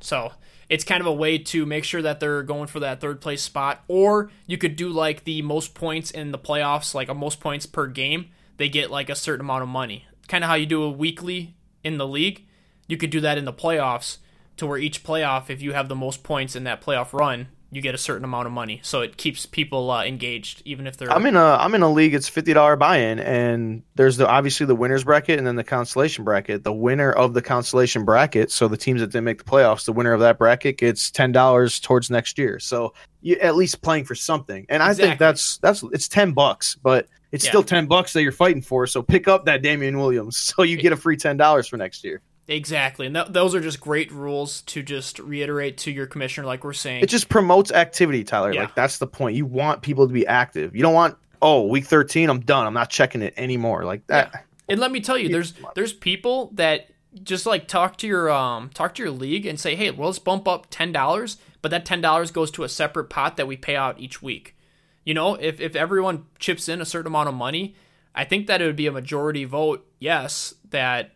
So 0.00 0.32
it's 0.68 0.84
kind 0.84 1.00
of 1.00 1.06
a 1.06 1.12
way 1.12 1.38
to 1.38 1.66
make 1.66 1.84
sure 1.84 2.02
that 2.02 2.20
they're 2.20 2.42
going 2.42 2.66
for 2.66 2.80
that 2.80 3.00
third 3.00 3.20
place 3.20 3.42
spot. 3.42 3.84
Or 3.88 4.30
you 4.46 4.58
could 4.58 4.76
do 4.76 4.88
like 4.88 5.24
the 5.24 5.42
most 5.42 5.74
points 5.74 6.10
in 6.10 6.32
the 6.32 6.38
playoffs, 6.38 6.94
like 6.94 7.08
a 7.08 7.14
most 7.14 7.40
points 7.40 7.66
per 7.66 7.86
game. 7.86 8.30
They 8.56 8.68
get 8.68 8.90
like 8.90 9.08
a 9.08 9.14
certain 9.14 9.44
amount 9.44 9.62
of 9.62 9.68
money. 9.68 10.06
Kind 10.28 10.44
of 10.44 10.50
how 10.50 10.56
you 10.56 10.66
do 10.66 10.82
a 10.82 10.90
weekly 10.90 11.54
in 11.84 11.98
the 11.98 12.06
league. 12.06 12.46
You 12.88 12.96
could 12.96 13.10
do 13.10 13.20
that 13.20 13.38
in 13.38 13.44
the 13.44 13.52
playoffs 13.52 14.18
to 14.56 14.66
where 14.66 14.78
each 14.78 15.04
playoff, 15.04 15.50
if 15.50 15.60
you 15.60 15.72
have 15.72 15.88
the 15.88 15.94
most 15.94 16.22
points 16.22 16.56
in 16.56 16.64
that 16.64 16.80
playoff 16.80 17.12
run, 17.12 17.48
you 17.70 17.82
get 17.82 17.94
a 17.94 17.98
certain 17.98 18.24
amount 18.24 18.46
of 18.46 18.52
money. 18.52 18.80
So 18.82 19.00
it 19.00 19.16
keeps 19.16 19.44
people 19.44 19.90
uh, 19.90 20.04
engaged, 20.04 20.62
even 20.64 20.86
if 20.86 20.96
they're. 20.96 21.10
I'm 21.10 21.26
in 21.26 21.36
a 21.36 21.44
I'm 21.44 21.74
in 21.74 21.82
a 21.82 21.90
league. 21.92 22.14
It's 22.14 22.28
fifty 22.28 22.52
dollar 22.52 22.76
buy 22.76 22.98
in, 22.98 23.18
and 23.18 23.82
there's 23.96 24.16
the 24.16 24.28
obviously 24.28 24.66
the 24.66 24.74
winners 24.76 25.04
bracket 25.04 25.38
and 25.38 25.46
then 25.46 25.56
the 25.56 25.64
consolation 25.64 26.24
bracket. 26.24 26.62
The 26.64 26.72
winner 26.72 27.10
of 27.12 27.34
the 27.34 27.42
consolation 27.42 28.04
bracket, 28.04 28.50
so 28.50 28.68
the 28.68 28.76
teams 28.76 29.00
that 29.00 29.08
didn't 29.08 29.24
make 29.24 29.38
the 29.38 29.44
playoffs, 29.50 29.84
the 29.84 29.92
winner 29.92 30.12
of 30.12 30.20
that 30.20 30.38
bracket 30.38 30.78
gets 30.78 31.10
ten 31.10 31.32
dollars 31.32 31.80
towards 31.80 32.08
next 32.10 32.38
year. 32.38 32.58
So 32.58 32.94
you 33.20 33.36
at 33.40 33.56
least 33.56 33.82
playing 33.82 34.04
for 34.04 34.14
something, 34.14 34.64
and 34.68 34.82
I 34.82 34.90
Exactly. 34.90 35.08
think 35.10 35.18
that's 35.18 35.58
that's 35.58 35.82
it's 35.92 36.08
ten 36.08 36.32
bucks, 36.32 36.76
but 36.82 37.08
it's 37.32 37.44
Yeah. 37.44 37.50
still 37.50 37.62
ten 37.64 37.86
bucks 37.86 38.12
that 38.12 38.22
you're 38.22 38.30
fighting 38.32 38.62
for. 38.62 38.86
So 38.86 39.02
pick 39.02 39.26
up 39.28 39.46
that 39.46 39.62
Damien 39.62 39.98
Williams, 39.98 40.36
so 40.56 40.62
you 40.62 40.76
get 40.76 40.92
a 40.92 40.96
free 40.96 41.16
ten 41.16 41.36
dollars 41.36 41.66
for 41.66 41.76
next 41.76 42.04
year. 42.04 42.22
Exactly. 42.48 43.06
And 43.06 43.14
th- 43.14 43.28
those 43.30 43.54
are 43.54 43.60
just 43.60 43.80
great 43.80 44.12
rules 44.12 44.62
to 44.62 44.82
just 44.82 45.18
reiterate 45.18 45.78
to 45.78 45.90
your 45.90 46.06
commissioner, 46.06 46.46
like 46.46 46.62
we're 46.62 46.72
saying. 46.72 47.02
It 47.02 47.08
just 47.08 47.28
promotes 47.28 47.72
activity, 47.72 48.22
Tyler. 48.22 48.52
Yeah. 48.52 48.62
Like 48.62 48.74
that's 48.74 48.98
the 48.98 49.06
point. 49.06 49.36
You 49.36 49.46
want 49.46 49.82
people 49.82 50.06
to 50.06 50.12
be 50.12 50.26
active. 50.26 50.76
You 50.76 50.82
don't 50.82 50.94
want 50.94 51.16
oh 51.42 51.66
week 51.66 51.86
thirteen, 51.86 52.30
I'm 52.30 52.40
done. 52.40 52.66
I'm 52.66 52.74
not 52.74 52.90
checking 52.90 53.22
it 53.22 53.34
anymore. 53.36 53.84
Like 53.84 54.06
that. 54.06 54.44
And 54.68 54.80
let 54.80 54.92
me 54.92 55.00
tell 55.00 55.18
you, 55.18 55.28
there's 55.28 55.54
there's 55.74 55.92
people 55.92 56.50
that 56.54 56.88
just 57.22 57.46
like 57.46 57.66
talk 57.66 57.96
to 57.98 58.06
your 58.06 58.30
um 58.30 58.70
talk 58.74 58.94
to 58.94 59.02
your 59.02 59.12
league 59.12 59.46
and 59.46 59.58
say, 59.58 59.74
hey, 59.74 59.90
well, 59.90 60.08
let's 60.08 60.20
bump 60.20 60.46
up 60.46 60.68
ten 60.70 60.92
dollars, 60.92 61.38
but 61.62 61.70
that 61.70 61.84
ten 61.84 62.00
dollars 62.00 62.30
goes 62.30 62.50
to 62.52 62.62
a 62.62 62.68
separate 62.68 63.10
pot 63.10 63.36
that 63.36 63.48
we 63.48 63.56
pay 63.56 63.74
out 63.74 63.98
each 63.98 64.22
week. 64.22 64.56
You 65.04 65.14
know, 65.14 65.34
if 65.34 65.60
if 65.60 65.74
everyone 65.74 66.26
chips 66.38 66.68
in 66.68 66.80
a 66.80 66.84
certain 66.84 67.08
amount 67.08 67.28
of 67.28 67.34
money, 67.34 67.74
I 68.14 68.24
think 68.24 68.46
that 68.46 68.62
it 68.62 68.66
would 68.66 68.76
be 68.76 68.86
a 68.86 68.92
majority 68.92 69.44
vote, 69.44 69.84
yes, 69.98 70.54
that 70.70 71.15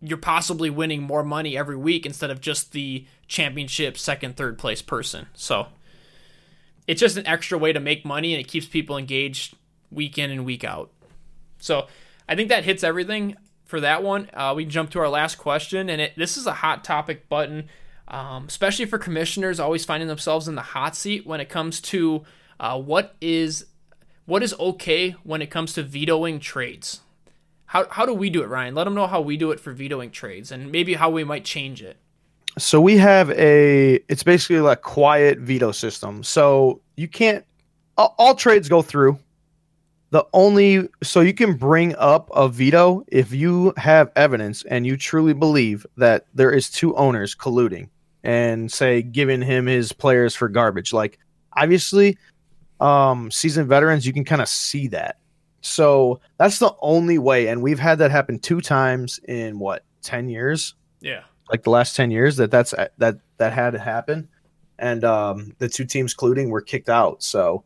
you're 0.00 0.18
possibly 0.18 0.70
winning 0.70 1.02
more 1.02 1.22
money 1.22 1.56
every 1.56 1.76
week 1.76 2.04
instead 2.04 2.30
of 2.30 2.40
just 2.40 2.72
the 2.72 3.06
championship 3.26 3.96
second, 3.96 4.36
third 4.36 4.58
place 4.58 4.82
person. 4.82 5.26
So 5.34 5.68
it's 6.86 7.00
just 7.00 7.16
an 7.16 7.26
extra 7.26 7.58
way 7.58 7.72
to 7.72 7.80
make 7.80 8.04
money 8.04 8.32
and 8.32 8.40
it 8.40 8.48
keeps 8.48 8.66
people 8.66 8.96
engaged 8.96 9.56
week 9.90 10.18
in 10.18 10.30
and 10.30 10.44
week 10.44 10.64
out. 10.64 10.90
So 11.58 11.86
I 12.28 12.34
think 12.34 12.48
that 12.48 12.64
hits 12.64 12.84
everything 12.84 13.36
for 13.64 13.80
that 13.80 14.02
one. 14.02 14.30
Uh, 14.32 14.54
we 14.56 14.64
can 14.64 14.70
jump 14.70 14.90
to 14.90 15.00
our 15.00 15.08
last 15.08 15.36
question, 15.36 15.90
and 15.90 16.00
it, 16.00 16.12
this 16.16 16.36
is 16.36 16.46
a 16.46 16.52
hot 16.52 16.84
topic 16.84 17.28
button, 17.28 17.68
um, 18.08 18.46
especially 18.46 18.86
for 18.86 18.98
commissioners 18.98 19.60
always 19.60 19.84
finding 19.84 20.08
themselves 20.08 20.48
in 20.48 20.54
the 20.54 20.62
hot 20.62 20.96
seat 20.96 21.26
when 21.26 21.40
it 21.40 21.48
comes 21.48 21.80
to 21.80 22.24
uh, 22.60 22.80
what 22.80 23.16
is 23.20 23.66
what 24.24 24.42
is 24.42 24.54
okay 24.58 25.10
when 25.22 25.40
it 25.40 25.50
comes 25.50 25.72
to 25.72 25.82
vetoing 25.82 26.40
trades. 26.40 27.00
How, 27.66 27.86
how 27.90 28.06
do 28.06 28.14
we 28.14 28.30
do 28.30 28.42
it, 28.42 28.46
Ryan? 28.46 28.74
Let 28.74 28.84
them 28.84 28.94
know 28.94 29.06
how 29.06 29.20
we 29.20 29.36
do 29.36 29.50
it 29.50 29.60
for 29.60 29.72
vetoing 29.72 30.10
trades, 30.10 30.50
and 30.52 30.70
maybe 30.70 30.94
how 30.94 31.10
we 31.10 31.24
might 31.24 31.44
change 31.44 31.82
it. 31.82 31.96
So 32.58 32.80
we 32.80 32.96
have 32.96 33.30
a 33.32 33.96
it's 34.08 34.22
basically 34.22 34.60
like 34.60 34.80
quiet 34.80 35.38
veto 35.38 35.72
system. 35.72 36.22
So 36.22 36.80
you 36.96 37.06
can't 37.06 37.44
all, 37.98 38.14
all 38.18 38.34
trades 38.34 38.68
go 38.68 38.80
through. 38.82 39.18
The 40.10 40.26
only 40.32 40.88
so 41.02 41.20
you 41.20 41.34
can 41.34 41.54
bring 41.54 41.94
up 41.96 42.30
a 42.34 42.48
veto 42.48 43.04
if 43.08 43.32
you 43.32 43.74
have 43.76 44.10
evidence 44.16 44.64
and 44.64 44.86
you 44.86 44.96
truly 44.96 45.34
believe 45.34 45.84
that 45.98 46.26
there 46.32 46.50
is 46.50 46.70
two 46.70 46.96
owners 46.96 47.34
colluding 47.34 47.90
and 48.24 48.72
say 48.72 49.02
giving 49.02 49.42
him 49.42 49.66
his 49.66 49.92
players 49.92 50.34
for 50.34 50.48
garbage. 50.48 50.94
Like 50.94 51.18
obviously 51.52 52.16
um 52.80 53.30
seasoned 53.30 53.68
veterans 53.68 54.06
you 54.06 54.14
can 54.14 54.24
kind 54.24 54.40
of 54.40 54.48
see 54.48 54.88
that. 54.88 55.18
So 55.66 56.20
that's 56.38 56.58
the 56.60 56.72
only 56.80 57.18
way 57.18 57.48
and 57.48 57.60
we've 57.60 57.78
had 57.78 57.98
that 57.98 58.10
happen 58.10 58.38
two 58.38 58.60
times 58.60 59.18
in 59.26 59.58
what 59.58 59.82
10 60.02 60.28
years 60.28 60.74
Yeah. 61.00 61.22
like 61.50 61.64
the 61.64 61.70
last 61.70 61.96
10 61.96 62.10
years 62.12 62.36
that 62.36 62.50
that's 62.50 62.72
that 62.98 63.16
that 63.38 63.52
had 63.52 63.70
to 63.72 63.78
happen 63.78 64.28
and 64.78 65.04
um 65.04 65.52
the 65.58 65.68
two 65.68 65.84
teams 65.84 66.14
colluding 66.14 66.50
were 66.50 66.60
kicked 66.60 66.88
out 66.88 67.22
so 67.22 67.64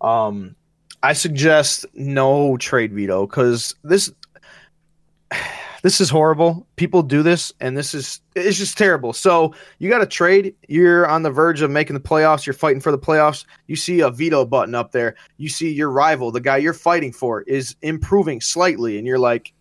um 0.00 0.54
i 1.02 1.12
suggest 1.12 1.84
no 1.94 2.56
trade 2.58 2.92
veto 2.92 3.26
because 3.26 3.74
this 3.82 4.12
this 5.82 6.00
is 6.00 6.08
horrible 6.08 6.66
people 6.76 7.02
do 7.02 7.22
this 7.22 7.52
and 7.60 7.76
this 7.76 7.92
is 7.94 8.20
it's 8.34 8.56
just 8.58 8.78
terrible 8.78 9.12
so 9.12 9.52
you 9.78 9.90
got 9.90 9.98
to 9.98 10.06
trade 10.06 10.54
you're 10.68 11.06
on 11.08 11.22
the 11.22 11.30
verge 11.30 11.60
of 11.60 11.70
making 11.70 11.94
the 11.94 12.00
playoffs 12.00 12.46
you're 12.46 12.54
fighting 12.54 12.80
for 12.80 12.90
the 12.92 12.98
playoffs 12.98 13.44
you 13.66 13.76
see 13.76 14.00
a 14.00 14.10
veto 14.10 14.44
button 14.44 14.74
up 14.74 14.92
there 14.92 15.14
you 15.38 15.48
see 15.48 15.70
your 15.72 15.90
rival 15.90 16.30
the 16.30 16.40
guy 16.40 16.56
you're 16.56 16.72
fighting 16.72 17.12
for 17.12 17.42
is 17.42 17.76
improving 17.82 18.40
slightly 18.40 18.96
and 18.98 19.06
you're 19.06 19.18
like 19.18 19.52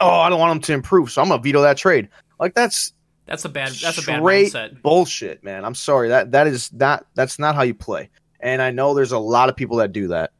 oh 0.00 0.20
i 0.20 0.28
don't 0.28 0.38
want 0.38 0.52
him 0.56 0.60
to 0.60 0.72
improve 0.72 1.10
so 1.10 1.20
i'm 1.22 1.28
gonna 1.28 1.42
veto 1.42 1.60
that 1.62 1.76
trade 1.76 2.08
like 2.38 2.54
that's 2.54 2.92
That's 3.26 3.44
a 3.44 3.48
bad 3.48 3.70
that's 3.72 3.96
a 3.98 4.02
bad 4.06 4.20
mindset. 4.22 4.82
bullshit, 4.82 5.42
man. 5.42 5.64
I'm 5.64 5.74
sorry. 5.74 6.08
That 6.08 6.32
that 6.32 6.46
is 6.46 6.70
not 6.74 7.06
that's 7.14 7.38
not 7.38 7.54
how 7.54 7.62
you 7.62 7.72
play. 7.72 8.10
And 8.40 8.60
I 8.60 8.70
know 8.70 8.92
there's 8.92 9.12
a 9.12 9.18
lot 9.18 9.48
of 9.48 9.56
people 9.56 9.78
that 9.78 9.92
do 9.92 10.08
that. 10.08 10.32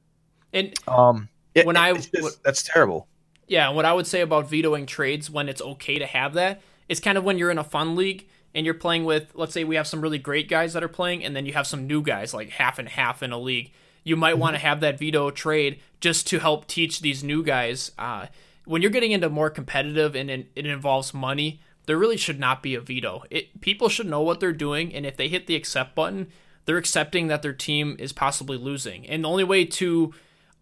And 0.53 0.75
Um 0.87 1.31
it- 1.55 1.65
When 1.65 1.79
I- 1.79 1.93
it's 1.93 2.09
just- 2.09 2.43
that's 2.43 2.63
terrible. 2.63 3.07
Yeah, 3.47 3.69
what 3.71 3.85
I 3.85 3.93
would 3.93 4.07
say 4.07 4.21
about 4.21 4.49
vetoing 4.49 4.87
trades 4.87 5.31
when 5.31 5.49
it's 5.49 5.61
okay 5.63 5.99
to 5.99 6.07
have 6.07 6.35
that 6.35 6.63
is 6.89 7.01
kind 7.01 7.19
of 7.19 7.25
when 7.25 7.39
you're 7.39 7.51
in 7.51 7.59
a 7.59 7.65
fun 7.65 7.97
league 7.97 8.27
and 8.55 8.65
you're 8.65 8.75
playing 8.75 9.05
with, 9.05 9.33
let's 9.35 9.53
say 9.53 9.65
we 9.65 9.77
have 9.77 9.87
some 9.87 10.01
really 10.01 10.19
great 10.19 10.49
guys 10.49 10.73
that 10.73 10.85
are 10.85 10.89
playing, 10.89 11.25
and 11.25 11.35
then 11.35 11.45
you 11.45 11.53
have 11.53 11.67
some 11.67 11.87
new 11.87 12.03
guys, 12.03 12.33
like 12.33 12.51
half 12.51 12.79
and 12.79 12.89
half 12.89 13.23
in 13.23 13.33
a 13.33 13.39
league. 13.39 13.73
You 14.05 14.17
might 14.17 14.39
want 14.39 14.55
to 14.55 14.61
have 14.61 14.81
that 14.81 14.99
veto 14.99 15.31
trade 15.31 15.81
just 16.01 16.27
to 16.29 16.39
help 16.39 16.67
teach 16.67 17.01
these 17.01 17.25
new 17.25 17.43
guys. 17.43 17.91
Uh, 17.99 18.27
when 18.65 18.81
you're 18.81 18.91
getting 18.91 19.13
into 19.13 19.29
more 19.29 19.51
competitive 19.51 20.15
and 20.15 20.31
it, 20.31 20.51
it 20.55 20.67
involves 20.67 21.13
money, 21.13 21.61
there 21.87 21.99
really 21.99 22.17
should 22.17 22.39
not 22.39 22.63
be 22.63 22.75
a 22.75 22.81
veto. 22.81 23.25
It 23.31 23.61
people 23.61 23.89
should 23.89 24.07
know 24.07 24.23
what 24.23 24.41
they're 24.41 24.53
doing, 24.53 24.95
and 24.95 25.05
if 25.05 25.17
they 25.17 25.29
hit 25.29 25.47
the 25.47 25.57
accept 25.57 25.95
button, 25.95 26.29
they're 26.65 26.79
accepting 26.79 27.27
that 27.27 27.43
their 27.43 27.53
team 27.53 27.97
is 27.99 28.13
possibly 28.13 28.57
losing. 28.57 29.07
And 29.07 29.25
the 29.25 29.29
only 29.29 29.45
way 29.45 29.65
to 29.65 30.15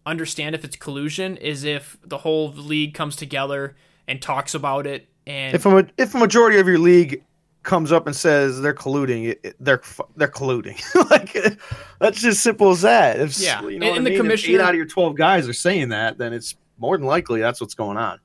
understand 0.05 0.55
if 0.55 0.63
it's 0.65 0.75
collusion 0.75 1.37
is 1.37 1.63
if 1.63 1.97
the 2.05 2.17
whole 2.19 2.51
league 2.53 2.93
comes 2.93 3.15
together 3.15 3.75
and 4.07 4.21
talks 4.21 4.53
about 4.53 4.85
it 4.87 5.07
and 5.25 5.55
If 5.55 5.65
a 5.65 5.87
if 5.97 6.13
a 6.13 6.17
majority 6.17 6.59
of 6.59 6.67
your 6.67 6.79
league 6.79 7.23
comes 7.63 7.93
up 7.93 8.07
and 8.07 8.13
says 8.15 8.59
they're 8.59 8.73
colluding, 8.73 9.37
they're 9.59 9.81
they're 10.17 10.27
colluding. 10.27 10.77
like 11.09 11.57
that's 11.99 12.19
just 12.21 12.43
simple 12.43 12.71
as 12.71 12.81
that. 12.81 13.19
If, 13.21 13.39
Yeah. 13.39 13.61
you 13.61 13.69
And- 13.69 13.79
know 13.79 13.87
and 13.93 14.07
I 14.07 14.11
the 14.11 14.21
mean? 14.21 14.31
If 14.31 14.49
eight 14.49 14.59
out 14.59 14.71
of 14.71 14.75
your 14.75 14.85
twelve 14.85 15.15
guys 15.15 15.47
are 15.47 15.53
saying 15.53 15.89
that, 15.89 16.17
then 16.17 16.33
it's 16.33 16.55
more 16.77 16.97
than 16.97 17.07
likely 17.07 17.39
that's 17.39 17.61
what's 17.61 17.75
going 17.75 17.97
on. 17.97 18.19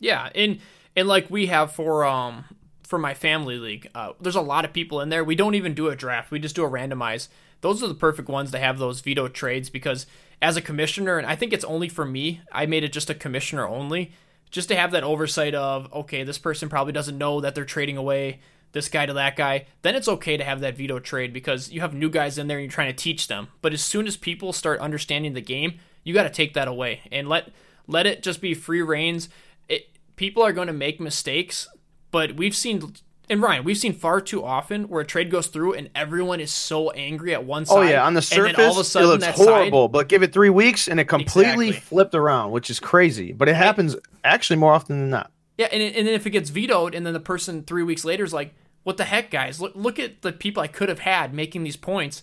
yeah 0.00 0.30
and 0.34 0.58
and 0.96 1.06
like 1.06 1.30
we 1.30 1.46
have 1.46 1.70
for 1.72 2.04
um 2.04 2.44
for 2.82 2.98
my 2.98 3.14
family 3.14 3.56
league 3.58 3.88
uh, 3.94 4.12
there's 4.20 4.34
a 4.34 4.40
lot 4.40 4.64
of 4.64 4.72
people 4.72 5.00
in 5.00 5.08
there 5.10 5.22
we 5.22 5.34
don't 5.36 5.54
even 5.54 5.72
do 5.74 5.88
a 5.88 5.94
draft 5.96 6.30
we 6.32 6.38
just 6.38 6.56
do 6.56 6.64
a 6.64 6.68
randomize 6.68 7.28
those 7.60 7.82
are 7.82 7.86
the 7.86 7.94
perfect 7.94 8.28
ones 8.28 8.50
to 8.50 8.58
have 8.58 8.78
those 8.78 9.00
veto 9.00 9.28
trades 9.28 9.70
because 9.70 10.06
as 10.42 10.56
a 10.56 10.62
commissioner 10.62 11.16
and 11.16 11.26
i 11.26 11.34
think 11.34 11.52
it's 11.52 11.64
only 11.64 11.88
for 11.88 12.04
me 12.04 12.40
i 12.52 12.66
made 12.66 12.84
it 12.84 12.92
just 12.92 13.08
a 13.08 13.14
commissioner 13.14 13.66
only 13.66 14.12
just 14.50 14.68
to 14.68 14.76
have 14.76 14.90
that 14.90 15.04
oversight 15.04 15.54
of 15.54 15.90
okay 15.92 16.24
this 16.24 16.38
person 16.38 16.68
probably 16.68 16.92
doesn't 16.92 17.16
know 17.16 17.40
that 17.40 17.54
they're 17.54 17.64
trading 17.64 17.96
away 17.96 18.40
this 18.72 18.88
guy 18.88 19.06
to 19.06 19.12
that 19.12 19.36
guy 19.36 19.66
then 19.82 19.94
it's 19.94 20.08
okay 20.08 20.36
to 20.36 20.44
have 20.44 20.60
that 20.60 20.76
veto 20.76 20.98
trade 20.98 21.32
because 21.32 21.70
you 21.70 21.80
have 21.80 21.94
new 21.94 22.10
guys 22.10 22.38
in 22.38 22.48
there 22.48 22.58
and 22.58 22.64
you're 22.64 22.72
trying 22.72 22.92
to 22.92 23.02
teach 23.02 23.28
them. 23.28 23.48
But 23.60 23.72
as 23.72 23.82
soon 23.82 24.06
as 24.06 24.16
people 24.16 24.52
start 24.52 24.80
understanding 24.80 25.34
the 25.34 25.40
game 25.40 25.78
you 26.04 26.12
got 26.12 26.24
to 26.24 26.30
take 26.30 26.54
that 26.54 26.68
away 26.68 27.02
and 27.12 27.28
let 27.28 27.50
let 27.86 28.06
it 28.06 28.22
just 28.22 28.40
be 28.40 28.54
free 28.54 28.82
reigns. 28.82 29.28
It, 29.68 29.88
people 30.16 30.42
are 30.42 30.52
going 30.52 30.66
to 30.66 30.72
make 30.72 31.00
mistakes 31.00 31.68
but 32.10 32.36
we've 32.36 32.56
seen 32.56 32.94
and 33.30 33.40
Ryan, 33.40 33.64
we've 33.64 33.78
seen 33.78 33.92
far 33.92 34.20
too 34.20 34.44
often 34.44 34.88
where 34.88 35.00
a 35.00 35.06
trade 35.06 35.30
goes 35.30 35.46
through 35.46 35.74
and 35.74 35.90
everyone 35.94 36.40
is 36.40 36.50
so 36.50 36.90
angry 36.90 37.32
at 37.32 37.44
one 37.44 37.64
side. 37.64 37.78
Oh 37.78 37.82
yeah, 37.82 38.04
on 38.04 38.14
the 38.14 38.22
surface, 38.22 38.58
all 38.58 38.72
of 38.72 38.78
a 38.78 38.84
sudden 38.84 39.22
it 39.22 39.26
looks 39.26 39.38
horrible. 39.38 39.88
But 39.88 40.08
give 40.08 40.22
it 40.22 40.32
three 40.32 40.50
weeks, 40.50 40.88
and 40.88 40.98
it 41.00 41.04
completely 41.04 41.68
Exactly. 41.68 41.88
flipped 41.88 42.14
around, 42.14 42.50
which 42.50 42.68
is 42.68 42.80
crazy. 42.80 43.32
But 43.32 43.48
it 43.48 43.56
happens 43.56 43.96
actually 44.24 44.56
more 44.56 44.72
often 44.72 44.98
than 44.98 45.10
not. 45.10 45.30
Yeah, 45.56 45.68
and, 45.70 45.82
and 45.82 46.06
then 46.06 46.14
if 46.14 46.26
it 46.26 46.30
gets 46.30 46.50
vetoed, 46.50 46.94
and 46.94 47.06
then 47.06 47.12
the 47.12 47.20
person 47.20 47.62
three 47.62 47.82
weeks 47.82 48.04
later 48.04 48.24
is 48.24 48.32
like, 48.32 48.54
"What 48.82 48.96
the 48.96 49.04
heck, 49.04 49.30
guys? 49.30 49.60
Look, 49.60 49.72
look 49.74 49.98
at 49.98 50.22
the 50.22 50.32
people 50.32 50.62
I 50.62 50.66
could 50.66 50.88
have 50.88 51.00
had 51.00 51.32
making 51.32 51.64
these 51.64 51.76
points." 51.76 52.22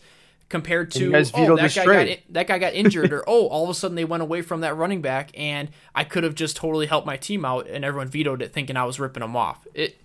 Compared 0.49 0.89
to 0.93 1.09
oh, 1.15 1.55
that 1.57 1.75
guy 1.75 1.85
got 1.85 2.17
that 2.29 2.47
guy 2.47 2.57
got 2.57 2.73
injured, 2.73 3.13
or 3.13 3.23
oh, 3.27 3.45
all 3.49 3.65
of 3.65 3.69
a 3.69 3.73
sudden 3.75 3.93
they 3.93 4.03
went 4.03 4.23
away 4.23 4.41
from 4.41 4.61
that 4.61 4.75
running 4.75 4.99
back, 4.99 5.29
and 5.35 5.69
I 5.93 6.03
could 6.03 6.23
have 6.23 6.33
just 6.33 6.57
totally 6.57 6.87
helped 6.87 7.05
my 7.05 7.17
team 7.17 7.45
out, 7.45 7.67
and 7.67 7.85
everyone 7.85 8.07
vetoed 8.07 8.41
it, 8.41 8.51
thinking 8.51 8.75
I 8.75 8.83
was 8.83 8.99
ripping 8.99 9.21
them 9.21 9.35
off. 9.35 9.67
It, 9.75 10.01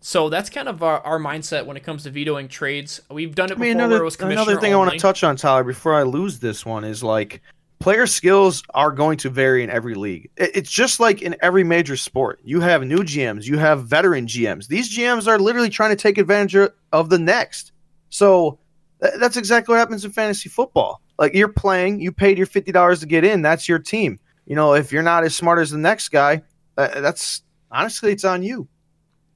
so 0.00 0.28
that's 0.30 0.48
kind 0.48 0.68
of 0.68 0.82
our, 0.82 1.00
our 1.00 1.18
mindset 1.18 1.66
when 1.66 1.76
it 1.76 1.82
comes 1.82 2.04
to 2.04 2.10
vetoing 2.10 2.48
trades. 2.48 3.00
We've 3.10 3.34
done 3.34 3.50
it 3.50 3.58
I 3.58 3.60
mean, 3.60 3.76
before 3.76 3.86
another, 3.86 4.06
it 4.06 4.20
another 4.20 4.60
thing 4.60 4.72
I 4.72 4.76
want 4.76 4.92
to 4.92 4.98
touch 4.98 5.22
on, 5.22 5.36
Tyler, 5.36 5.62
before 5.62 5.94
I 5.94 6.02
lose 6.02 6.38
this 6.38 6.64
one 6.64 6.84
is 6.84 7.02
like 7.02 7.42
player 7.80 8.06
skills 8.06 8.62
are 8.74 8.92
going 8.92 9.18
to 9.18 9.30
vary 9.30 9.62
in 9.62 9.70
every 9.70 9.94
league. 9.94 10.30
It's 10.36 10.70
just 10.70 11.00
like 11.00 11.20
in 11.20 11.36
every 11.42 11.64
major 11.64 11.96
sport. 11.96 12.40
You 12.42 12.60
have 12.60 12.82
new 12.82 12.98
GMs, 12.98 13.44
you 13.44 13.58
have 13.58 13.84
veteran 13.84 14.26
GMs. 14.26 14.68
These 14.68 14.96
GMs 14.96 15.26
are 15.26 15.38
literally 15.38 15.70
trying 15.70 15.90
to 15.90 15.96
take 15.96 16.16
advantage 16.16 16.54
of- 16.54 16.72
of 16.92 17.10
the 17.10 17.18
next. 17.18 17.72
So 18.08 18.58
that's 19.00 19.36
exactly 19.36 19.72
what 19.74 19.78
happens 19.78 20.04
in 20.04 20.12
fantasy 20.12 20.48
football. 20.48 21.02
Like 21.18 21.34
you're 21.34 21.48
playing, 21.48 22.00
you 22.00 22.12
paid 22.12 22.38
your 22.38 22.46
fifty 22.46 22.72
dollars 22.72 23.00
to 23.00 23.06
get 23.06 23.24
in. 23.24 23.42
That's 23.42 23.68
your 23.68 23.78
team. 23.78 24.18
You 24.46 24.56
know, 24.56 24.74
if 24.74 24.92
you're 24.92 25.02
not 25.02 25.24
as 25.24 25.36
smart 25.36 25.58
as 25.58 25.70
the 25.70 25.78
next 25.78 26.08
guy, 26.08 26.42
uh, 26.78 27.00
that's 27.00 27.42
honestly 27.70 28.12
it's 28.12 28.24
on 28.24 28.42
you. 28.42 28.66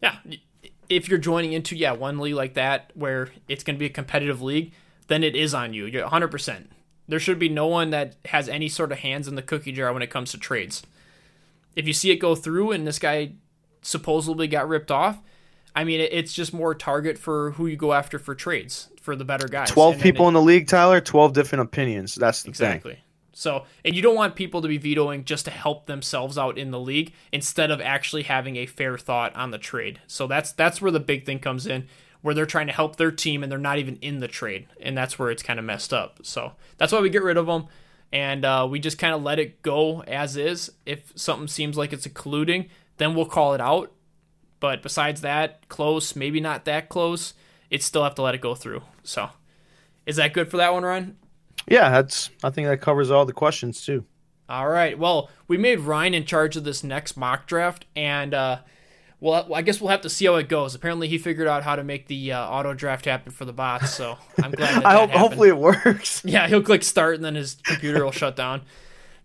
Yeah, 0.03 0.17
if 0.89 1.09
you're 1.09 1.19
joining 1.19 1.53
into 1.53 1.77
yeah 1.77 1.93
one 1.93 2.19
league 2.19 2.35
like 2.35 2.55
that 2.55 2.91
where 2.95 3.31
it's 3.49 3.65
going 3.65 3.77
to 3.77 3.79
be 3.79 3.87
a 3.87 3.91
competitive 3.91 4.43
league, 4.43 4.73
then 5.09 5.23
it 5.23 5.37
is 5.37 5.55
on 5.55 5.75
you. 5.75 5.87
You're 5.87 6.09
100%. 6.09 6.67
There 7.07 7.21
should 7.21 7.39
be 7.39 7.49
no 7.49 7.67
one 7.67 7.91
that 7.91 8.17
has 8.27 8.49
any 8.49 8.69
sort 8.69 8.93
of 8.93 8.99
hands 8.99 9.29
in 9.29 9.35
the 9.35 9.43
cookie 9.43 9.73
jar 9.73 9.93
when 9.93 10.03
it 10.03 10.11
comes 10.11 10.31
to 10.33 10.39
trades. 10.39 10.83
If 11.77 11.87
you 11.87 11.93
see 11.93 12.11
it 12.11 12.17
go 12.17 12.35
through 12.35 12.73
and 12.73 12.87
this 12.87 12.99
guy 12.99 13.33
supposedly 13.83 14.47
got 14.49 14.69
ripped 14.69 14.91
off, 14.91 15.21
I 15.77 15.85
mean, 15.85 16.01
it's 16.01 16.33
just 16.33 16.55
more 16.55 16.75
target 16.75 17.19
for 17.19 17.51
who 17.53 17.67
you 17.67 17.77
go 17.77 17.93
after 17.93 18.19
for 18.19 18.35
trades 18.35 18.89
for 19.01 19.17
the 19.17 19.25
better 19.25 19.49
guys. 19.49 19.71
12 19.71 20.01
people 20.01 20.27
it, 20.27 20.29
in 20.29 20.35
the 20.35 20.43
league, 20.43 20.69
Tyler, 20.69 21.01
12 21.01 21.33
different 21.33 21.63
opinions. 21.63 22.15
That's 22.15 22.45
the 22.45 22.49
exactly. 22.49 22.95
Thing. 22.95 23.03
So, 23.35 23.65
and 23.85 23.95
you 23.95 24.01
don't 24.01 24.15
want 24.15 24.37
people 24.37 24.63
to 24.63 24.69
be 24.69 24.79
vetoing 24.79 25.25
just 25.25 25.45
to 25.45 25.51
help 25.51 25.87
themselves 25.87 26.39
out 26.39 26.57
in 26.57 26.71
the 26.71 26.81
league 26.81 27.13
instead 27.33 27.71
of 27.71 27.81
actually 27.81 28.23
having 28.23 28.57
a 28.57 28.67
fair 28.67 28.97
thought 28.97 29.35
on 29.37 29.51
the 29.51 29.59
trade. 29.59 30.01
So 30.07 30.27
that's 30.27 30.53
that's 30.53 30.81
where 30.81 30.93
the 30.93 31.01
big 31.01 31.27
thing 31.27 31.41
comes 31.41 31.67
in, 31.67 31.89
where 32.23 32.35
they're 32.35 32.47
trying 32.47 32.69
to 32.69 32.73
help 32.73 32.97
their 32.97 33.11
team 33.11 33.43
and 33.43 33.51
they're 33.51 33.59
not 33.59 33.79
even 33.79 33.97
in 33.97 34.21
the 34.21 34.29
trade, 34.29 34.67
and 34.81 34.97
that's 34.97 35.19
where 35.19 35.31
it's 35.31 35.43
kind 35.43 35.59
of 35.59 35.65
messed 35.65 35.93
up. 35.93 36.21
So 36.23 36.53
that's 36.79 36.93
why 36.93 37.01
we 37.01 37.11
get 37.11 37.25
rid 37.25 37.37
of 37.37 37.47
them, 37.47 37.67
and 38.13 38.45
uh, 38.45 38.67
we 38.71 38.79
just 38.79 38.99
kind 38.99 39.15
of 39.15 39.23
let 39.23 39.39
it 39.39 39.63
go 39.63 40.03
as 40.05 40.37
is. 40.37 40.71
If 40.87 41.13
something 41.17 41.49
seems 41.49 41.77
like 41.77 41.93
it's 41.93 42.07
a 42.07 42.11
colluding, 42.11 42.69
then 42.97 43.15
we'll 43.15 43.27
call 43.27 43.55
it 43.55 43.61
out. 43.61 43.93
But 44.61 44.83
besides 44.83 45.21
that, 45.23 45.69
close, 45.69 46.17
maybe 46.17 46.41
not 46.41 46.65
that 46.65 46.89
close, 46.89 47.35
it 47.69 47.83
still 47.83 48.05
have 48.05 48.15
to 48.15 48.23
let 48.23 48.35
it 48.35 48.41
go 48.41 48.55
through. 48.55 48.83
So, 49.03 49.31
is 50.07 50.17
that 50.17 50.33
good 50.33 50.51
for 50.51 50.57
that 50.57 50.73
one, 50.73 50.85
Ryan? 50.85 51.17
Yeah, 51.69 51.91
that's. 51.91 52.31
I 52.43 52.51
think 52.51 52.69
that 52.69 52.81
covers 52.81 53.11
all 53.11 53.25
the 53.25 53.33
questions 53.33 53.85
too. 53.85 54.05
All 54.49 54.69
right. 54.69 54.99
Well, 54.99 55.31
we 55.49 55.57
made 55.57 55.81
Ryan 55.81 56.15
in 56.15 56.25
charge 56.27 56.57
of 56.57 56.65
this 56.65 56.85
next 56.85 57.17
mock 57.17 57.47
draft, 57.47 57.87
and 57.97 58.35
uh, 58.35 58.59
well, 59.21 59.55
I 59.55 59.63
guess 59.63 59.81
we'll 59.81 59.91
have 59.91 60.03
to 60.03 60.11
see 60.11 60.27
how 60.27 60.35
it 60.35 60.51
goes. 60.51 60.75
Apparently, 60.75 61.09
he 61.09 61.17
figured 61.17 61.49
out 61.49 61.63
how 61.63 61.77
to 61.77 61.83
make 61.83 62.09
the 62.09 62.33
uh, 62.33 62.47
auto 62.47 62.75
draft 62.75 63.07
happen 63.07 63.33
for 63.33 63.47
the 63.47 63.55
bots, 63.55 63.95
so 63.95 64.19
I'm 64.43 64.51
glad. 64.51 64.83
That 64.83 64.87
I 64.87 64.95
hope, 64.95 65.11
hopefully 65.11 65.49
it 65.49 65.57
works. 65.57 66.23
Yeah, 66.25 66.47
he'll 66.47 66.63
click 66.63 66.83
start, 66.83 67.15
and 67.15 67.25
then 67.25 67.35
his 67.35 67.57
computer 67.65 68.05
will 68.05 68.13
shut 68.13 68.37
down. 68.37 68.63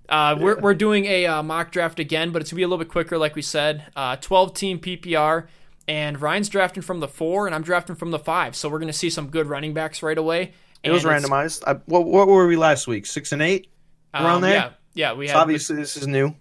Uh, 0.08 0.38
we're, 0.40 0.60
we're 0.60 0.74
doing 0.74 1.06
a 1.06 1.26
uh, 1.26 1.44
mock 1.44 1.72
draft 1.72 2.00
again, 2.00 2.32
but 2.32 2.42
it's 2.42 2.52
gonna 2.52 2.58
be 2.60 2.64
a 2.64 2.68
little 2.68 2.84
bit 2.84 2.90
quicker, 2.90 3.18
like 3.18 3.36
we 3.36 3.42
said. 3.42 3.92
Uh, 3.96 4.16
12 4.16 4.54
team 4.54 4.80
PPR, 4.80 5.48
and 5.88 6.22
Ryan's 6.22 6.50
drafting 6.50 6.82
from 6.82 7.02
the 7.02 7.08
four, 7.08 7.46
and 7.46 7.54
I'm 7.54 7.62
drafting 7.62 7.96
from 7.96 8.12
the 8.12 8.20
five. 8.20 8.56
So 8.56 8.70
we're 8.70 8.80
gonna 8.80 8.94
see 8.94 9.10
some 9.10 9.30
good 9.30 9.48
running 9.48 9.74
backs 9.74 10.02
right 10.02 10.18
away. 10.18 10.54
It 10.84 10.92
was 10.92 11.04
randomized. 11.04 11.64
I, 11.68 11.74
what, 11.86 12.06
what 12.06 12.28
were 12.28 12.48
we 12.48 12.56
last 12.56 12.88
week? 12.88 13.06
Six 13.06 13.32
and 13.32 13.42
eight, 13.42 13.70
around 14.14 14.38
um, 14.38 14.42
there. 14.42 14.54
Yeah, 14.54 14.72
yeah. 14.94 15.14
We 15.14 15.28
so 15.28 15.34
had, 15.34 15.42
obviously 15.42 15.76
this 15.76 15.98
is 15.98 16.08
new. 16.08 16.36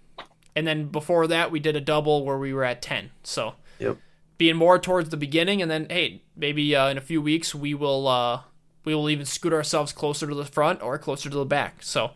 And 0.55 0.65
then 0.65 0.87
before 0.87 1.27
that, 1.27 1.51
we 1.51 1.59
did 1.59 1.75
a 1.75 1.81
double 1.81 2.25
where 2.25 2.37
we 2.37 2.53
were 2.53 2.63
at 2.63 2.81
ten. 2.81 3.11
So 3.23 3.55
yep. 3.79 3.97
being 4.37 4.55
more 4.55 4.79
towards 4.79 5.09
the 5.09 5.17
beginning, 5.17 5.61
and 5.61 5.69
then 5.69 5.87
hey, 5.89 6.21
maybe 6.35 6.75
uh, 6.75 6.89
in 6.89 6.97
a 6.97 7.01
few 7.01 7.21
weeks 7.21 7.53
we 7.53 7.73
will 7.73 8.07
uh, 8.07 8.41
we 8.85 8.95
will 8.95 9.09
even 9.09 9.25
scoot 9.25 9.53
ourselves 9.53 9.91
closer 9.91 10.27
to 10.27 10.35
the 10.35 10.45
front 10.45 10.81
or 10.81 10.97
closer 10.97 11.29
to 11.29 11.37
the 11.37 11.45
back. 11.45 11.83
So 11.83 12.11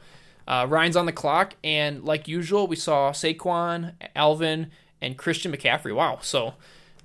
uh, 0.47 0.65
Ryan's 0.69 0.95
on 0.95 1.05
the 1.05 1.11
clock, 1.11 1.55
and 1.63 2.03
like 2.03 2.27
usual, 2.27 2.67
we 2.67 2.75
saw 2.75 3.11
Saquon, 3.11 3.93
Alvin, 4.15 4.71
and 5.01 5.17
Christian 5.17 5.51
McCaffrey. 5.51 5.93
Wow. 5.93 6.19
So 6.21 6.55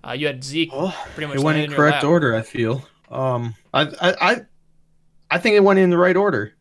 uh, 0.02 0.12
you 0.12 0.26
had 0.26 0.42
Zeke. 0.44 0.72
Well, 0.72 0.94
pretty 1.14 1.26
much. 1.26 1.36
It 1.38 1.42
went 1.42 1.58
in 1.58 1.72
correct 1.72 2.04
order. 2.04 2.34
I 2.34 2.42
feel. 2.42 2.86
Um, 3.10 3.54
I, 3.72 3.82
I, 3.82 4.14
I 4.20 4.40
I 5.30 5.38
think 5.38 5.56
it 5.56 5.60
went 5.60 5.78
in 5.78 5.90
the 5.90 5.98
right 5.98 6.16
order. 6.16 6.54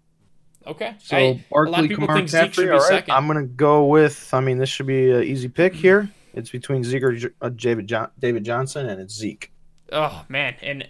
Okay. 0.66 0.96
So 1.00 1.18
I, 1.18 1.46
Barkley, 1.50 1.90
Kamara, 1.90 2.24
McCaffrey. 2.24 2.72
All 2.72 2.80
right. 2.80 2.88
Second. 2.88 3.14
I'm 3.14 3.28
gonna 3.28 3.46
go 3.46 3.86
with. 3.86 4.34
I 4.34 4.42
mean, 4.42 4.58
this 4.58 4.70
should 4.70 4.88
be 4.88 5.12
an 5.12 5.24
easy 5.24 5.48
pick 5.48 5.74
here. 5.74 6.10
It's 6.34 6.50
between 6.50 6.84
Zeke 6.84 7.04
or 7.04 7.18
uh, 7.42 7.50
David 7.50 7.88
John, 7.88 8.10
David 8.20 8.44
Johnson, 8.44 8.88
and 8.88 9.02
it's 9.02 9.16
Zeke. 9.16 9.52
Oh 9.92 10.26
man, 10.28 10.56
and 10.62 10.88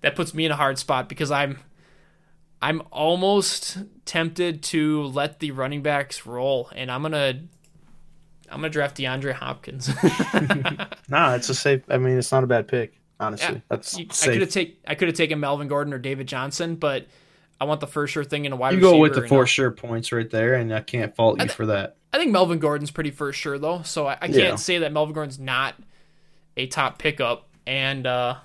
that 0.00 0.16
puts 0.16 0.32
me 0.34 0.46
in 0.46 0.50
a 0.50 0.56
hard 0.56 0.78
spot 0.78 1.08
because 1.08 1.30
I'm 1.30 1.58
I'm 2.60 2.82
almost 2.90 3.78
tempted 4.06 4.62
to 4.64 5.02
let 5.04 5.40
the 5.40 5.50
running 5.50 5.82
backs 5.82 6.26
roll, 6.26 6.70
and 6.74 6.90
I'm 6.90 7.02
gonna 7.02 7.42
I'm 8.50 8.58
gonna 8.58 8.70
draft 8.70 8.96
DeAndre 8.96 9.34
Hopkins. 9.34 9.88
nah, 11.08 11.34
it's 11.34 11.48
a 11.48 11.54
safe. 11.54 11.82
I 11.88 11.98
mean, 11.98 12.18
it's 12.18 12.32
not 12.32 12.44
a 12.44 12.46
bad 12.48 12.66
pick. 12.66 12.97
Honestly, 13.20 13.56
yeah, 13.56 13.60
that's 13.68 13.98
you, 13.98 14.06
I 14.22 14.26
could 14.26 14.40
have 14.40 14.50
take 14.50 14.80
I 14.86 14.94
could 14.94 15.08
have 15.08 15.16
taken 15.16 15.40
Melvin 15.40 15.68
Gordon 15.68 15.92
or 15.92 15.98
David 15.98 16.28
Johnson, 16.28 16.76
but 16.76 17.06
I 17.60 17.64
want 17.64 17.80
the 17.80 17.86
first 17.86 18.12
sure 18.12 18.24
thing 18.24 18.44
in 18.44 18.52
a 18.52 18.56
wide. 18.56 18.74
Receiver. 18.74 18.86
You 18.86 18.92
go 18.92 18.98
with 18.98 19.14
the 19.14 19.26
four 19.26 19.46
sure 19.46 19.70
points 19.70 20.12
right 20.12 20.30
there, 20.30 20.54
and 20.54 20.72
I 20.72 20.80
can't 20.80 21.14
fault 21.16 21.38
you 21.38 21.46
th- 21.46 21.56
for 21.56 21.66
that. 21.66 21.96
I 22.12 22.18
think 22.18 22.30
Melvin 22.30 22.58
Gordon's 22.58 22.90
pretty 22.90 23.10
first 23.10 23.38
sure 23.38 23.58
though, 23.58 23.82
so 23.82 24.06
I, 24.06 24.12
I 24.12 24.26
can't 24.28 24.36
yeah. 24.36 24.54
say 24.56 24.78
that 24.78 24.92
Melvin 24.92 25.14
Gordon's 25.14 25.38
not 25.38 25.74
a 26.56 26.66
top 26.66 26.98
pickup. 26.98 27.48
And 27.66 28.06
uh, 28.06 28.36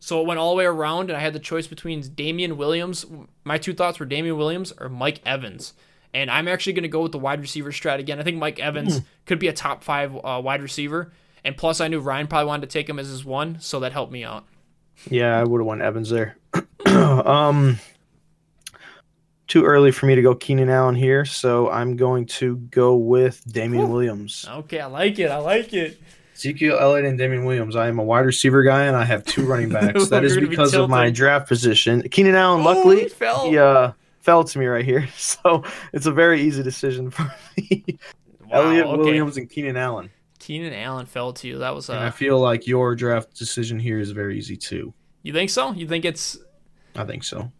so 0.00 0.20
it 0.20 0.26
went 0.26 0.40
all 0.40 0.54
the 0.54 0.58
way 0.58 0.64
around, 0.64 1.10
and 1.10 1.16
I 1.16 1.20
had 1.20 1.32
the 1.32 1.38
choice 1.38 1.66
between 1.66 2.00
Damien 2.00 2.56
Williams. 2.56 3.04
My 3.44 3.58
two 3.58 3.74
thoughts 3.74 4.00
were 4.00 4.06
Damien 4.06 4.36
Williams 4.36 4.72
or 4.78 4.88
Mike 4.88 5.20
Evans. 5.26 5.74
And 6.14 6.30
I'm 6.30 6.46
actually 6.46 6.74
going 6.74 6.84
to 6.84 6.88
go 6.88 7.02
with 7.02 7.12
the 7.12 7.18
wide 7.18 7.40
receiver 7.40 7.72
strat 7.72 7.98
again. 7.98 8.20
I 8.20 8.22
think 8.22 8.38
Mike 8.38 8.60
Evans 8.60 9.00
mm. 9.00 9.04
could 9.26 9.40
be 9.40 9.48
a 9.48 9.52
top 9.52 9.82
five 9.82 10.14
uh, 10.14 10.40
wide 10.42 10.62
receiver. 10.62 11.12
And 11.44 11.56
plus, 11.56 11.80
I 11.80 11.88
knew 11.88 12.00
Ryan 12.00 12.26
probably 12.26 12.46
wanted 12.46 12.68
to 12.68 12.72
take 12.72 12.88
him 12.88 12.98
as 12.98 13.08
his 13.08 13.24
one, 13.24 13.58
so 13.60 13.80
that 13.80 13.92
helped 13.92 14.12
me 14.12 14.24
out. 14.24 14.44
Yeah, 15.10 15.38
I 15.38 15.44
would 15.44 15.58
have 15.58 15.66
won 15.66 15.82
Evans 15.82 16.10
there. 16.10 16.36
um, 16.86 17.78
too 19.46 19.64
early 19.64 19.90
for 19.90 20.06
me 20.06 20.14
to 20.14 20.22
go 20.22 20.34
Keenan 20.34 20.70
Allen 20.70 20.94
here, 20.94 21.24
so 21.24 21.70
I'm 21.70 21.96
going 21.96 22.26
to 22.26 22.56
go 22.56 22.96
with 22.96 23.42
Damien 23.50 23.84
Ooh. 23.84 23.88
Williams. 23.88 24.46
Okay, 24.48 24.80
I 24.80 24.86
like 24.86 25.18
it. 25.18 25.30
I 25.30 25.38
like 25.38 25.72
it. 25.74 26.00
Ezekiel 26.34 26.78
Elliott 26.80 27.06
and 27.06 27.16
Damien 27.16 27.44
Williams. 27.44 27.76
I 27.76 27.88
am 27.88 27.98
a 27.98 28.02
wide 28.02 28.26
receiver 28.26 28.62
guy, 28.62 28.84
and 28.84 28.96
I 28.96 29.04
have 29.04 29.24
two 29.24 29.44
running 29.46 29.68
backs. 29.68 30.08
that 30.08 30.24
is 30.24 30.36
because 30.36 30.72
be 30.72 30.78
of 30.78 30.90
my 30.90 31.10
draft 31.10 31.46
position. 31.48 32.08
Keenan 32.08 32.34
Allen, 32.34 32.62
oh, 32.62 32.64
luckily, 32.64 33.02
he 33.02 33.08
fell. 33.08 33.50
He, 33.50 33.58
uh, 33.58 33.92
fell 34.20 34.42
to 34.42 34.58
me 34.58 34.66
right 34.66 34.84
here, 34.84 35.06
so 35.16 35.62
it's 35.92 36.06
a 36.06 36.12
very 36.12 36.40
easy 36.40 36.62
decision 36.62 37.10
for 37.10 37.32
me. 37.56 37.84
Wow, 38.46 38.62
Elliott, 38.62 38.86
okay. 38.86 38.96
Williams, 38.96 39.36
and 39.36 39.48
Keenan 39.48 39.76
Allen. 39.76 40.10
Keenan 40.44 40.74
Allen 40.74 41.06
fell 41.06 41.32
to 41.32 41.48
you. 41.48 41.58
That 41.60 41.74
was. 41.74 41.88
Uh, 41.88 41.94
and 41.94 42.04
I 42.04 42.10
feel 42.10 42.38
like 42.38 42.66
your 42.66 42.94
draft 42.94 43.34
decision 43.34 43.78
here 43.78 43.98
is 43.98 44.10
very 44.10 44.36
easy 44.36 44.58
too. 44.58 44.92
You 45.22 45.32
think 45.32 45.48
so? 45.48 45.72
You 45.72 45.88
think 45.88 46.04
it's? 46.04 46.36
I 46.94 47.04
think 47.04 47.24
so. 47.24 47.50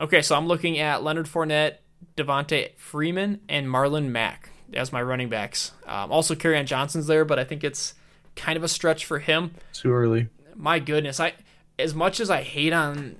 Okay, 0.00 0.22
so 0.22 0.36
I'm 0.36 0.46
looking 0.46 0.78
at 0.78 1.02
Leonard 1.02 1.26
Fournette, 1.26 1.78
Devonta 2.16 2.76
Freeman, 2.76 3.40
and 3.48 3.66
Marlon 3.66 4.06
Mack 4.06 4.50
as 4.72 4.92
my 4.92 5.02
running 5.02 5.30
backs. 5.30 5.72
Um, 5.84 6.12
also, 6.12 6.36
Kerryon 6.36 6.64
Johnson's 6.64 7.08
there, 7.08 7.24
but 7.24 7.40
I 7.40 7.44
think 7.44 7.64
it's 7.64 7.94
kind 8.36 8.56
of 8.56 8.62
a 8.62 8.68
stretch 8.68 9.04
for 9.04 9.18
him. 9.18 9.54
Too 9.72 9.92
early. 9.92 10.28
My 10.54 10.78
goodness, 10.78 11.18
I 11.18 11.32
as 11.76 11.92
much 11.92 12.20
as 12.20 12.30
I 12.30 12.42
hate 12.42 12.72
on 12.72 13.16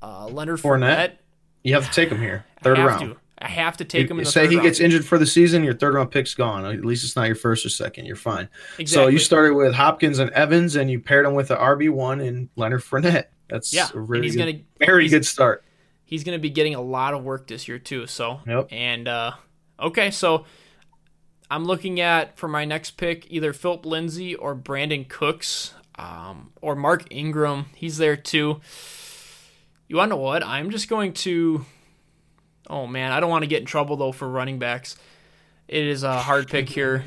uh, 0.00 0.26
Leonard 0.28 0.58
Fournette, 0.58 0.80
Fournette, 0.80 1.12
you 1.64 1.74
have 1.74 1.84
to 1.84 1.92
take 1.92 2.08
him 2.08 2.18
here, 2.18 2.46
third 2.62 2.78
round. 2.78 3.10
To. 3.10 3.16
I 3.42 3.48
have 3.48 3.76
to 3.78 3.84
take 3.84 4.08
him 4.08 4.18
in 4.18 4.24
the 4.24 4.30
say 4.30 4.46
he 4.46 4.56
round. 4.56 4.68
gets 4.68 4.78
injured 4.80 5.04
for 5.04 5.18
the 5.18 5.26
season, 5.26 5.64
your 5.64 5.74
third 5.74 5.94
round 5.94 6.10
pick's 6.10 6.32
gone. 6.34 6.64
At 6.64 6.84
least 6.84 7.04
it's 7.04 7.16
not 7.16 7.26
your 7.26 7.34
first 7.34 7.66
or 7.66 7.70
second. 7.70 8.06
You're 8.06 8.16
fine. 8.16 8.48
Exactly. 8.78 8.86
So 8.86 9.08
you 9.08 9.18
started 9.18 9.54
with 9.54 9.74
Hopkins 9.74 10.18
and 10.20 10.30
Evans, 10.30 10.76
and 10.76 10.90
you 10.90 11.00
paired 11.00 11.26
him 11.26 11.34
with 11.34 11.48
the 11.48 11.56
RB 11.56 11.90
one 11.90 12.20
and 12.20 12.48
Leonard 12.56 12.82
Fournette. 12.82 13.26
That's 13.48 13.74
yeah, 13.74 13.88
a 13.92 13.98
really 13.98 14.28
he's 14.28 14.36
good, 14.36 14.52
gonna 14.52 14.64
very 14.78 15.08
good 15.08 15.26
start. 15.26 15.64
He's 16.04 16.24
gonna 16.24 16.38
be 16.38 16.50
getting 16.50 16.74
a 16.74 16.80
lot 16.80 17.14
of 17.14 17.24
work 17.24 17.48
this 17.48 17.66
year 17.68 17.78
too. 17.78 18.06
So 18.06 18.40
yep. 18.46 18.68
And 18.70 19.08
uh, 19.08 19.32
okay, 19.80 20.10
so 20.10 20.46
I'm 21.50 21.64
looking 21.64 22.00
at 22.00 22.38
for 22.38 22.48
my 22.48 22.64
next 22.64 22.92
pick 22.92 23.26
either 23.30 23.52
Philip 23.52 23.84
Lindsay 23.84 24.34
or 24.34 24.54
Brandin 24.54 25.08
Cooks 25.08 25.74
um, 25.96 26.52
or 26.62 26.74
Mark 26.74 27.04
Ingram. 27.10 27.66
He's 27.74 27.98
there 27.98 28.16
too. 28.16 28.60
You 29.88 29.96
want 29.96 30.10
to 30.10 30.16
know 30.16 30.22
what? 30.22 30.42
I'm 30.42 30.70
just 30.70 30.88
going 30.88 31.12
to 31.12 31.66
Oh 32.68 32.86
man, 32.86 33.12
I 33.12 33.20
don't 33.20 33.30
want 33.30 33.42
to 33.42 33.48
get 33.48 33.60
in 33.60 33.66
trouble 33.66 33.96
though 33.96 34.12
for 34.12 34.28
running 34.28 34.58
backs. 34.58 34.96
It 35.68 35.84
is 35.84 36.02
a 36.02 36.18
hard 36.18 36.48
pick 36.48 36.68
here. 36.68 37.04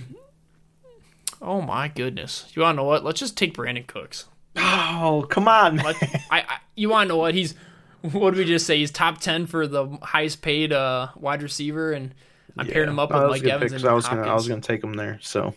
Oh 1.41 1.61
my 1.61 1.87
goodness! 1.87 2.51
You 2.53 2.61
want 2.61 2.75
to 2.75 2.77
know 2.77 2.83
what? 2.85 3.03
Let's 3.03 3.19
just 3.19 3.37
take 3.37 3.55
Brandin 3.55 3.87
Cooks. 3.87 4.25
Oh 4.55 5.25
come 5.29 5.47
on! 5.47 5.79
I, 5.79 5.93
I, 6.31 6.57
you 6.75 6.89
want 6.89 7.07
to 7.07 7.09
know 7.09 7.17
what? 7.17 7.33
He's 7.33 7.55
what 8.01 8.31
did 8.31 8.39
we 8.39 8.45
just 8.45 8.65
say? 8.65 8.77
He's 8.77 8.91
top 8.91 9.19
ten 9.19 9.45
for 9.45 9.67
the 9.67 9.97
highest 10.01 10.41
paid 10.41 10.71
uh, 10.71 11.09
wide 11.15 11.41
receiver, 11.43 11.91
and 11.91 12.13
I'm 12.57 12.67
yeah. 12.67 12.73
pairing 12.73 12.89
him 12.89 12.99
up 12.99 13.11
with 13.11 13.23
Mike 13.23 13.43
Evans 13.43 13.73
and 13.73 13.85
I 13.85 13.93
was 13.93 14.05
Hopkins. 14.05 14.21
gonna 14.21 14.31
I 14.31 14.35
was 14.35 14.47
gonna 14.47 14.61
take 14.61 14.83
him 14.83 14.93
there. 14.93 15.19
So 15.21 15.53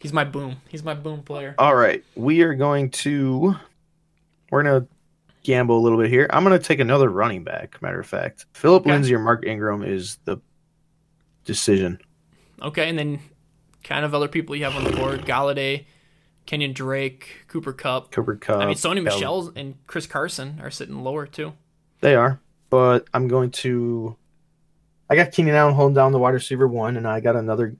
he's 0.00 0.12
my 0.12 0.24
boom. 0.24 0.56
He's 0.68 0.82
my 0.82 0.94
boom 0.94 1.22
player. 1.22 1.54
All 1.58 1.74
right, 1.74 2.04
we 2.14 2.42
are 2.42 2.54
going 2.54 2.90
to 2.90 3.56
we're 4.50 4.62
gonna 4.62 4.86
gamble 5.46 5.78
a 5.78 5.80
little 5.80 5.98
bit 5.98 6.10
here. 6.10 6.26
I'm 6.30 6.44
going 6.44 6.58
to 6.58 6.64
take 6.64 6.80
another 6.80 7.08
running 7.08 7.44
back. 7.44 7.80
Matter 7.80 8.00
of 8.00 8.06
fact, 8.06 8.46
Philip 8.52 8.82
okay. 8.82 8.90
Lindsay 8.90 9.14
or 9.14 9.20
Mark 9.20 9.46
Ingram 9.46 9.82
is 9.82 10.18
the 10.24 10.38
decision. 11.44 11.98
Okay, 12.60 12.88
and 12.88 12.98
then 12.98 13.20
kind 13.84 14.04
of 14.04 14.14
other 14.14 14.28
people 14.28 14.56
you 14.56 14.64
have 14.64 14.74
on 14.74 14.84
the 14.84 14.90
board: 14.90 15.24
Golladay, 15.24 15.86
Kenyon 16.44 16.72
Drake, 16.72 17.44
Cooper 17.48 17.72
Kupp. 17.72 18.10
Cooper 18.10 18.36
Kupp. 18.36 18.60
I 18.60 18.66
mean, 18.66 18.74
Sony 18.74 19.02
Michel 19.02 19.52
and 19.54 19.76
Chris 19.86 20.06
Carson 20.06 20.58
are 20.60 20.70
sitting 20.70 21.02
lower 21.02 21.26
too. 21.26 21.52
They 22.00 22.14
are, 22.14 22.40
but 22.68 23.06
I'm 23.14 23.28
going 23.28 23.50
to. 23.52 24.16
I 25.08 25.14
got 25.14 25.30
Keenan 25.30 25.54
Allen 25.54 25.74
holding 25.74 25.94
down 25.94 26.10
the 26.10 26.18
wide 26.18 26.34
receiver 26.34 26.66
one, 26.66 26.96
and 26.96 27.06
I 27.06 27.20
got 27.20 27.36
another 27.36 27.76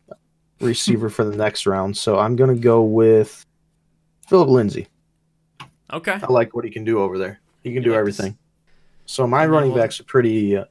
receiver 0.61 1.11
for 1.11 1.25
the 1.25 1.37
next 1.37 1.67
round. 1.67 1.97
So 1.97 2.19
I'm 2.19 2.37
going 2.37 2.55
to 2.55 2.61
go 2.61 2.83
with 2.83 3.45
Philip 4.29 4.49
Lindsay. 4.49 4.87
Okay. 5.93 6.19
I 6.23 6.33
like 6.33 6.55
what 6.55 6.65
he 6.65 6.71
can 6.71 6.85
do 6.85 7.01
over 7.01 7.19
there. 7.19 7.41
He 7.67 7.75
can 7.75 7.83
do 7.83 7.95
everything. 7.95 8.39
So 9.07 9.27
my 9.27 9.45
running 9.45 9.75
backs 9.75 9.99
are 9.99 10.05
pretty, 10.05 10.57
uh, 10.57 10.67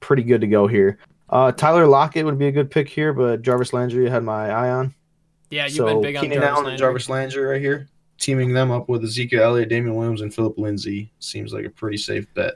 pretty 0.00 0.24
good 0.24 0.40
to 0.40 0.48
go 0.48 0.66
here. 0.66 0.98
Uh, 1.30 1.52
Tyler 1.52 1.86
Lockett 1.86 2.24
would 2.24 2.36
be 2.36 2.48
a 2.48 2.52
good 2.52 2.68
pick 2.68 2.88
here, 2.88 3.12
but 3.12 3.42
Jarvis 3.42 3.72
Landry 3.72 4.10
had 4.10 4.24
my 4.24 4.50
eye 4.50 4.70
on. 4.70 4.92
Yeah, 5.50 5.66
you've 5.66 5.76
so 5.76 5.86
been 5.86 6.00
big 6.00 6.16
on 6.16 6.22
Keenan 6.22 6.38
Jarvis 6.38 6.48
Allen 6.48 6.58
and 6.58 6.66
Landry. 6.66 6.84
Jarvis 6.84 7.08
Landry 7.08 7.44
right 7.44 7.60
here, 7.60 7.88
teaming 8.18 8.52
them 8.52 8.72
up 8.72 8.88
with 8.88 9.04
Ezekiel 9.04 9.44
Elliott, 9.44 9.68
Damien 9.68 9.94
Williams, 9.94 10.20
and 10.20 10.34
Philip 10.34 10.58
Lindsay 10.58 11.12
seems 11.20 11.52
like 11.52 11.64
a 11.64 11.70
pretty 11.70 11.96
safe 11.96 12.26
bet. 12.34 12.54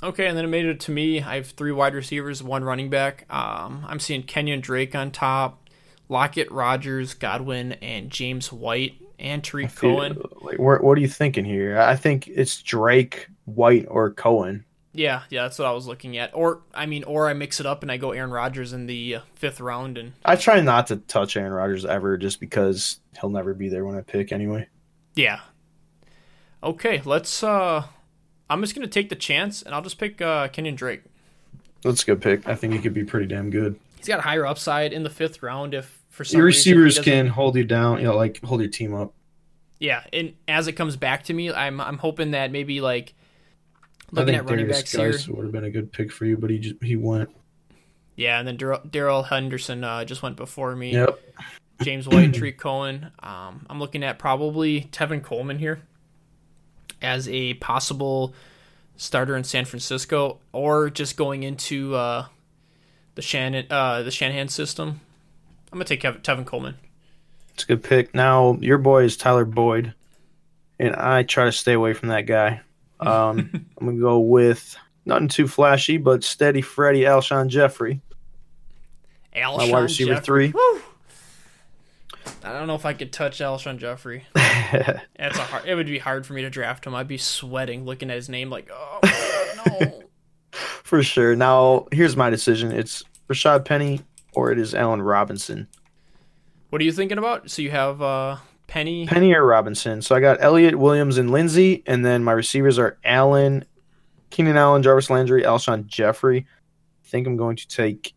Okay, 0.00 0.28
and 0.28 0.38
then 0.38 0.44
it 0.44 0.48
made 0.48 0.66
it 0.66 0.78
to 0.80 0.92
me. 0.92 1.20
I 1.20 1.34
have 1.34 1.48
three 1.48 1.72
wide 1.72 1.94
receivers, 1.94 2.44
one 2.44 2.62
running 2.62 2.90
back. 2.90 3.26
Um, 3.28 3.84
I'm 3.88 3.98
seeing 3.98 4.22
Kenyon 4.22 4.60
Drake 4.60 4.94
on 4.94 5.10
top, 5.10 5.68
Lockett, 6.08 6.48
Rodgers, 6.52 7.14
Godwin, 7.14 7.72
and 7.74 8.08
James 8.08 8.52
White, 8.52 8.94
and 9.24 9.42
Tarik 9.42 9.74
Cohen. 9.74 10.22
Like, 10.42 10.58
where, 10.58 10.78
what 10.78 10.96
are 10.96 11.00
you 11.00 11.08
thinking 11.08 11.44
here? 11.44 11.78
I 11.80 11.96
think 11.96 12.28
it's 12.28 12.62
Drake, 12.62 13.26
White, 13.46 13.86
or 13.88 14.10
Cohen. 14.12 14.64
Yeah, 14.92 15.22
yeah, 15.28 15.42
that's 15.42 15.58
what 15.58 15.66
I 15.66 15.72
was 15.72 15.88
looking 15.88 16.18
at. 16.18 16.30
Or 16.34 16.60
I 16.72 16.86
mean, 16.86 17.02
or 17.02 17.28
I 17.28 17.32
mix 17.32 17.58
it 17.58 17.66
up 17.66 17.82
and 17.82 17.90
I 17.90 17.96
go 17.96 18.12
Aaron 18.12 18.30
Rodgers 18.30 18.72
in 18.72 18.86
the 18.86 19.16
uh, 19.16 19.20
fifth 19.34 19.60
round, 19.60 19.98
and 19.98 20.12
I 20.24 20.36
try 20.36 20.60
not 20.60 20.86
to 20.88 20.96
touch 20.98 21.36
Aaron 21.36 21.52
Rodgers 21.52 21.84
ever, 21.84 22.16
just 22.16 22.38
because 22.38 23.00
he'll 23.20 23.30
never 23.30 23.54
be 23.54 23.68
there 23.68 23.84
when 23.84 23.96
I 23.96 24.02
pick 24.02 24.30
anyway. 24.30 24.68
yeah. 25.16 25.40
Okay, 26.62 27.02
let's. 27.04 27.42
uh 27.42 27.84
I'm 28.48 28.60
just 28.60 28.74
gonna 28.74 28.86
take 28.86 29.08
the 29.08 29.16
chance, 29.16 29.62
and 29.62 29.74
I'll 29.74 29.82
just 29.82 29.98
pick 29.98 30.20
uh 30.22 30.48
Kenyon 30.48 30.76
Drake. 30.76 31.02
That's 31.82 32.02
a 32.02 32.06
good 32.06 32.22
pick. 32.22 32.46
I 32.46 32.54
think 32.54 32.72
he 32.72 32.78
could 32.78 32.94
be 32.94 33.04
pretty 33.04 33.26
damn 33.26 33.50
good. 33.50 33.78
He's 33.96 34.06
got 34.06 34.20
higher 34.20 34.46
upside 34.46 34.92
in 34.92 35.02
the 35.02 35.10
fifth 35.10 35.42
round 35.42 35.74
if 35.74 36.03
for 36.14 36.24
some 36.24 36.38
Your 36.38 36.46
receivers 36.46 36.98
can 37.00 37.26
hold 37.26 37.56
you 37.56 37.64
down, 37.64 37.98
you 37.98 38.04
know, 38.04 38.14
like 38.14 38.42
hold 38.44 38.60
your 38.60 38.70
team 38.70 38.94
up. 38.94 39.12
Yeah, 39.80 40.04
and 40.12 40.34
as 40.46 40.68
it 40.68 40.72
comes 40.74 40.96
back 40.96 41.24
to 41.24 41.34
me, 41.34 41.52
I'm 41.52 41.80
I'm 41.80 41.98
hoping 41.98 42.30
that 42.30 42.52
maybe 42.52 42.80
like 42.80 43.14
I 44.12 44.20
looking 44.20 44.34
think 44.34 44.38
at 44.38 44.50
running 44.50 44.68
backs 44.68 44.92
here. 44.92 45.12
Would 45.28 45.44
have 45.44 45.52
been 45.52 45.64
a 45.64 45.70
good 45.70 45.92
pick 45.92 46.12
for 46.12 46.24
you, 46.24 46.36
but 46.36 46.50
he 46.50 46.58
just 46.58 46.82
he 46.82 46.94
went. 46.94 47.30
Yeah, 48.14 48.38
and 48.38 48.46
then 48.46 48.56
Daryl 48.56 48.88
Darrell 48.88 49.24
Henderson 49.24 49.82
uh, 49.82 50.04
just 50.04 50.22
went 50.22 50.36
before 50.36 50.76
me. 50.76 50.92
Yep. 50.92 51.18
James 51.82 52.06
White, 52.06 52.32
Tree 52.34 52.52
Cohen. 52.52 53.10
Um, 53.18 53.66
I'm 53.68 53.80
looking 53.80 54.04
at 54.04 54.20
probably 54.20 54.82
Tevin 54.92 55.22
Coleman 55.22 55.58
here 55.58 55.82
as 57.02 57.28
a 57.28 57.54
possible 57.54 58.34
starter 58.96 59.36
in 59.36 59.42
San 59.42 59.64
Francisco, 59.64 60.38
or 60.52 60.90
just 60.90 61.16
going 61.16 61.42
into 61.42 61.96
uh, 61.96 62.26
the 63.16 63.22
Shannon 63.22 63.66
uh, 63.68 64.04
the 64.04 64.12
Shanahan 64.12 64.48
system. 64.48 65.00
I'm 65.74 65.78
gonna 65.78 65.86
take 65.86 66.02
Kev- 66.02 66.22
Tevin 66.22 66.46
Coleman. 66.46 66.76
It's 67.54 67.64
a 67.64 67.66
good 67.66 67.82
pick. 67.82 68.14
Now 68.14 68.56
your 68.60 68.78
boy 68.78 69.02
is 69.02 69.16
Tyler 69.16 69.44
Boyd, 69.44 69.92
and 70.78 70.94
I 70.94 71.24
try 71.24 71.46
to 71.46 71.52
stay 71.52 71.72
away 71.72 71.94
from 71.94 72.08
that 72.10 72.22
guy. 72.22 72.60
Um, 73.00 73.50
I'm 73.76 73.86
gonna 73.86 74.00
go 74.00 74.20
with 74.20 74.76
nothing 75.04 75.26
too 75.28 75.48
flashy, 75.48 75.98
but 75.98 76.22
steady 76.22 76.62
Freddie 76.62 77.02
Alshon 77.02 77.48
Jeffery, 77.48 78.00
Alshon 79.34 79.58
my 79.58 79.70
wide 79.72 79.82
receiver 79.82 80.14
Jeffery. 80.14 80.52
three. 80.52 80.54
Woo! 80.54 80.80
I 82.44 82.52
don't 82.52 82.68
know 82.68 82.76
if 82.76 82.86
I 82.86 82.94
could 82.94 83.12
touch 83.12 83.40
Alshon 83.40 83.78
Jeffery. 83.78 84.24
It's 84.36 85.36
a 85.38 85.42
hard, 85.42 85.66
it 85.66 85.74
would 85.74 85.86
be 85.86 85.98
hard 85.98 86.24
for 86.24 86.32
me 86.34 86.42
to 86.42 86.50
draft 86.50 86.86
him. 86.86 86.94
I'd 86.94 87.08
be 87.08 87.18
sweating 87.18 87.84
looking 87.84 88.10
at 88.10 88.16
his 88.16 88.28
name 88.28 88.48
like, 88.48 88.70
oh 88.72 89.00
God, 89.02 89.80
no. 89.80 90.02
for 90.52 91.02
sure. 91.02 91.34
Now 91.34 91.88
here's 91.90 92.16
my 92.16 92.30
decision: 92.30 92.70
it's 92.70 93.02
Rashad 93.28 93.64
Penny 93.64 94.00
or 94.34 94.52
it 94.52 94.58
is 94.58 94.74
Allen 94.74 95.02
Robinson. 95.02 95.68
What 96.70 96.80
are 96.80 96.84
you 96.84 96.92
thinking 96.92 97.18
about? 97.18 97.50
So 97.50 97.62
you 97.62 97.70
have 97.70 98.02
uh, 98.02 98.36
Penny. 98.66 99.06
Penny 99.06 99.32
or 99.34 99.44
Robinson. 99.44 100.02
So 100.02 100.14
I 100.14 100.20
got 100.20 100.42
Elliott, 100.42 100.76
Williams, 100.76 101.18
and 101.18 101.30
Lindsay, 101.30 101.82
and 101.86 102.04
then 102.04 102.24
my 102.24 102.32
receivers 102.32 102.78
are 102.78 102.98
Allen, 103.04 103.64
Keenan 104.30 104.56
Allen, 104.56 104.82
Jarvis 104.82 105.10
Landry, 105.10 105.42
Alshon 105.42 105.86
Jeffery. 105.86 106.46
I 107.04 107.08
think 107.08 107.26
I'm 107.26 107.36
going 107.36 107.56
to 107.56 107.68
take 107.68 108.14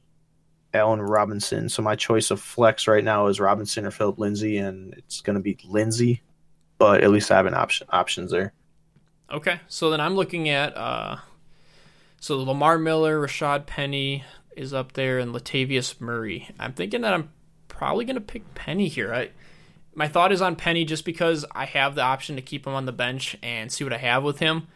Allen 0.74 1.02
Robinson. 1.02 1.70
So 1.70 1.82
my 1.82 1.96
choice 1.96 2.32
of 2.32 2.42
flex 2.42 2.88
right 2.88 3.04
now 3.04 3.28
is 3.28 3.40
Robinson 3.40 3.86
or 3.86 3.92
Philip 3.92 4.18
Lindsay, 4.18 4.58
and 4.58 4.94
it's 4.96 5.22
going 5.22 5.36
to 5.36 5.42
be 5.42 5.58
Lindsay. 5.64 6.22
But 6.78 7.04
at 7.04 7.12
least 7.12 7.32
I 7.32 7.38
have 7.38 7.46
an 7.46 7.54
option 7.54 7.88
options 7.90 8.32
there. 8.32 8.54
Okay, 9.32 9.60
so 9.68 9.90
then 9.90 10.00
I'm 10.00 10.16
looking 10.16 10.50
at 10.50 10.76
uh, 10.78 11.18
so 12.20 12.38
Lamar 12.38 12.78
Miller, 12.78 13.20
Rashad 13.20 13.66
Penny 13.66 14.24
is 14.58 14.74
up 14.74 14.94
there, 14.94 15.20
and 15.20 15.34
Latavius 15.34 16.00
Murray. 16.02 16.50
I'm 16.60 16.74
thinking 16.74 17.02
that 17.02 17.14
I'm 17.14 17.30
probably 17.68 18.06
gonna 18.06 18.22
pick 18.22 18.56
Penny 18.56 18.88
here. 18.88 19.14
I, 19.14 19.30
my 19.94 20.08
thought 20.08 20.32
is 20.32 20.42
on 20.42 20.56
Penny 20.56 20.86
just 20.86 21.06
because 21.06 21.46
I 21.54 21.66
have 21.66 21.96
the 21.96 22.02
option 22.02 22.36
to 22.36 22.42
keep 22.42 22.68
him 22.68 22.74
on 22.74 22.86
the 22.86 22.92
bench 22.92 23.38
and 23.42 23.72
see 23.72 23.84
what 23.84 23.94
I 23.94 23.98
have 23.98 24.24
with 24.24 24.40
him. 24.40 24.68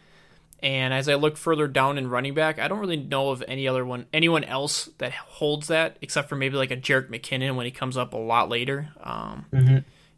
And 0.62 0.94
as 0.94 1.08
I 1.08 1.14
look 1.14 1.36
further 1.36 1.66
down 1.66 1.98
in 1.98 2.08
running 2.08 2.34
back, 2.34 2.60
I 2.60 2.68
don't 2.68 2.78
really 2.78 2.96
know 2.96 3.30
of 3.30 3.42
any 3.48 3.66
other 3.66 3.84
one, 3.84 4.06
anyone 4.12 4.44
else 4.44 4.88
that 4.98 5.12
holds 5.12 5.66
that, 5.66 5.96
except 6.00 6.28
for 6.28 6.36
maybe 6.36 6.56
like 6.56 6.70
a 6.70 6.76
Jerick 6.76 7.08
McKinnon 7.10 7.56
when 7.56 7.66
he 7.66 7.72
comes 7.72 7.96
up 7.96 8.14
a 8.14 8.18
lot 8.18 8.48
later. 8.48 8.90
Um, 9.02 9.46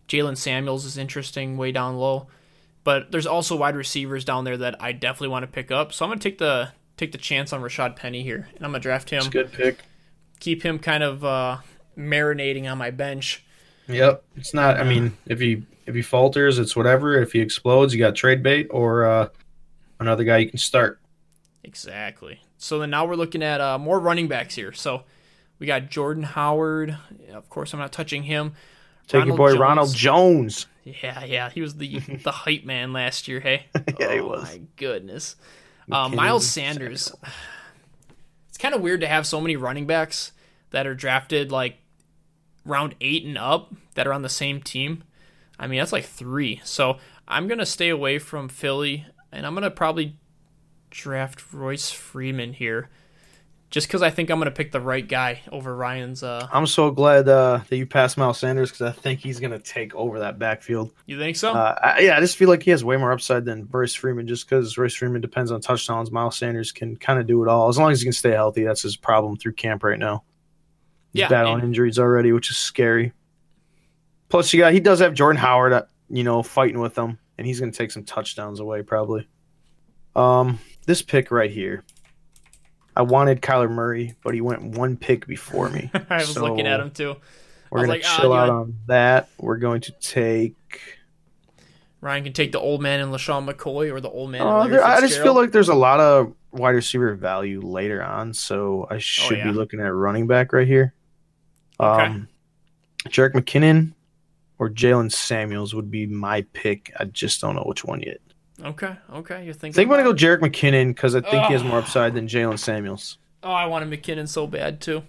Jaylen 0.07 0.37
Samuels 0.37 0.85
is 0.85 0.99
interesting 0.99 1.57
way 1.57 1.73
down 1.73 1.97
low, 1.97 2.27
but 2.83 3.11
there's 3.11 3.27
also 3.27 3.57
wide 3.57 3.75
receivers 3.75 4.27
down 4.27 4.45
there 4.45 4.59
that 4.59 4.83
I 4.83 4.93
definitely 4.93 5.29
want 5.29 5.45
to 5.45 5.51
pick 5.51 5.71
up. 5.71 5.95
So 5.95 6.05
I'm 6.05 6.11
gonna 6.11 6.21
take 6.21 6.37
the 6.37 6.73
take 7.05 7.13
the 7.13 7.19
chance 7.19 7.53
on 7.53 7.61
Rashad 7.61 7.97
Penny 7.97 8.23
here, 8.23 8.49
and 8.57 8.65
I'm 8.65 8.71
gonna 8.71 8.81
draft 8.81 9.11
him, 9.11 9.19
It's 9.19 9.27
a 9.29 9.31
good 9.31 9.53
pick. 9.53 9.79
keep 10.41 10.63
him 10.63 10.79
kind 10.79 11.03
of 11.03 11.25
uh, 11.25 11.59
marinating 11.97 12.71
on 12.71 12.79
my 12.79 12.91
bench. 12.91 13.45
Yep. 13.89 14.25
It's 14.37 14.55
not. 14.55 14.79
I 14.79 14.85
mean, 14.85 15.17
if 15.27 15.41
he 15.41 15.65
if 15.87 15.95
he 15.95 16.03
falters, 16.03 16.59
it's 16.59 16.75
whatever. 16.75 17.21
If 17.21 17.33
he 17.33 17.41
explodes, 17.41 17.93
you 17.93 18.01
got 18.01 18.15
trade 18.15 18.43
bait 18.43 18.69
or 18.71 19.05
uh, 19.05 19.29
another 20.01 20.25
guy 20.25 20.39
you 20.39 20.49
can 20.49 20.59
start. 20.59 21.01
Exactly. 21.63 22.41
So 22.57 22.79
then 22.79 22.91
now 22.91 23.07
we're 23.07 23.17
looking 23.17 23.43
at 23.43 23.61
uh, 23.61 23.79
more 23.79 24.01
running 24.01 24.29
backs 24.29 24.55
here. 24.55 24.73
So 24.73 25.05
we 25.59 25.67
got 25.67 25.91
Jordan 25.91 26.23
Howard. 26.23 26.97
Of 27.33 27.51
course, 27.51 27.75
I'm 27.75 27.81
not 27.81 27.93
touching 27.93 28.23
him. 28.23 28.55
Take 29.07 29.27
your 29.27 29.37
boy 29.37 29.51
Jones. 29.51 29.61
Ronald 29.61 29.95
Jones. 29.95 30.67
Yeah, 30.85 31.25
yeah, 31.25 31.51
he 31.51 31.61
was 31.61 31.77
the 31.77 31.99
the 31.99 32.33
hype 32.33 32.65
man 32.65 32.93
last 32.93 33.29
year. 33.29 33.41
Hey, 33.41 33.67
Yeah, 33.99 34.13
he 34.15 34.21
oh, 34.21 34.29
was. 34.29 34.45
My 34.45 34.61
goodness, 34.77 35.37
uh, 35.91 36.09
Miles 36.09 36.47
Sanders. 36.47 37.13
It's 38.49 38.59
kind 38.63 38.73
of 38.73 38.83
weird 38.83 39.01
to 39.01 39.09
have 39.09 39.27
so 39.27 39.41
many 39.41 39.57
running 39.57 39.85
backs 39.85 40.31
that 40.71 40.87
are 40.87 40.95
drafted 40.95 41.51
like 41.51 41.79
round 42.65 42.95
eight 43.01 43.25
and 43.25 43.37
up 43.37 43.75
that 43.95 44.07
are 44.07 44.13
on 44.13 44.23
the 44.23 44.29
same 44.29 44.61
team. 44.61 45.03
I 45.59 45.67
mean, 45.67 45.81
that's 45.81 45.93
like 45.93 46.05
three. 46.05 46.61
So 46.63 46.99
I'm 47.27 47.49
gonna 47.49 47.67
stay 47.67 47.89
away 47.89 48.21
from 48.21 48.49
Philly, 48.49 49.07
and 49.33 49.45
I'm 49.45 49.55
gonna 49.55 49.73
probably 49.73 50.17
draft 50.91 51.53
Royce 51.53 51.91
Freeman 51.91 52.53
here, 52.53 52.91
just 53.75 53.89
because 53.89 54.03
I 54.03 54.11
think 54.11 54.31
I'm 54.31 54.39
gonna 54.39 54.53
pick 54.53 54.71
the 54.71 54.81
right 54.81 55.07
guy 55.07 55.41
over 55.51 55.75
Ryan's. 55.75 56.23
Uh, 56.23 56.47
I'm 56.53 56.65
so 56.69 56.93
glad 56.93 57.29
uh, 57.29 57.59
that 57.69 57.77
you 57.77 57.87
passed 57.87 58.17
Miles 58.17 58.39
Sanders 58.39 58.71
because 58.71 58.83
I 58.87 58.93
think 58.93 59.19
he's 59.19 59.41
going 59.41 59.51
to 59.51 59.59
take 59.59 59.93
over 59.97 60.21
that 60.21 60.39
backfield. 60.39 60.93
you 61.07 61.19
think 61.19 61.35
so? 61.35 61.53
Uh, 61.53 61.77
I, 61.83 61.99
yeah, 61.99 62.17
I 62.17 62.21
just 62.21 62.37
feel 62.37 62.49
like 62.49 62.63
he 62.63 62.71
has 62.71 62.85
way 62.85 62.97
more 62.97 63.11
upside 63.11 63.45
than 63.45 63.67
Royce 63.73 63.93
Freeman 63.93 64.29
just 64.29 64.49
because 64.49 64.79
Royce 64.79 64.95
Freeman 64.95 65.21
depends 65.21 65.51
on 65.51 65.61
touchdowns. 65.61 66.13
Miles 66.13 66.39
Sanders 66.39 66.71
can 66.71 66.97
kind 66.97 67.19
of 67.19 67.27
do 67.27 67.43
it 67.43 67.49
all. 67.49 67.69
As 67.69 67.77
long 67.77 67.91
as 67.91 68.01
he 68.01 68.05
can 68.05 68.13
stay 68.13 68.31
healthy, 68.31 68.63
that's 68.63 68.83
his 68.83 68.97
problem 68.97 69.37
through 69.37 69.55
camp 69.55 69.83
right 69.83 69.99
now. 69.99 70.23
He's 71.13 71.23
Yeah, 71.23 71.29
battling 71.29 71.55
and- 71.55 71.65
injuries 71.65 71.99
already, 71.99 72.31
which 72.31 72.53
is 72.53 72.57
scary. 72.57 73.13
Plus, 74.29 74.53
you 74.53 74.61
got 74.61 74.73
he 74.73 74.79
does 74.79 75.01
have 75.01 75.15
Jordan 75.15 75.41
Howard, 75.41 75.73
uh, 75.73 75.83
you 76.09 76.23
know, 76.23 76.45
fighting 76.45 76.79
with 76.79 76.97
him, 76.97 77.19
and 77.39 77.45
he's 77.47 77.59
going 77.59 77.73
to 77.73 77.77
take 77.77 77.91
some 77.91 78.05
touchdowns 78.05 78.61
away 78.61 78.83
probably. 78.83 79.27
Um, 80.15 80.61
this 80.87 81.03
pick 81.03 81.33
right 81.33 81.51
here, 81.51 81.83
I 82.97 83.03
wanted 83.03 83.43
Kyler 83.43 83.71
Murray, 83.71 84.15
but 84.23 84.35
he 84.35 84.41
went 84.41 84.63
one 84.63 84.97
pick 84.97 85.27
before 85.27 85.69
me. 85.69 85.91
I 86.11 86.19
was 86.19 86.39
looking 86.39 86.67
at 86.67 86.81
him 86.81 86.91
too. 86.91 87.17
We're 87.71 87.87
going 87.87 87.89
to 87.89 87.95
like, 87.95 88.03
ah, 88.07 88.21
chill 88.21 88.31
you 88.31 88.37
out 88.37 88.47
know- 88.47 88.61
on 88.61 88.77
that. 88.87 89.29
We're 89.39 89.57
going 89.57 89.81
to 89.83 89.93
take. 89.93 90.81
Ryan 92.01 92.25
can 92.25 92.33
take 92.35 92.53
the 92.53 92.61
old 92.61 92.83
man 92.83 93.01
and 93.01 93.13
LeSean 93.13 93.51
McCoy 93.51 93.91
or 93.91 93.99
the 93.99 94.11
old 94.11 94.31
man. 94.31 94.43
Uh, 94.43 94.67
there, 94.67 94.85
I 94.85 95.01
just 95.01 95.21
feel 95.23 95.35
like 95.35 95.53
there's 95.53 95.71
a 95.71 95.75
lot 95.75 96.01
of 96.01 96.35
wide 96.53 96.75
receiver 96.75 97.15
value 97.15 97.63
later 97.63 98.03
on, 98.03 98.35
so 98.35 98.87
I 98.91 98.99
should 98.99 99.39
yeah. 99.39 99.45
be 99.45 99.53
looking 99.53 99.81
at 99.81 99.93
running 99.93 100.27
back 100.27 100.53
right 100.53 100.67
here. 100.67 100.93
Okay. 101.81 102.05
Um, 102.05 102.29
Jerick 103.09 103.33
McKinnon 103.33 103.95
or 104.59 104.71
Jaylen 104.71 105.11
Samuels 105.11 105.75
would 105.75 105.91
be 105.91 106.07
my 106.07 106.43
pick. 106.53 106.93
I 106.99 107.05
just 107.05 107.41
don't 107.41 107.55
know 107.55 107.65
which 107.67 107.85
one 107.85 108.01
yet. 108.01 108.21
Okay, 108.63 108.97
okay, 109.13 109.45
you're 109.45 109.51
I 109.55 109.57
thinking. 109.57 109.73
think 109.73 109.87
I'm 109.87 109.91
gonna 109.91 110.05
go 110.05 110.11
it. 110.11 110.17
Jerick 110.17 110.39
McKinnon 110.41 110.89
because 110.89 111.15
I 111.15 111.21
think 111.21 111.47
he 111.47 111.53
has 111.53 111.65
more 111.65 111.79
upside 111.79 112.15
than 112.15 112.29
Jaylen 112.29 112.59
Samuels. 112.59 113.19
Oh, 113.43 113.51
I 113.53 113.67
wanted 113.67 113.91
McKinnon 113.91 114.29
so 114.29 114.47
bad 114.47 114.81
too. 114.81 115.03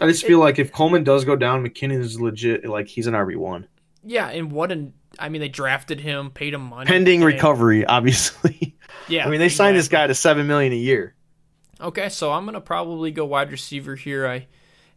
I 0.00 0.06
just 0.06 0.24
feel 0.26 0.38
like 0.38 0.58
if 0.58 0.70
Coleman 0.72 1.02
does 1.02 1.24
go 1.24 1.34
down, 1.34 1.64
McKinnon 1.66 1.98
is 2.00 2.20
legit. 2.20 2.64
Like 2.68 2.86
he's 2.88 3.06
an 3.06 3.14
RB 3.14 3.36
one, 3.36 3.66
Yeah, 4.04 4.28
and 4.28 4.52
what 4.52 4.70
an 4.70 4.92
I 5.18 5.28
mean, 5.30 5.40
they 5.40 5.48
drafted 5.48 5.98
him, 6.00 6.30
paid 6.30 6.52
him 6.54 6.60
money, 6.62 6.86
pending 6.86 7.22
and- 7.22 7.26
recovery, 7.32 7.84
obviously. 7.86 8.74
Yeah, 9.08 9.26
I 9.26 9.30
mean 9.30 9.40
they 9.40 9.48
signed 9.48 9.74
this 9.74 9.88
guy 9.88 10.06
to 10.06 10.14
seven 10.14 10.46
million 10.46 10.70
a 10.74 10.76
year. 10.76 11.14
Okay, 11.80 12.10
so 12.10 12.30
I'm 12.30 12.44
gonna 12.44 12.60
probably 12.60 13.10
go 13.10 13.24
wide 13.24 13.50
receiver 13.50 13.94
here. 13.96 14.26
I 14.26 14.46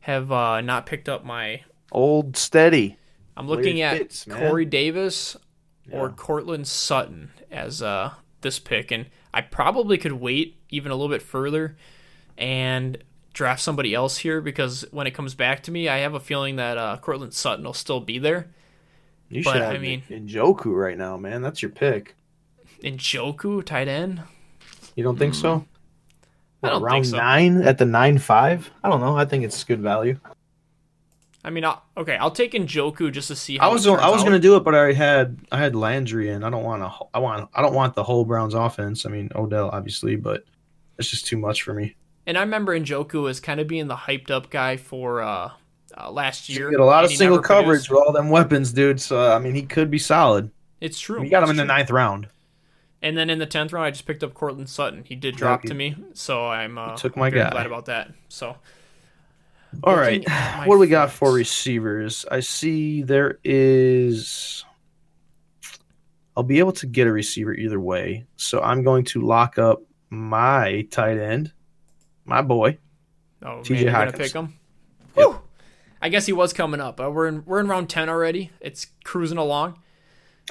have 0.01 0.29
uh, 0.33 0.59
not 0.59 0.85
picked 0.85 1.07
up 1.07 1.23
my. 1.23 1.61
Old 1.93 2.35
steady. 2.35 2.97
I'm 3.37 3.47
looking 3.47 3.81
at 3.81 3.97
fits. 3.97 4.25
Corey 4.29 4.65
Davis 4.65 5.37
or 5.91 6.07
Yeah. 6.09 6.13
Courtland 6.15 6.67
Sutton 6.67 7.31
as 7.51 7.81
uh, 7.81 8.11
this 8.41 8.59
pick, 8.59 8.91
and 8.91 9.05
I 9.33 9.41
probably 9.41 9.97
could 9.97 10.13
wait 10.13 10.57
even 10.69 10.91
a 10.91 10.95
little 10.95 11.09
bit 11.09 11.21
further 11.21 11.77
and 12.37 12.97
draft 13.33 13.61
somebody 13.61 13.93
else 13.93 14.17
here 14.17 14.41
because 14.41 14.85
when 14.91 15.07
it 15.07 15.11
comes 15.11 15.35
back 15.35 15.63
to 15.63 15.71
me, 15.71 15.87
I 15.87 15.99
have 15.99 16.13
a 16.13 16.19
feeling 16.19 16.57
that 16.57 16.77
uh, 16.77 16.97
Courtland 17.01 17.33
Sutton 17.33 17.63
will 17.65 17.73
still 17.73 17.99
be 18.01 18.19
there. 18.19 18.47
You 19.29 19.43
But, 19.43 19.53
should 19.53 19.61
I 19.61 19.71
have 19.73 19.81
mean- 19.81 20.03
Njoku 20.09 20.75
right 20.75 20.97
now, 20.97 21.15
man. 21.17 21.41
That's 21.41 21.61
your 21.61 21.71
pick. 21.71 22.15
Njoku, 22.83 23.63
tight 23.63 23.87
end. 23.87 24.21
You 24.95 25.03
don't 25.03 25.17
think 25.17 25.33
so? 25.35 25.59
Hmm. 25.59 25.65
I 26.65 26.69
don't 26.69 26.81
round 26.83 27.05
think 27.05 27.05
so. 27.05 27.17
nine 27.17 27.61
at 27.63 27.77
the 27.77 27.85
nine 27.85 28.17
five. 28.17 28.69
I 28.83 28.89
don't 28.89 28.99
know. 29.01 29.15
I 29.17 29.25
think 29.25 29.43
it's 29.45 29.63
good 29.63 29.79
value. 29.81 30.19
I 31.43 31.49
mean, 31.49 31.65
I'll, 31.65 31.81
okay, 31.97 32.17
I'll 32.17 32.31
take 32.31 32.53
Njoku 32.53 33.11
just 33.11 33.27
to 33.29 33.35
see 33.35 33.57
how 33.57 33.69
I 33.69 33.73
was 33.73 33.87
I 33.87 34.09
was 34.09 34.21
out. 34.21 34.23
gonna 34.25 34.39
do 34.39 34.55
it, 34.57 34.63
but 34.63 34.75
I 34.75 34.77
already 34.77 34.93
had 34.93 35.39
I 35.51 35.57
had 35.57 35.75
Landry, 35.75 36.29
and 36.29 36.45
I 36.45 36.49
don't 36.49 36.63
want 36.63 36.83
to. 36.83 36.91
I 37.13 37.19
want 37.19 37.49
I 37.53 37.61
don't 37.61 37.73
want 37.73 37.95
the 37.95 38.03
whole 38.03 38.25
Browns 38.25 38.53
offense. 38.53 39.05
I 39.05 39.09
mean 39.09 39.29
Odell, 39.35 39.69
obviously, 39.69 40.15
but 40.15 40.43
it's 40.99 41.09
just 41.09 41.25
too 41.25 41.37
much 41.37 41.63
for 41.63 41.73
me. 41.73 41.95
And 42.27 42.37
I 42.37 42.41
remember 42.41 42.77
Njoku 42.79 43.29
as 43.29 43.39
kind 43.39 43.59
of 43.59 43.67
being 43.67 43.87
the 43.87 43.95
hyped 43.95 44.29
up 44.29 44.51
guy 44.51 44.77
for 44.77 45.21
uh, 45.23 45.49
uh, 45.97 46.11
last 46.11 46.47
year. 46.47 46.69
Get 46.69 46.79
a 46.79 46.85
lot 46.85 47.03
of 47.03 47.11
single 47.11 47.39
coverage 47.39 47.87
produced. 47.87 47.89
with 47.91 47.99
all 48.05 48.13
them 48.13 48.29
weapons, 48.29 48.71
dude. 48.71 49.01
So 49.01 49.31
I 49.31 49.39
mean, 49.39 49.55
he 49.55 49.63
could 49.63 49.89
be 49.89 49.97
solid. 49.99 50.51
It's 50.79 50.99
true. 50.99 51.23
You 51.23 51.29
got 51.29 51.43
him 51.43 51.49
in 51.49 51.57
the 51.57 51.65
ninth 51.65 51.89
round. 51.89 52.27
And 53.03 53.17
then 53.17 53.31
in 53.31 53.39
the 53.39 53.47
tenth 53.47 53.73
round, 53.73 53.87
I 53.87 53.89
just 53.89 54.05
picked 54.05 54.23
up 54.23 54.35
Courtland 54.35 54.69
Sutton. 54.69 55.03
He 55.03 55.15
did 55.15 55.35
drop 55.35 55.63
he- 55.63 55.69
to 55.69 55.73
me, 55.73 55.95
so 56.13 56.45
I'm 56.47 56.77
uh, 56.77 56.95
took 56.95 57.17
my 57.17 57.31
very 57.31 57.43
guy. 57.43 57.49
glad 57.49 57.65
about 57.65 57.85
that. 57.85 58.11
So 58.29 58.57
All 59.83 59.95
right, 59.95 60.23
what 60.65 60.75
do 60.75 60.79
we 60.79 60.87
got 60.87 61.11
for 61.11 61.31
receivers? 61.31 62.25
I 62.29 62.41
see 62.41 63.03
there 63.03 63.39
is. 63.43 64.65
I'll 66.35 66.43
be 66.43 66.59
able 66.59 66.71
to 66.73 66.87
get 66.87 67.07
a 67.07 67.11
receiver 67.11 67.53
either 67.53 67.79
way, 67.79 68.25
so 68.37 68.61
I'm 68.61 68.83
going 68.83 69.05
to 69.05 69.21
lock 69.21 69.57
up 69.57 69.81
my 70.09 70.87
tight 70.91 71.17
end, 71.17 71.51
my 72.25 72.41
boy. 72.41 72.77
oh, 73.43 73.61
TJ 73.63 73.85
man, 73.85 73.93
Hawkins. 73.93 74.17
pick 74.17 74.33
him. 74.33 74.53
Yep. 75.17 75.41
I 76.01 76.09
guess 76.09 76.25
he 76.25 76.33
was 76.33 76.53
coming 76.53 76.79
up. 76.81 76.99
Uh, 76.99 77.09
we're 77.11 77.27
in 77.27 77.43
we're 77.45 77.59
in 77.59 77.67
round 77.67 77.89
ten 77.89 78.09
already. 78.09 78.51
It's 78.59 78.87
cruising 79.03 79.37
along. 79.37 79.77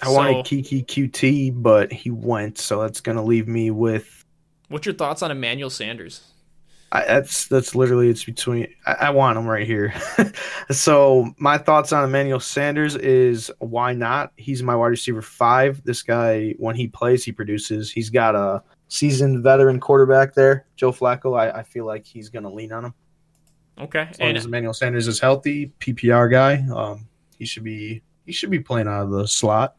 I 0.02 0.06
So- 0.06 0.12
wanted 0.14 0.44
Keke 0.46 0.86
Coutee, 0.86 1.50
but 1.54 1.92
he 1.92 2.10
went, 2.10 2.58
so 2.58 2.80
that's 2.82 3.00
going 3.00 3.16
to 3.16 3.22
leave 3.22 3.48
me 3.48 3.70
with. 3.70 4.24
What's 4.68 4.86
your 4.86 4.94
thoughts 4.94 5.22
on 5.22 5.30
Emmanuel 5.30 5.68
Sanders? 5.70 6.22
I, 6.92 7.04
that's 7.04 7.46
that's 7.46 7.74
literally 7.76 8.08
it's 8.08 8.24
between. 8.24 8.66
I, 8.86 8.92
I 8.92 9.10
want 9.10 9.38
him 9.38 9.46
right 9.46 9.66
here. 9.66 9.94
so 10.70 11.32
my 11.38 11.56
thoughts 11.56 11.92
on 11.92 12.02
Emmanuel 12.04 12.40
Sanders 12.40 12.96
is 12.96 13.50
why 13.60 13.92
not? 13.92 14.32
He's 14.36 14.62
my 14.62 14.74
wide 14.74 14.88
receiver 14.88 15.22
five. 15.22 15.82
This 15.84 16.02
guy, 16.02 16.54
when 16.58 16.74
he 16.74 16.88
plays, 16.88 17.24
he 17.24 17.30
produces. 17.32 17.90
He's 17.92 18.10
got 18.10 18.34
a 18.34 18.62
seasoned 18.88 19.42
veteran 19.44 19.78
quarterback 19.78 20.34
there, 20.34 20.66
Joe 20.76 20.90
Flacco. 20.90 21.38
I, 21.38 21.60
I 21.60 21.62
feel 21.62 21.86
like 21.86 22.04
he's 22.04 22.28
going 22.28 22.42
to 22.42 22.50
lean 22.50 22.72
on 22.72 22.86
him 22.86 22.94
Okay, 23.78 24.08
as 24.10 24.18
long 24.18 24.28
and 24.30 24.38
as 24.38 24.44
Emmanuel 24.46 24.74
Sanders 24.74 25.06
is 25.06 25.20
healthy. 25.20 25.72
PPR 25.78 26.28
guy, 26.30 26.64
um, 26.74 27.06
he 27.38 27.44
should 27.46 27.62
be 27.64 28.02
he 28.26 28.32
should 28.32 28.50
be 28.50 28.58
playing 28.60 28.88
out 28.88 29.04
of 29.04 29.10
the 29.10 29.28
slot. 29.28 29.76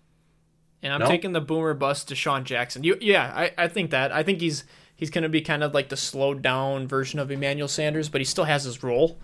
and 0.82 0.94
I'm 0.94 1.02
No? 1.02 1.08
taking 1.08 1.34
the 1.34 1.42
boomer 1.42 1.74
bust 1.74 2.10
DeSean 2.10 2.46
Jackson. 2.46 2.84
You, 2.86 2.98
yeah, 3.02 3.32
I, 3.36 3.52
I 3.58 3.68
think 3.68 3.92
that. 3.92 4.14
I 4.14 4.24
think 4.24 4.40
he's 4.40 4.64
he's 5.02 5.10
going 5.10 5.24
to 5.24 5.30
be 5.30 5.42
kind 5.42 5.64
of 5.64 5.74
like 5.74 5.90
the 5.90 5.98
slowed 5.98 6.42
down 6.42 6.88
version 6.88 7.20
of 7.20 7.30
Emmanuel 7.32 7.68
Sanders, 7.68 8.08
but 8.08 8.22
he 8.22 8.26
still 8.26 8.46
has 8.46 8.64
his 8.64 8.82
role. 8.84 9.20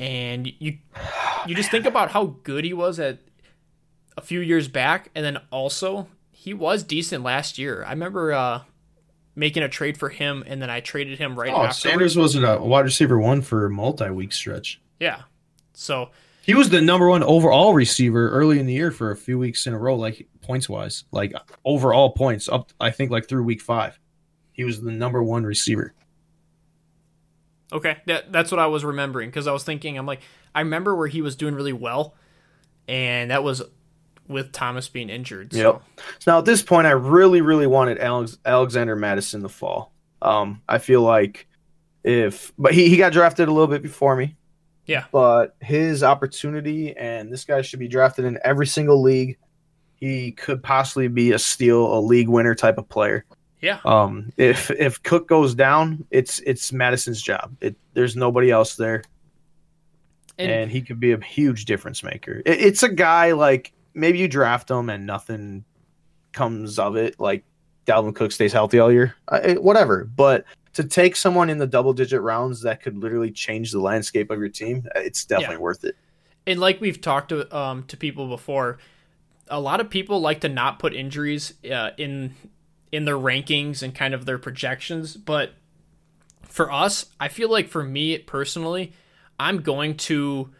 And 0.00 0.52
you 0.58 0.78
you 1.46 1.54
just 1.54 1.70
think 1.70 1.86
about 1.86 2.10
how 2.10 2.36
good 2.42 2.64
he 2.64 2.72
was 2.74 2.98
at 2.98 3.18
a 4.16 4.20
few 4.20 4.40
years 4.40 4.66
back, 4.68 5.08
and 5.14 5.24
then 5.24 5.38
also 5.50 6.08
he 6.32 6.52
was 6.52 6.82
decent 6.82 7.22
last 7.22 7.56
year. 7.58 7.84
I 7.86 7.90
remember 7.90 8.32
uh, 8.32 8.62
making 9.36 9.62
a 9.62 9.68
trade 9.68 9.96
for 9.96 10.08
him, 10.08 10.42
and 10.46 10.60
then 10.60 10.70
I 10.70 10.80
traded 10.80 11.18
him 11.18 11.38
right 11.38 11.52
Oh, 11.52 11.62
after. 11.64 11.88
Sanders 11.88 12.16
wasn't 12.16 12.44
a 12.44 12.58
wide 12.58 12.84
receiver 12.84 13.18
one 13.18 13.42
for 13.42 13.66
a 13.66 13.70
multi-week 13.70 14.32
stretch. 14.32 14.80
Yeah. 14.98 15.22
So 15.74 16.10
He 16.42 16.54
was 16.54 16.70
the 16.70 16.80
number 16.80 17.08
one 17.08 17.22
overall 17.22 17.72
receiver 17.74 18.28
early 18.30 18.58
in 18.58 18.66
the 18.66 18.72
year 18.74 18.90
for 18.90 19.10
a 19.12 19.16
few 19.16 19.38
weeks 19.38 19.66
in 19.66 19.72
a 19.74 19.78
row, 19.78 19.94
like 19.94 20.26
points 20.40 20.68
wise, 20.68 21.04
like 21.12 21.32
overall 21.64 22.10
points 22.10 22.48
up. 22.48 22.72
I 22.80 22.90
think 22.90 23.10
like 23.10 23.28
through 23.28 23.44
week 23.44 23.62
five, 23.62 23.98
he 24.52 24.64
was 24.64 24.80
the 24.80 24.92
number 24.92 25.22
one 25.22 25.44
receiver. 25.44 25.94
Okay, 27.72 27.96
that, 28.06 28.30
that's 28.30 28.50
what 28.50 28.60
I 28.60 28.66
was 28.66 28.84
remembering 28.84 29.30
because 29.30 29.46
I 29.46 29.52
was 29.52 29.64
thinking, 29.64 29.96
I'm 29.96 30.06
like, 30.06 30.20
I 30.54 30.60
remember 30.60 30.94
where 30.94 31.08
he 31.08 31.22
was 31.22 31.36
doing 31.36 31.54
really 31.54 31.72
well, 31.72 32.14
and 32.86 33.30
that 33.30 33.42
was 33.42 33.62
with 34.28 34.52
Thomas 34.52 34.88
being 34.88 35.08
injured. 35.08 35.52
So. 35.52 35.58
Yep. 35.58 35.82
So 36.18 36.30
now 36.30 36.38
at 36.38 36.44
this 36.44 36.62
point, 36.62 36.86
I 36.86 36.92
really, 36.92 37.40
really 37.40 37.66
wanted 37.66 37.98
Alex, 37.98 38.38
Alexander 38.44 38.94
Mattison 38.96 39.42
to 39.42 39.48
fall. 39.48 39.92
Um, 40.20 40.62
I 40.68 40.78
feel 40.78 41.02
like 41.02 41.48
if, 42.04 42.52
but 42.58 42.74
he, 42.74 42.88
he 42.88 42.96
got 42.96 43.12
drafted 43.12 43.48
a 43.48 43.52
little 43.52 43.68
bit 43.68 43.82
before 43.82 44.16
me. 44.16 44.36
Yeah. 44.86 45.04
But 45.12 45.56
his 45.60 46.02
opportunity, 46.02 46.96
and 46.96 47.32
this 47.32 47.44
guy 47.44 47.62
should 47.62 47.78
be 47.78 47.88
drafted 47.88 48.24
in 48.24 48.38
every 48.44 48.66
single 48.66 49.00
league. 49.00 49.38
He 49.94 50.32
could 50.32 50.62
possibly 50.62 51.08
be 51.08 51.32
a 51.32 51.38
steal, 51.38 51.96
a 51.96 52.00
league 52.00 52.28
winner 52.28 52.54
type 52.54 52.78
of 52.78 52.88
player. 52.88 53.24
Yeah. 53.62 53.78
Um, 53.84 54.32
if 54.36 54.70
if 54.72 55.02
Cook 55.02 55.28
goes 55.28 55.54
down, 55.54 56.04
it's 56.10 56.40
it's 56.40 56.70
Mattison's 56.72 57.22
job. 57.22 57.54
It, 57.60 57.76
there's 57.94 58.16
nobody 58.16 58.50
else 58.50 58.74
there, 58.76 59.04
And, 60.38 60.50
and, 60.50 60.70
he 60.70 60.80
could 60.82 60.98
be 60.98 61.12
a 61.12 61.20
huge 61.20 61.64
difference 61.64 62.02
maker. 62.02 62.42
It, 62.44 62.60
it's 62.60 62.82
a 62.82 62.88
guy 62.88 63.32
like 63.32 63.72
maybe 63.94 64.18
you 64.18 64.28
draft 64.28 64.70
him 64.70 64.90
and 64.90 65.06
nothing 65.06 65.64
comes 66.32 66.78
of 66.78 66.96
it. 66.96 67.20
Like 67.20 67.44
Dalvin 67.86 68.14
Cook 68.14 68.32
stays 68.32 68.52
healthy 68.52 68.78
all 68.78 68.90
year, 68.90 69.14
it- 69.32 69.62
whatever. 69.62 70.04
But 70.04 70.44
to 70.74 70.82
take 70.84 71.14
someone 71.16 71.48
in 71.50 71.58
the 71.58 71.66
double 71.66 71.92
digit 71.92 72.20
rounds 72.22 72.62
that 72.62 72.82
could 72.82 72.96
literally 72.98 73.30
change 73.30 73.70
the 73.72 73.80
landscape 73.80 74.30
of 74.30 74.38
your 74.40 74.48
team, 74.48 74.88
uh, 74.96 75.00
it's 75.00 75.24
definitely 75.24 75.58
worth 75.58 75.84
it. 75.84 75.94
and 76.46 76.58
like 76.58 76.80
we've 76.80 77.00
talked 77.00 77.28
to 77.28 77.56
um 77.56 77.84
to 77.84 77.96
people 77.96 78.26
before, 78.28 78.78
a 79.48 79.60
lot 79.60 79.80
of 79.80 79.88
people 79.90 80.20
like 80.20 80.40
to 80.40 80.48
not 80.48 80.78
put 80.80 80.94
injuries 80.94 81.54
uh, 81.70 81.90
in 81.98 82.34
in 82.92 83.06
their 83.06 83.16
rankings 83.16 83.82
and 83.82 83.94
kind 83.94 84.14
of 84.14 84.26
their 84.26 84.38
projections, 84.38 85.16
but 85.16 85.54
for 86.44 86.70
us, 86.70 87.06
I 87.18 87.28
feel 87.28 87.50
like 87.50 87.68
for 87.68 87.82
me 87.82 88.18
personally, 88.18 88.92
I'm 89.40 89.62
going 89.62 89.96
to 89.96 90.50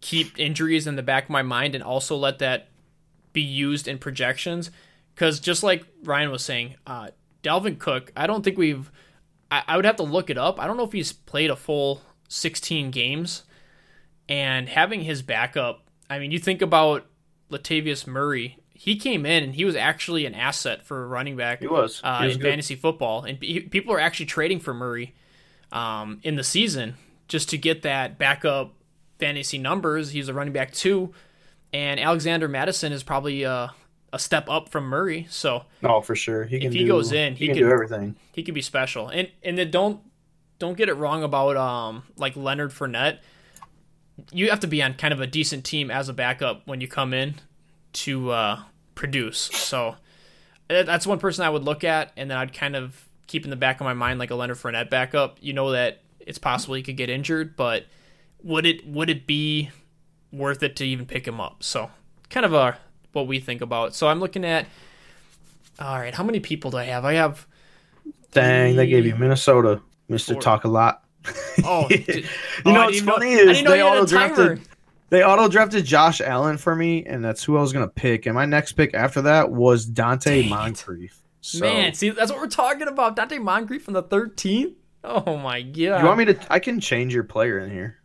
keep 0.00 0.38
injuries 0.38 0.86
in 0.86 0.96
the 0.96 1.02
back 1.02 1.24
of 1.24 1.30
my 1.30 1.42
mind 1.42 1.74
and 1.74 1.82
also 1.82 2.16
let 2.16 2.40
that 2.40 2.68
be 3.32 3.42
used 3.42 3.86
in 3.86 3.98
projections 3.98 4.70
because 5.14 5.40
just 5.40 5.62
like 5.62 5.84
Ryan 6.02 6.30
was 6.30 6.44
saying, 6.44 6.74
uh, 6.86 7.08
Dalvin 7.42 7.78
Cook, 7.78 8.12
I 8.16 8.26
don't 8.26 8.42
think 8.42 8.58
we've. 8.58 8.90
I, 9.50 9.62
I 9.68 9.76
would 9.76 9.84
have 9.84 9.96
to 9.96 10.02
look 10.02 10.28
it 10.28 10.36
up. 10.36 10.60
I 10.60 10.66
don't 10.66 10.76
know 10.76 10.84
if 10.84 10.92
he's 10.92 11.12
played 11.12 11.50
a 11.50 11.56
full 11.56 12.02
16 12.28 12.90
games, 12.90 13.44
and 14.28 14.68
having 14.68 15.02
his 15.02 15.22
backup. 15.22 15.84
I 16.10 16.18
mean, 16.18 16.30
you 16.30 16.38
think 16.38 16.62
about 16.62 17.06
Latavius 17.50 18.06
Murray. 18.06 18.58
He 18.86 18.94
came 18.96 19.26
in 19.26 19.42
and 19.42 19.52
he 19.54 19.64
was 19.64 19.74
actually 19.74 20.26
an 20.26 20.34
asset 20.36 20.86
for 20.86 21.08
running 21.08 21.34
back 21.34 21.58
He 21.60 21.66
was. 21.66 22.00
uh, 22.04 22.20
He 22.20 22.26
was 22.26 22.36
in 22.36 22.40
good. 22.40 22.48
fantasy 22.50 22.76
football, 22.76 23.24
and 23.24 23.40
pe- 23.40 23.60
people 23.62 23.92
are 23.92 23.98
actually 23.98 24.26
trading 24.26 24.60
for 24.60 24.72
Murray 24.72 25.12
um, 25.72 26.20
in 26.22 26.36
the 26.36 26.44
season 26.44 26.94
just 27.26 27.48
to 27.50 27.58
get 27.58 27.82
that 27.82 28.16
backup 28.16 28.74
fantasy 29.18 29.58
numbers. 29.58 30.12
He's 30.12 30.28
a 30.28 30.34
running 30.34 30.52
back 30.52 30.70
too, 30.72 31.12
and 31.72 31.98
Alexander 31.98 32.46
Mattison 32.46 32.92
is 32.92 33.02
probably 33.02 33.44
uh, 33.44 33.68
a 34.12 34.18
step 34.20 34.48
up 34.48 34.68
from 34.68 34.84
Murray, 34.84 35.26
so 35.30 35.64
No, 35.82 36.00
for 36.00 36.14
sure. 36.14 36.44
He 36.44 36.60
can 36.60 36.70
he 36.70 36.78
do, 36.84 36.86
goes 36.86 37.10
in, 37.10 37.34
he 37.34 37.40
he, 37.40 37.46
can 37.48 37.56
could- 37.56 37.62
do 37.62 37.70
everything. 37.72 38.14
he 38.34 38.44
could 38.44 38.54
be 38.54 38.62
special. 38.62 39.08
And 39.08 39.28
and 39.42 39.58
then 39.58 39.72
don't 39.72 40.00
don't 40.60 40.76
get 40.78 40.88
it 40.88 40.94
wrong 40.94 41.24
about 41.24 41.56
um 41.56 42.04
like 42.16 42.36
Leonard 42.36 42.70
Fournette. 42.70 43.18
You 44.32 44.48
have 44.50 44.60
to 44.60 44.66
be 44.68 44.80
on 44.82 44.94
kind 44.94 45.12
of 45.12 45.20
a 45.20 45.26
decent 45.26 45.64
team 45.64 45.90
as 45.90 46.08
a 46.08 46.12
backup 46.14 46.62
when 46.68 46.80
you 46.80 46.86
come 46.88 47.12
in 47.12 47.34
to 47.94 48.30
uh, 48.30 48.60
produce. 48.96 49.38
So 49.38 49.94
that's 50.66 51.06
one 51.06 51.20
person 51.20 51.44
I 51.44 51.50
would 51.50 51.62
look 51.62 51.84
at, 51.84 52.10
and 52.16 52.28
then 52.28 52.36
I'd 52.36 52.52
kind 52.52 52.74
of 52.74 53.06
keep 53.28 53.44
in 53.44 53.50
the 53.50 53.56
back 53.56 53.80
of 53.80 53.84
my 53.84 53.94
mind 53.94 54.18
like 54.18 54.32
a 54.32 54.34
Leonard 54.34 54.56
Fournette 54.56 54.90
backup. 54.90 55.38
You 55.40 55.52
know 55.52 55.70
that 55.70 56.02
it's 56.18 56.38
possible 56.38 56.74
he 56.74 56.82
could 56.82 56.96
get 56.96 57.08
injured, 57.08 57.54
but 57.54 57.86
would 58.42 58.66
it 58.66 58.84
would 58.88 59.08
it 59.08 59.28
be 59.28 59.70
worth 60.32 60.64
it 60.64 60.74
to 60.76 60.84
even 60.84 61.06
pick 61.06 61.26
him 61.28 61.40
up? 61.40 61.62
So 61.62 61.90
kind 62.30 62.44
of 62.44 62.52
a 62.52 62.76
what 63.12 63.28
we 63.28 63.38
think 63.38 63.60
about. 63.60 63.94
So 63.94 64.08
I'm 64.08 64.18
looking 64.18 64.44
at. 64.44 64.66
All 65.78 65.98
right, 65.98 66.14
how 66.14 66.24
many 66.24 66.40
people 66.40 66.70
do 66.70 66.78
I 66.78 66.84
have? 66.84 67.04
I 67.04 67.12
have 67.14 67.46
Dang, 68.32 68.76
they 68.76 68.86
gave 68.86 69.06
you 69.06 69.14
Minnesota, 69.14 69.80
Mister 70.08 70.32
Four. 70.34 70.42
Talk 70.42 70.64
a 70.64 70.68
lot. 70.68 71.04
Oh, 71.64 71.86
you 71.90 72.22
know 72.22 72.22
oh, 72.66 72.70
I 72.72 72.86
what's 72.86 73.02
know- 73.02 73.12
funny 73.12 73.34
I 73.34 73.38
is 73.38 73.62
know 73.62 73.70
they 73.70 73.78
you 73.78 73.84
had 73.84 73.98
a 73.98 74.00
auto 74.00 74.06
timer. 74.06 74.34
drafted 74.34 74.68
they 75.10 75.22
auto 75.22 75.48
drafted 75.48 75.84
Josh 75.84 76.20
Allen 76.20 76.56
for 76.58 76.74
me, 76.74 77.04
and 77.04 77.24
that's 77.24 77.42
who 77.44 77.56
I 77.56 77.60
was 77.60 77.72
gonna 77.72 77.88
pick. 77.88 78.26
And 78.26 78.34
my 78.34 78.46
next 78.46 78.72
pick 78.72 78.94
after 78.94 79.22
that 79.22 79.50
was 79.50 79.86
Donte 79.86 80.24
Dang. 80.24 80.48
Moncrief. 80.50 81.20
So, 81.40 81.60
Man, 81.60 81.94
see, 81.94 82.10
that's 82.10 82.32
what 82.32 82.40
we're 82.40 82.48
talking 82.48 82.88
about. 82.88 83.16
Donte 83.16 83.40
Moncrief 83.40 83.84
from 83.84 83.94
the 83.94 84.02
13th. 84.02 84.74
Oh 85.04 85.36
my 85.36 85.62
god. 85.62 85.76
you 85.76 86.04
want 86.06 86.18
me 86.18 86.24
to? 86.24 86.52
I 86.52 86.58
can 86.58 86.80
change 86.80 87.14
your 87.14 87.22
player 87.22 87.58
in 87.60 87.70
here. 87.70 87.98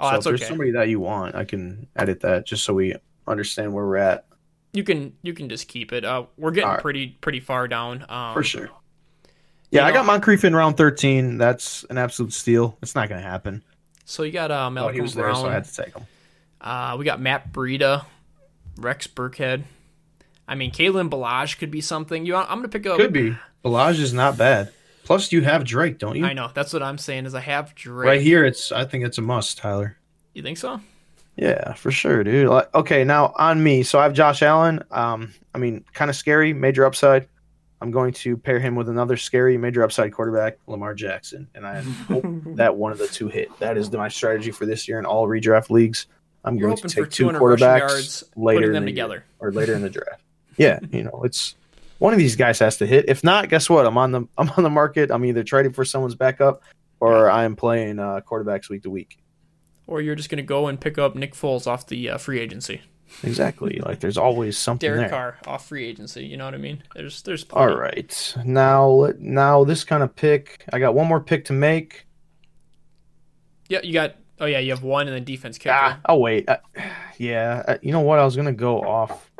Oh, 0.00 0.06
so 0.08 0.10
that's 0.12 0.18
if 0.26 0.30
there's 0.30 0.40
okay. 0.42 0.48
somebody 0.48 0.70
that 0.72 0.88
you 0.88 0.98
want, 0.98 1.36
I 1.36 1.44
can 1.44 1.86
edit 1.94 2.20
that 2.20 2.46
just 2.46 2.64
so 2.64 2.74
we 2.74 2.94
understand 3.28 3.72
where 3.72 3.86
we're 3.86 3.96
at. 3.98 4.26
you 4.72 4.82
can 4.82 5.12
you 5.22 5.34
can 5.34 5.48
just 5.48 5.68
keep 5.68 5.92
it. 5.92 6.04
Uh, 6.04 6.24
we're 6.36 6.50
getting 6.50 6.68
Alright. 6.68 6.82
pretty 6.82 7.06
pretty 7.20 7.38
far 7.40 7.68
down. 7.68 8.04
Um, 8.08 8.34
for 8.34 8.42
sure. 8.42 8.68
Yeah, 9.70 9.84
I 9.84 9.88
know- 9.90 9.94
got 9.98 10.06
Moncrief 10.06 10.44
in 10.44 10.56
round 10.56 10.76
13. 10.76 11.38
That's 11.38 11.84
an 11.90 11.98
absolute 11.98 12.32
steal. 12.32 12.76
It's 12.82 12.94
not 12.96 13.08
going 13.08 13.20
to 13.22 13.28
happen. 13.28 13.62
So 14.04 14.22
you 14.22 14.32
got 14.32 14.50
uh, 14.50 14.64
Oh, 14.66 14.70
Malcolm 14.70 14.94
he 14.94 15.00
was 15.02 15.14
there, 15.14 15.24
Brown. 15.26 15.36
so 15.36 15.46
I 15.46 15.52
had 15.52 15.64
to 15.66 15.74
take 15.76 15.94
him. 15.94 16.06
Uh, 16.60 16.96
we 16.98 17.04
got 17.04 17.20
Matt 17.20 17.52
Breida, 17.52 18.04
Rex 18.76 19.06
Burkhead. 19.06 19.64
I 20.46 20.54
mean, 20.54 20.70
Kalen 20.70 21.10
Ballage 21.10 21.58
could 21.58 21.70
be 21.70 21.80
something. 21.80 22.24
You, 22.24 22.36
I'm 22.36 22.46
gonna 22.46 22.68
pick 22.68 22.86
up. 22.86 22.96
Could 22.96 23.12
be. 23.12 23.36
Ballage 23.64 24.00
is 24.00 24.12
not 24.12 24.38
bad. 24.38 24.72
Plus, 25.04 25.32
you 25.32 25.42
have 25.42 25.64
Drake, 25.64 25.98
don't 25.98 26.16
you? 26.16 26.26
I 26.26 26.32
know. 26.32 26.50
That's 26.52 26.72
what 26.72 26.82
I'm 26.82 26.98
saying. 26.98 27.26
Is 27.26 27.34
I 27.34 27.40
have 27.40 27.74
Drake. 27.74 28.06
Right 28.06 28.20
here, 28.20 28.44
it's. 28.44 28.72
I 28.72 28.84
think 28.84 29.04
it's 29.04 29.18
a 29.18 29.22
must, 29.22 29.58
Tyler. 29.58 29.96
You 30.34 30.42
think 30.42 30.58
so? 30.58 30.80
Yeah, 31.36 31.74
for 31.74 31.90
sure, 31.90 32.24
dude. 32.24 32.48
Like, 32.48 32.74
okay, 32.74 33.04
now 33.04 33.32
on 33.36 33.62
me. 33.62 33.84
So 33.84 33.98
I 34.00 34.02
have 34.02 34.12
Josh 34.12 34.42
Allen. 34.42 34.82
Um, 34.90 35.32
I 35.54 35.58
mean, 35.58 35.84
kind 35.92 36.10
of 36.10 36.16
scary, 36.16 36.52
major 36.52 36.84
upside. 36.84 37.28
I'm 37.80 37.92
going 37.92 38.12
to 38.14 38.36
pair 38.36 38.58
him 38.58 38.74
with 38.74 38.88
another 38.88 39.16
scary, 39.16 39.56
major 39.56 39.84
upside 39.84 40.12
quarterback, 40.12 40.58
Lamar 40.66 40.94
Jackson, 40.94 41.48
and 41.54 41.64
I 41.64 41.80
hope 41.80 42.24
that 42.56 42.76
one 42.76 42.90
of 42.90 42.98
the 42.98 43.06
two 43.06 43.28
hit. 43.28 43.56
That 43.60 43.76
is 43.76 43.90
my 43.92 44.08
strategy 44.08 44.50
for 44.50 44.66
this 44.66 44.88
year 44.88 44.98
in 44.98 45.06
all 45.06 45.28
redraft 45.28 45.70
leagues. 45.70 46.06
I'm 46.48 46.56
You're 46.56 46.68
going 46.68 46.76
to 46.78 46.88
for 46.88 47.04
take 47.04 47.10
two 47.10 47.26
quarterbacks 47.28 47.78
yards, 47.78 48.24
later 48.36 48.72
them 48.72 48.86
the 48.86 48.92
year, 48.92 49.24
or 49.38 49.52
later 49.52 49.74
in 49.74 49.82
the 49.82 49.90
draft. 49.90 50.22
Yeah, 50.56 50.80
you 50.90 51.04
know, 51.04 51.20
it's 51.22 51.54
one 51.98 52.12
of 52.12 52.18
these 52.18 52.34
guys 52.34 52.58
has 52.58 52.78
to 52.78 52.86
hit. 52.86 53.04
If 53.06 53.22
not, 53.22 53.48
guess 53.48 53.70
what? 53.70 53.86
I'm 53.86 53.96
on 53.96 54.10
the 54.10 54.22
I'm 54.38 54.50
on 54.56 54.64
the 54.64 54.70
market. 54.70 55.10
I'm 55.12 55.24
either 55.24 55.44
trading 55.44 55.72
for 55.72 55.84
someone's 55.84 56.16
backup 56.16 56.62
or 56.98 57.30
I 57.30 57.44
am 57.44 57.54
playing 57.54 58.00
uh, 58.00 58.22
quarterbacks 58.28 58.68
week 58.68 58.82
to 58.82 58.90
week. 58.90 59.18
Or 59.86 60.00
you're 60.00 60.16
just 60.16 60.30
gonna 60.30 60.42
go 60.42 60.66
and 60.66 60.80
pick 60.80 60.98
up 60.98 61.14
Nick 61.14 61.34
Foles 61.34 61.68
off 61.68 61.86
the 61.86 62.10
uh, 62.10 62.18
free 62.18 62.40
agency. 62.40 62.80
Exactly. 63.22 63.80
like 63.86 64.00
there's 64.00 64.18
always 64.18 64.58
something 64.58 64.88
Derek 64.88 65.02
there. 65.02 65.08
Carr 65.10 65.38
off 65.46 65.68
free 65.68 65.84
agency. 65.86 66.24
You 66.26 66.36
know 66.36 66.44
what 66.44 66.54
I 66.54 66.58
mean? 66.58 66.82
There's 66.94 67.22
there's 67.22 67.44
All 67.50 67.66
plenty. 67.66 67.80
right. 67.80 68.34
Now, 68.44 68.88
let- 68.88 69.20
now 69.20 69.62
this 69.64 69.84
kind 69.84 70.02
of 70.02 70.14
pick. 70.16 70.64
I 70.72 70.80
got 70.80 70.94
one 70.94 71.06
more 71.06 71.20
pick 71.20 71.44
to 71.44 71.52
make. 71.52 72.04
Yeah, 73.68 73.80
you 73.82 73.92
got. 73.92 74.16
Oh 74.40 74.46
yeah, 74.46 74.58
you 74.58 74.70
have 74.70 74.82
one 74.82 75.06
and 75.08 75.16
then 75.16 75.24
defense 75.24 75.58
kicker. 75.58 75.74
Ah, 75.74 76.00
I'll 76.04 76.20
wait. 76.20 76.48
Uh, 76.48 76.58
yeah. 77.18 77.62
uh, 77.66 77.78
you 77.82 77.92
know 77.92 78.00
what? 78.00 78.18
I 78.18 78.24
was 78.24 78.36
gonna 78.36 78.52
go 78.52 78.80
off. 78.80 79.30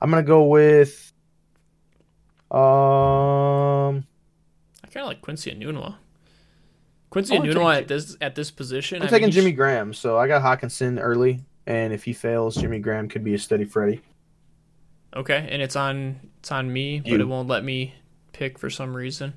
I'm 0.00 0.10
gonna 0.10 0.22
go 0.22 0.44
with. 0.44 1.12
Um. 2.50 4.06
I 4.82 4.88
kind 4.88 5.02
of 5.02 5.08
like 5.08 5.20
Quincy 5.20 5.50
Enunwa. 5.50 5.96
Quincy 7.10 7.36
Enunwa 7.36 7.76
at 7.76 7.88
this 7.88 8.16
at 8.20 8.34
this 8.34 8.50
position. 8.50 9.02
I'm 9.02 9.08
I 9.08 9.10
taking 9.10 9.26
mean, 9.26 9.32
Jimmy 9.32 9.52
Graham. 9.52 9.92
So 9.92 10.18
I 10.18 10.26
got 10.26 10.42
Hockenson 10.42 10.98
early, 11.00 11.40
and 11.66 11.92
if 11.92 12.04
he 12.04 12.12
fails, 12.12 12.56
Jimmy 12.56 12.78
Graham 12.78 13.08
could 13.08 13.24
be 13.24 13.34
a 13.34 13.38
steady 13.38 13.64
Freddy. 13.64 14.00
Okay, 15.14 15.48
and 15.50 15.62
it's 15.62 15.76
on 15.76 16.20
it's 16.38 16.52
on 16.52 16.72
me, 16.72 17.00
but 17.00 17.20
it 17.20 17.28
won't 17.28 17.48
let 17.48 17.64
me 17.64 17.94
pick 18.32 18.58
for 18.58 18.70
some 18.70 18.96
reason. 18.96 19.34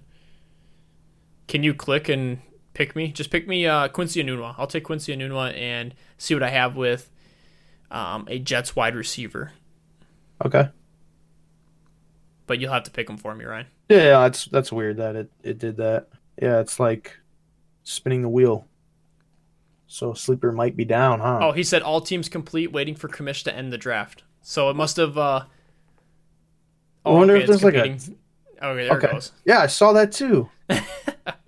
Can 1.48 1.64
you 1.64 1.74
click 1.74 2.10
and 2.10 2.40
pick 2.74 2.96
me? 2.96 3.12
Just 3.12 3.32
pick 3.32 3.48
me 3.48 3.66
uh, 3.66 3.88
Quincy 3.88 4.24
Enunwa. 4.24 4.56
I'll 4.58 4.68
take 4.68 4.84
Quincy 4.84 5.16
Enunwa 5.16 5.56
and 5.58 5.94
see 6.18 6.34
what 6.34 6.44
I 6.44 6.50
have 6.50 6.76
with 6.76 7.10
um, 7.92 8.28
a 8.30 8.40
Jets 8.40 8.76
wide 8.76 8.96
receiver. 8.96 9.52
Okay. 10.44 10.70
But 12.48 12.60
you'll 12.60 12.74
have 12.74 12.84
to 12.84 12.92
pick 12.92 13.10
him 13.10 13.18
for 13.18 13.36
me, 13.36 13.46
Ryan. 13.46 13.68
Yeah, 13.90 14.22
that's 14.22 14.46
that's 14.46 14.72
weird 14.72 14.98
that 14.98 15.16
it 15.16 15.32
it 15.44 15.60
did 15.60 15.78
that. 15.78 16.08
Yeah, 16.42 16.60
it's 16.60 16.80
like 16.80 17.18
spinning 17.84 18.22
the 18.22 18.30
wheel. 18.30 18.68
So 19.88 20.14
sleeper 20.14 20.52
might 20.52 20.78
be 20.78 20.86
down, 20.86 21.20
huh? 21.20 21.40
Oh, 21.42 21.52
he 21.52 21.64
said 21.64 21.82
all 21.82 22.00
teams 22.00 22.30
complete, 22.30 22.72
waiting 22.72 22.96
for 22.96 23.08
Kamish 23.08 23.44
to 23.46 23.56
end 23.56 23.74
the 23.74 23.78
draft. 23.78 24.24
So 24.42 24.70
it 24.70 24.76
must 24.76 24.98
have. 24.98 25.18
Uh... 25.18 25.46
I 27.06 27.10
wonder 27.10 27.36
if 27.36 27.48
there's 27.48 27.64
like 27.64 27.74
a-. 27.74 27.82
Okay, 27.82 27.98
there 28.62 28.98
Okay. 28.98 29.08
it 29.08 29.12
goes. 29.12 29.32
Yeah, 29.46 29.60
I 29.60 29.68
saw 29.68 29.94
that 29.94 30.12
too. 30.12 30.50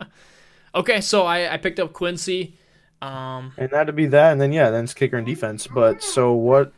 Okay, 0.73 1.01
so 1.01 1.25
I, 1.25 1.53
I 1.53 1.57
picked 1.57 1.79
up 1.79 1.93
Quincy. 1.93 2.55
Um, 3.01 3.53
And 3.57 3.69
that'd 3.71 3.95
be 3.95 4.05
that, 4.07 4.31
and 4.31 4.39
then 4.39 4.53
yeah, 4.53 4.69
then 4.69 4.83
it's 4.85 4.93
kicker 4.93 5.17
and 5.17 5.25
defense. 5.25 5.67
But 5.67 6.03
so 6.03 6.33
what? 6.33 6.71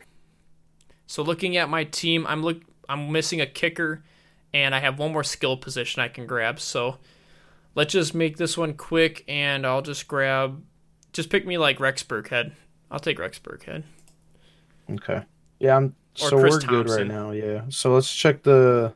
so 1.06 1.22
looking 1.22 1.56
at 1.56 1.68
my 1.68 1.84
team, 1.84 2.26
I'm 2.26 2.42
look 2.42 2.62
I'm 2.88 3.12
missing 3.12 3.40
a 3.40 3.46
kicker, 3.46 4.02
and 4.52 4.74
I 4.74 4.80
have 4.80 4.98
one 4.98 5.12
more 5.12 5.24
skill 5.24 5.56
position 5.56 6.02
I 6.02 6.08
can 6.08 6.26
grab. 6.26 6.60
So 6.60 6.98
let's 7.74 7.92
just 7.92 8.14
make 8.14 8.36
this 8.36 8.56
one 8.56 8.74
quick, 8.74 9.24
and 9.28 9.66
I'll 9.66 9.82
just 9.82 10.08
grab. 10.08 10.62
Just 11.12 11.30
pick 11.30 11.46
me 11.46 11.58
like 11.58 11.78
Rex 11.78 12.02
Burkhead. 12.02 12.52
I'll 12.90 13.00
take 13.00 13.18
Rex 13.18 13.38
Burkhead. 13.38 13.84
Okay. 14.90 15.22
Yeah, 15.58 15.76
I'm. 15.76 15.94
Or 16.22 16.28
so 16.30 16.40
Chris 16.40 16.54
we're 16.54 16.60
good 16.60 16.90
right 16.90 17.06
now. 17.06 17.32
Yeah. 17.32 17.62
So 17.68 17.92
let's 17.92 18.12
check 18.12 18.42
the. 18.44 18.94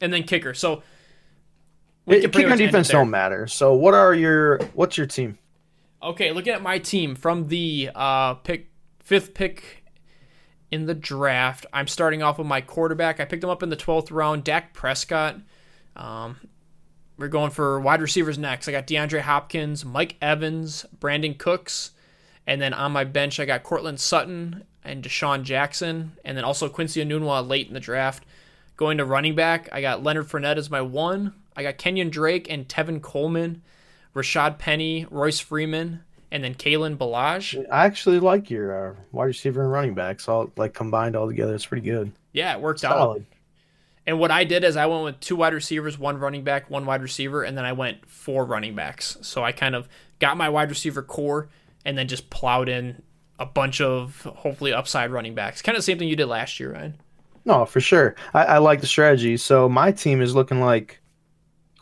and 0.00 0.12
then 0.12 0.24
kicker. 0.24 0.52
So 0.52 0.82
It, 2.06 2.24
and 2.24 2.34
much 2.34 2.42
end 2.44 2.60
it 2.60 2.66
defense 2.66 2.88
don't 2.88 3.10
matter. 3.10 3.46
So 3.46 3.74
what 3.74 3.94
are 3.94 4.12
your? 4.14 4.58
What's 4.74 4.98
your 4.98 5.06
team? 5.06 5.38
Okay, 6.02 6.32
looking 6.32 6.52
at 6.52 6.62
my 6.62 6.78
team 6.78 7.14
from 7.14 7.48
the 7.48 7.90
uh, 7.94 8.34
pick 8.34 8.70
fifth 8.98 9.32
pick 9.32 9.84
in 10.70 10.86
the 10.86 10.94
draft, 10.94 11.66
I'm 11.72 11.86
starting 11.86 12.22
off 12.22 12.38
with 12.38 12.46
my 12.46 12.60
quarterback. 12.60 13.20
I 13.20 13.24
picked 13.24 13.42
him 13.42 13.50
up 13.50 13.62
in 13.62 13.70
the 13.70 13.76
twelfth 13.76 14.10
round, 14.10 14.44
Dak 14.44 14.74
Prescott. 14.74 15.36
Um, 15.96 16.36
we're 17.16 17.28
going 17.28 17.52
for 17.52 17.80
wide 17.80 18.02
receivers 18.02 18.36
next. 18.36 18.68
I 18.68 18.72
got 18.72 18.86
DeAndre 18.86 19.20
Hopkins, 19.20 19.84
Mike 19.84 20.16
Evans, 20.20 20.84
Brandin 20.98 21.38
Cooks, 21.38 21.92
and 22.46 22.60
then 22.60 22.74
on 22.74 22.92
my 22.92 23.04
bench 23.04 23.38
I 23.40 23.44
got 23.44 23.62
Courtland 23.62 24.00
Sutton 24.00 24.64
and 24.82 25.02
DeSean 25.02 25.44
Jackson, 25.44 26.12
and 26.24 26.36
then 26.36 26.44
also 26.44 26.68
Quincy 26.68 27.02
Enunwa 27.02 27.46
late 27.48 27.68
in 27.68 27.74
the 27.74 27.80
draft. 27.80 28.24
Going 28.76 28.98
to 28.98 29.04
running 29.04 29.34
back, 29.36 29.68
I 29.72 29.80
got 29.80 30.02
Leonard 30.02 30.28
Fournette 30.28 30.56
as 30.56 30.68
my 30.68 30.82
one. 30.82 31.32
I 31.56 31.62
got 31.62 31.78
Kenyon 31.78 32.10
Drake 32.10 32.50
and 32.50 32.68
Tevin 32.68 33.00
Coleman. 33.00 33.62
Rashad 34.14 34.58
Penny, 34.58 35.06
Royce 35.10 35.40
Freeman, 35.40 36.04
and 36.30 36.44
then 36.44 36.54
Kalen 36.54 36.96
Ballage. 36.96 37.64
I 37.70 37.84
actually 37.84 38.20
like 38.20 38.50
your 38.50 38.90
uh, 38.90 38.94
wide 39.12 39.24
receiver 39.24 39.62
and 39.62 39.72
running 39.72 39.94
backs 39.94 40.28
all 40.28 40.50
like 40.56 40.72
combined 40.72 41.16
all 41.16 41.26
together. 41.26 41.54
It's 41.54 41.66
pretty 41.66 41.84
good. 41.84 42.12
Yeah, 42.32 42.54
it 42.54 42.60
worked 42.60 42.84
out. 42.84 42.96
Solid. 42.96 43.26
And 44.06 44.18
what 44.20 44.30
I 44.30 44.44
did 44.44 44.64
is 44.64 44.76
I 44.76 44.86
went 44.86 45.04
with 45.04 45.20
two 45.20 45.34
wide 45.36 45.54
receivers, 45.54 45.98
one 45.98 46.18
running 46.18 46.44
back, 46.44 46.68
one 46.68 46.84
wide 46.84 47.02
receiver, 47.02 47.42
and 47.42 47.56
then 47.56 47.64
I 47.64 47.72
went 47.72 48.06
four 48.06 48.44
running 48.44 48.74
backs. 48.74 49.16
So 49.22 49.42
I 49.42 49.52
kind 49.52 49.74
of 49.74 49.88
got 50.18 50.36
my 50.36 50.48
wide 50.48 50.68
receiver 50.68 51.02
core 51.02 51.48
and 51.84 51.96
then 51.96 52.06
just 52.06 52.28
plowed 52.30 52.68
in 52.68 53.02
a 53.38 53.46
bunch 53.46 53.80
of 53.80 54.22
hopefully 54.36 54.72
upside 54.72 55.10
running 55.10 55.34
backs. 55.34 55.62
Kind 55.62 55.74
of 55.74 55.80
the 55.80 55.84
same 55.84 55.98
thing 55.98 56.08
you 56.08 56.16
did 56.16 56.26
last 56.26 56.60
year, 56.60 56.74
Ryan. 56.74 56.98
No, 57.46 57.64
for 57.64 57.80
sure. 57.80 58.14
I, 58.32 58.44
I 58.44 58.58
like 58.58 58.80
the 58.80 58.86
strategy. 58.86 59.36
So 59.38 59.68
my 59.68 59.90
team 59.90 60.20
is 60.20 60.34
looking 60.34 60.60
like 60.60 61.00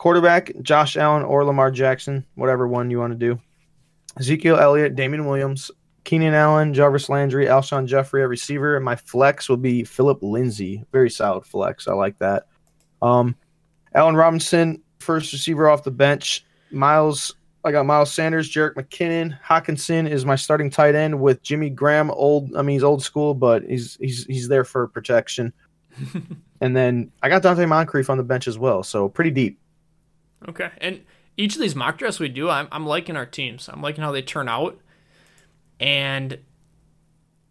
quarterback 0.03 0.51
Josh 0.61 0.97
Allen 0.97 1.23
or 1.23 1.45
Lamar 1.45 1.71
Jackson, 1.71 2.25
whatever 2.35 2.67
one 2.67 2.91
you 2.91 2.99
want 2.99 3.13
to 3.13 3.17
do. 3.17 3.39
Ezekiel 4.19 4.57
Elliott, 4.59 4.97
Damien 4.97 5.25
Williams, 5.25 5.71
Keenan 6.03 6.33
Allen, 6.33 6.73
Jarvis 6.73 7.07
Landry, 7.07 7.45
Alshon 7.45 7.87
Jeffery 7.87 8.21
at 8.21 8.27
receiver. 8.27 8.75
And 8.75 8.83
my 8.83 8.97
flex 8.97 9.47
will 9.47 9.55
be 9.55 9.85
Philip 9.85 10.21
Lindsay. 10.21 10.83
Very 10.91 11.09
solid 11.09 11.45
flex. 11.45 11.87
I 11.87 11.93
like 11.93 12.19
that. 12.19 12.47
Um, 13.01 13.33
Allen 13.95 14.17
Robinson, 14.17 14.83
first 14.99 15.31
receiver 15.31 15.69
off 15.69 15.85
the 15.85 15.91
bench. 15.91 16.43
Miles, 16.69 17.33
I 17.63 17.71
got 17.71 17.85
Miles 17.85 18.11
Sanders, 18.11 18.51
Jerick 18.51 18.73
McKinnon. 18.73 19.39
Hockenson 19.39 20.09
is 20.09 20.25
my 20.25 20.35
starting 20.35 20.69
tight 20.69 20.95
end 20.95 21.17
with 21.17 21.41
Jimmy 21.43 21.69
Graham. 21.69 22.11
Old, 22.11 22.53
I 22.57 22.61
mean 22.61 22.73
he's 22.73 22.83
old 22.83 23.03
school, 23.03 23.33
but 23.33 23.63
he's 23.63 23.95
he's 24.01 24.25
he's 24.25 24.49
there 24.49 24.65
for 24.65 24.85
protection. 24.89 25.53
and 26.59 26.75
then 26.75 27.09
I 27.21 27.29
got 27.29 27.41
Donte 27.41 27.65
Moncrief 27.69 28.09
on 28.09 28.17
the 28.17 28.23
bench 28.23 28.49
as 28.49 28.57
well, 28.57 28.83
so 28.83 29.07
pretty 29.07 29.31
deep. 29.31 29.61
Okay. 30.49 30.69
And 30.79 31.01
each 31.37 31.55
of 31.55 31.61
these 31.61 31.75
mock 31.75 31.97
drafts 31.97 32.19
we 32.19 32.29
do, 32.29 32.49
I'm, 32.49 32.67
I'm 32.71 32.85
liking 32.85 33.15
our 33.15 33.25
teams. 33.25 33.69
I'm 33.71 33.81
liking 33.81 34.03
how 34.03 34.11
they 34.11 34.21
turn 34.21 34.47
out. 34.49 34.79
And 35.79 36.37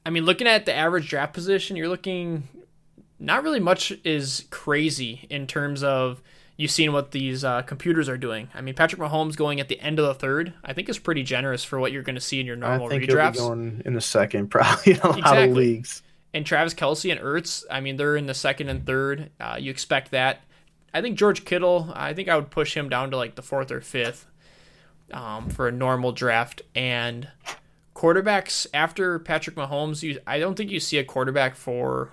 I 0.07 0.11
mean, 0.11 0.25
looking 0.25 0.47
at 0.47 0.67
the 0.67 0.75
average 0.75 1.09
draft 1.09 1.33
position, 1.33 1.77
you're 1.77 1.89
looking 1.89 2.49
not 3.19 3.43
really 3.43 3.61
much 3.61 3.93
is 4.05 4.47
crazy 4.51 5.27
in 5.31 5.47
terms 5.47 5.83
of 5.83 6.21
you've 6.57 6.71
seen 6.71 6.93
what 6.93 7.13
these 7.13 7.45
uh, 7.45 7.63
computers 7.63 8.09
are 8.09 8.19
doing. 8.19 8.49
I 8.55 8.61
mean, 8.61 8.75
Patrick 8.75 9.01
Mahomes 9.01 9.37
going 9.37 9.61
at 9.61 9.69
the 9.69 9.81
end 9.81 9.99
of 9.99 10.07
the 10.07 10.15
third, 10.15 10.53
I 10.65 10.73
think 10.73 10.89
is 10.89 10.99
pretty 10.99 11.23
generous 11.23 11.63
for 11.65 11.79
what 11.79 11.93
you're 11.93 12.03
going 12.03 12.15
to 12.17 12.21
see 12.21 12.41
in 12.41 12.47
your 12.47 12.57
normal 12.57 12.87
I 12.87 12.91
think 12.91 13.03
he'll 13.05 13.15
be 13.17 13.21
redrafts. 13.21 13.37
going 13.37 13.83
in 13.85 13.95
the 13.95 14.01
second, 14.01 14.49
probably 14.51 14.95
in 14.95 15.01
a 15.01 15.07
lot 15.09 15.19
Exactly. 15.19 15.45
of 15.51 15.57
leagues. 15.57 16.03
And 16.35 16.47
Travis 16.47 16.75
Kelce 16.75 17.11
and 17.13 17.21
Ertz, 17.21 17.65
I 17.71 17.81
mean, 17.81 17.97
they're 17.97 18.17
in 18.17 18.27
the 18.27 18.35
second 18.35 18.71
and 18.71 18.85
third. 18.87 19.31
Uh, 19.39 19.57
you 19.61 19.71
expect 19.71 20.11
that. 20.13 20.41
I 20.95 21.01
think 21.01 21.17
George 21.17 21.45
Kittle, 21.45 21.91
I 21.95 22.13
think 22.13 22.29
I 22.29 22.37
would 22.37 22.51
push 22.51 22.77
him 22.77 22.89
down 22.89 23.11
to 23.11 23.17
like 23.17 23.35
the 23.35 23.43
fourth 23.43 23.71
or 23.71 23.81
fifth 23.81 24.27
um, 25.13 25.49
for 25.49 25.69
a 25.69 25.73
normal 25.73 26.13
draft. 26.13 26.63
And 26.75 27.29
quarterbacks 27.95 28.67
after 28.75 29.19
Patrick 29.19 29.57
Mahomes, 29.57 30.03
you, 30.03 30.21
I 30.27 30.39
don't 30.39 30.55
think 30.55 30.71
you 30.71 30.81
see 30.81 30.99
a 30.99 31.05
quarterback 31.05 31.55
for 31.55 32.11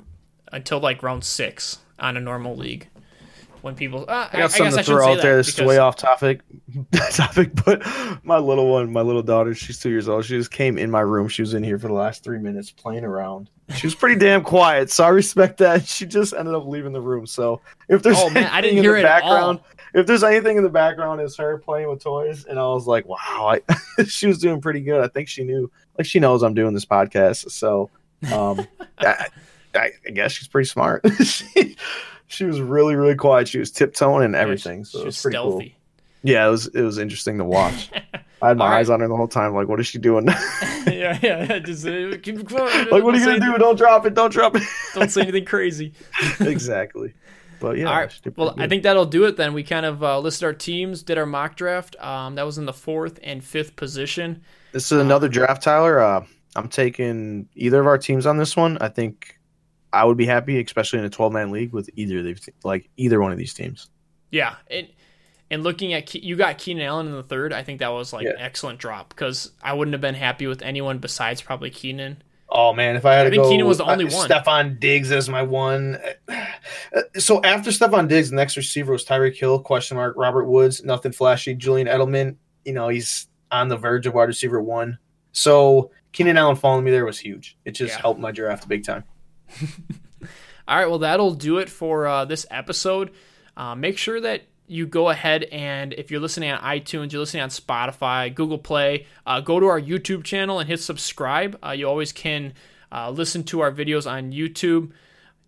until 0.52 0.80
like 0.80 1.04
round 1.04 1.24
six 1.24 1.80
on 2.00 2.18
a 2.18 2.22
normal 2.22 2.56
league. 2.56 2.88
When 3.62 3.76
people, 3.76 4.06
uh, 4.08 4.30
I 4.32 4.38
got 4.38 4.44
I, 4.44 4.48
something 4.48 4.66
guess 4.68 4.74
I 4.76 4.82
to 4.84 4.88
throw 4.88 5.12
out 5.12 5.22
there. 5.22 5.36
This 5.36 5.50
is 5.50 5.60
way 5.60 5.80
off 5.80 5.98
topic, 5.98 6.40
topic, 7.12 7.52
but 7.66 7.86
my 8.24 8.38
little 8.38 8.72
one, 8.72 8.94
my 8.94 9.02
little 9.02 9.22
daughter, 9.22 9.54
she's 9.54 9.80
two 9.80 9.90
years 9.90 10.08
old. 10.08 10.24
She 10.24 10.38
just 10.38 10.50
came 10.50 10.78
in 10.78 10.90
my 10.90 11.02
room. 11.02 11.28
She 11.28 11.42
was 11.42 11.54
in 11.54 11.62
here 11.62 11.78
for 11.78 11.90
the 11.90 11.94
last 11.94 12.24
three 12.24 12.40
minutes 12.40 12.72
playing 12.72 13.04
around, 13.04 13.50
She 13.76 13.86
was 13.88 13.96
pretty 13.96 14.16
damn 14.20 14.44
quiet, 14.44 14.90
so 14.90 15.04
I 15.04 15.10
respect 15.10 15.58
that. 15.60 15.88
She 15.88 16.06
just 16.06 16.34
ended 16.34 16.56
up 16.56 16.66
leaving 16.66 16.92
the 16.92 17.02
room. 17.02 17.28
So 17.28 17.62
if 17.88 18.02
there's 18.02 18.18
Oh, 18.20 18.30
man, 18.30 18.46
I 18.46 18.62
didn't 18.62 18.78
anything 18.78 18.84
hear 18.84 18.94
in 18.94 19.00
it 19.00 19.04
the 19.04 19.08
background, 19.08 19.60
if 19.94 20.06
there's 20.06 20.24
anything 20.24 20.58
in 20.58 20.64
the 20.64 20.70
background, 20.70 21.22
it's 21.22 21.38
her 21.38 21.58
playing 21.58 21.90
with 21.90 22.02
toys, 22.02 22.46
and 22.46 22.60
I 22.60 22.64
was 22.64 22.88
like, 22.88 23.06
wow, 23.08 23.18
I, 23.68 24.04
she 24.06 24.28
was 24.28 24.38
doing 24.38 24.62
pretty 24.62 24.82
good. 24.82 25.02
I 25.02 25.08
think 25.08 25.28
she 25.28 25.44
knew, 25.44 25.72
like 25.98 26.06
she 26.08 26.20
knows 26.20 26.44
I'm 26.44 26.54
doing 26.54 26.74
this 26.74 26.86
podcast, 26.86 27.52
so 27.52 27.90
um, 28.32 28.68
I, 29.00 29.28
I, 29.76 29.92
I 30.06 30.10
guess 30.12 30.32
she's 30.32 30.48
pretty 30.48 30.68
smart. 30.68 31.06
she, 31.24 31.76
she 32.28 32.46
was 32.46 32.62
really 32.62 32.96
really 32.96 33.16
quiet. 33.16 33.48
She 33.48 33.60
was 33.60 33.72
tiptoeing 33.72 34.24
and 34.26 34.36
everything, 34.36 34.86
so 34.86 35.00
She 35.00 35.04
it 35.04 35.06
was 35.06 35.16
was 35.16 35.22
pretty 35.22 35.38
cool. 35.38 35.64
Yeah, 36.24 36.48
it 36.48 36.50
was 36.50 36.68
it 36.68 36.82
was 36.82 36.98
interesting 36.98 37.38
to 37.38 37.46
watch. 37.46 37.90
I 38.42 38.50
had 38.50 38.58
my 38.58 38.66
All 38.66 38.72
right. 38.72 38.80
eyes 38.80 38.90
on 38.90 39.00
her 39.00 39.08
the 39.08 39.16
whole 39.16 39.28
time. 39.28 39.54
Like, 39.54 39.68
what 39.68 39.80
is 39.80 39.88
she 39.88 39.98
doing? 40.00 40.28
yeah, 40.88 41.18
yeah. 41.22 41.60
Just 41.60 41.86
uh, 41.88 42.18
keep 42.22 42.52
like, 42.52 43.04
what 43.04 43.16
are 43.16 43.18
you 43.18 43.26
gonna 43.26 43.40
do? 43.40 43.58
Don't 43.58 43.78
drop 43.78 44.06
it! 44.06 44.14
Don't 44.16 44.32
drop 44.32 44.56
it! 44.56 44.64
Don't 44.94 45.10
say 45.10 45.22
anything 45.22 45.46
crazy. 45.46 45.94
exactly. 46.40 47.14
But 47.60 47.78
yeah, 47.78 47.86
All 47.86 47.96
right. 47.96 48.20
Well, 48.38 48.54
pretty 48.54 48.64
I 48.64 48.70
think 48.70 48.84
that'll 48.84 49.06
do 49.06 49.26
it 49.26 49.36
then. 49.36 49.54
We 49.54 49.64
kind 49.64 49.86
of 49.86 50.02
uh, 50.04 50.20
listed 50.20 50.46
our 50.46 50.54
teams, 50.54 51.04
did 51.04 51.18
our 51.18 51.26
mock 51.26 51.56
draft. 51.58 51.98
Um, 52.00 52.36
that 52.36 52.46
was 52.46 52.58
in 52.58 52.66
the 52.66 52.74
fourth 52.74 53.20
and 53.22 53.44
fifth 53.44 53.76
position. 53.76 54.42
this 54.72 54.92
is 54.92 55.00
another 55.00 55.28
draft, 55.28 55.64
Tyler. 55.64 56.00
Uh, 56.00 56.26
I'm 56.56 56.70
taking 56.70 57.48
either 57.56 57.82
of 57.82 57.88
our 57.88 57.98
teams 57.98 58.26
on 58.26 58.38
this 58.38 58.56
one. 58.56 58.78
I 58.80 58.88
think 58.88 59.38
I 59.92 60.06
would 60.06 60.16
be 60.18 60.26
happy, 60.26 60.62
especially 60.62 61.00
in 61.00 61.06
a 61.06 61.10
12 61.10 61.34
man 61.34 61.52
league, 61.52 61.74
with 61.74 61.90
either 61.96 62.20
of 62.20 62.26
these, 62.26 62.50
like 62.64 62.90
either 62.96 63.20
one 63.20 63.32
of 63.34 63.38
these 63.38 63.54
teams. 63.54 63.90
Yeah. 64.32 64.56
And, 64.72 64.88
and 65.52 65.64
looking 65.64 65.94
at, 65.94 66.06
Ke- 66.08 66.16
you 66.24 66.36
got 66.36 66.58
Keenan 66.58 66.86
Allen 66.86 67.08
in 67.08 67.14
the 67.14 67.24
third. 67.24 67.54
I 67.54 67.64
think 67.64 67.80
that 67.80 67.90
was 67.92 68.14
like 68.14 68.26
Yeah. 68.26 68.32
an 68.32 68.40
excellent 68.40 68.80
drop 68.80 69.10
because 69.10 69.52
I 69.62 69.74
wouldn't 69.74 69.94
have 69.94 70.02
been 70.02 70.16
happy 70.16 70.48
with 70.48 70.62
anyone 70.62 71.00
besides 71.00 71.42
probably 71.42 71.70
Keenan. 71.70 72.22
Oh 72.52 72.74
man, 72.74 72.96
if 72.96 73.06
I 73.06 73.14
had 73.14 73.22
I 73.28 73.30
to 73.30 73.30
think 73.32 73.44
go, 73.44 73.50
Keenan 73.50 73.68
was 73.68 73.78
the 73.78 73.86
only 73.86 74.06
uh, 74.08 74.12
one. 74.16 74.28
Stefon 74.30 74.80
Diggs 74.80 75.12
as 75.12 75.30
my 75.30 75.42
one. 75.44 75.98
So 77.20 77.42
after 77.44 77.70
Stefon 77.70 78.08
Diggs, 78.08 78.32
the 78.32 78.36
next 78.36 78.58
receiver 78.58 78.92
was 78.92 79.06
Tyreek 79.06 79.38
Hill? 79.38 79.60
Question 79.60 79.98
mark. 79.98 80.16
Robert 80.18 80.46
Woods, 80.46 80.84
nothing 80.84 81.12
flashy. 81.12 81.54
Julian 81.54 81.88
Edelman, 81.88 82.36
you 82.66 82.74
know 82.74 82.90
he's 82.90 83.28
on 83.52 83.68
the 83.68 83.78
verge 83.78 84.08
of 84.08 84.14
wide 84.16 84.24
receiver 84.24 84.60
one. 84.62 84.98
So 85.32 85.92
Keenan 86.12 86.38
Allen 86.38 86.56
following 86.56 86.84
me 86.84 86.90
there 86.92 87.06
was 87.06 87.20
huge. 87.20 87.58
It 87.66 87.72
just 87.72 87.94
Yeah. 87.96 88.02
helped 88.02 88.20
my 88.20 88.32
draft 88.32 88.68
big 88.68 88.84
time. 88.84 89.04
All 90.68 90.76
right, 90.78 90.88
well, 90.90 91.00
that'll 91.00 91.34
do 91.34 91.58
it 91.58 91.70
for 91.70 92.06
uh, 92.08 92.26
this 92.26 92.46
episode. 92.52 93.12
Uh, 93.58 93.76
make 93.76 93.98
sure 93.98 94.22
that 94.22 94.44
you 94.70 94.86
go 94.86 95.10
ahead 95.10 95.46
and 95.46 95.94
if 95.94 96.12
you're 96.12 96.20
listening 96.20 96.52
on 96.52 96.60
iTunes, 96.62 97.12
you're 97.12 97.20
listening 97.20 97.42
on 97.42 97.50
Spotify, 97.50 98.34
Google 98.34 98.60
Play, 98.60 99.08
uh, 99.26 99.42
go 99.42 99.60
to 99.60 99.66
our 99.66 99.82
YouTube 99.82 100.24
channel 100.24 100.60
and 100.60 100.70
hit 100.70 100.80
subscribe. 100.80 101.58
Uh, 101.66 101.72
you 101.72 101.88
always 101.88 102.12
can 102.12 102.54
uh, 102.92 103.10
listen 103.10 103.44
to 103.46 103.62
our 103.62 103.72
videos 103.72 104.10
on 104.10 104.32
YouTube. 104.32 104.92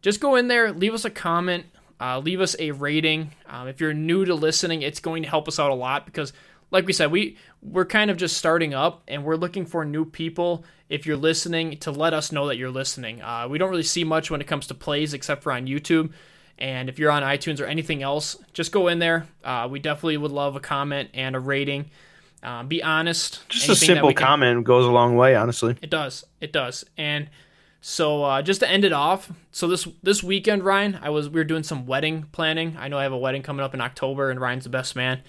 Just 0.02 0.20
go 0.20 0.36
in 0.36 0.48
there, 0.48 0.72
leave 0.72 0.96
us 0.96 1.06
a 1.06 1.12
comment, 1.12 1.66
uh, 2.00 2.18
leave 2.18 2.42
us 2.42 2.56
a 2.58 2.72
rating. 2.72 3.32
Um, 3.48 3.68
if 3.68 3.80
you're 3.80 3.94
new 3.94 4.26
to 4.26 4.34
listening, 4.34 4.82
it's 4.82 5.00
going 5.00 5.22
to 5.22 5.30
help 5.30 5.48
us 5.48 5.60
out 5.60 5.70
a 5.70 5.76
lot 5.76 6.08
because, 6.08 6.34
like 6.72 6.88
we 6.88 6.94
said, 6.94 7.12
we 7.12 7.38
we're 7.62 7.86
kind 7.86 8.10
of 8.10 8.18
just 8.18 8.38
starting 8.38 8.74
up 8.74 9.04
and 9.08 9.24
we're 9.24 9.36
looking 9.36 9.68
for 9.68 9.86
new 9.86 10.04
people. 10.04 10.66
If 10.90 11.06
you're 11.06 11.16
listening, 11.16 11.78
to 11.80 11.92
let 11.92 12.16
us 12.16 12.32
know 12.32 12.48
that 12.48 12.58
you're 12.58 12.72
listening. 12.72 13.22
Uh, 13.22 13.48
we 13.48 13.60
don't 13.60 13.70
really 13.70 13.84
see 13.84 14.04
much 14.04 14.32
when 14.32 14.42
it 14.42 14.48
comes 14.48 14.66
to 14.68 14.74
plays 14.74 15.14
except 15.14 15.44
for 15.44 15.52
on 15.52 15.68
YouTube. 15.68 16.12
And 16.62 16.88
if 16.90 17.00
you're 17.00 17.12
on 17.12 17.24
iTunes 17.24 17.60
or 17.60 17.66
anything 17.66 18.04
else, 18.04 18.38
just 18.54 18.72
go 18.72 18.88
in 18.88 19.00
there. 19.00 19.28
Uh, 19.44 19.68
we 19.70 19.80
definitely 19.80 20.16
would 20.18 20.32
love 20.32 20.56
a 20.56 20.60
comment 20.60 21.10
and 21.14 21.36
a 21.36 21.40
rating. 21.40 21.90
Uh, 22.44 22.64
be 22.64 22.82
honest. 22.84 23.42
Just 23.50 23.68
a 23.70 23.76
simple 23.76 24.10
can- 24.10 24.16
comment 24.18 24.64
goes 24.64 24.86
a 24.86 24.92
long 24.92 25.16
way, 25.16 25.36
honestly. 25.36 25.76
it 25.82 25.90
does. 25.90 26.24
It 26.40 26.54
does. 26.54 26.86
And 26.98 27.30
so 27.82 28.24
uh, 28.24 28.42
just 28.44 28.60
to 28.60 28.70
end 28.70 28.86
it 28.86 28.94
off, 28.94 29.32
so 29.52 29.68
this 29.68 29.88
this 30.04 30.22
weekend, 30.24 30.64
Ryan, 30.64 31.00
I 31.02 31.10
was 31.10 31.30
we 31.30 31.40
were 31.40 31.44
doing 31.44 31.64
some 31.64 31.88
wedding 31.88 32.28
planning. 32.32 32.78
I 32.80 32.88
know 32.90 32.98
I 33.00 33.04
have 33.04 33.12
a 33.12 33.18
wedding 33.18 33.42
coming 33.42 33.64
up 33.64 33.74
in 33.74 33.82
October, 33.82 34.30
and 34.30 34.40
Ryan's 34.40 34.64
the 34.66 34.70
best 34.70 34.96
man. 34.96 35.22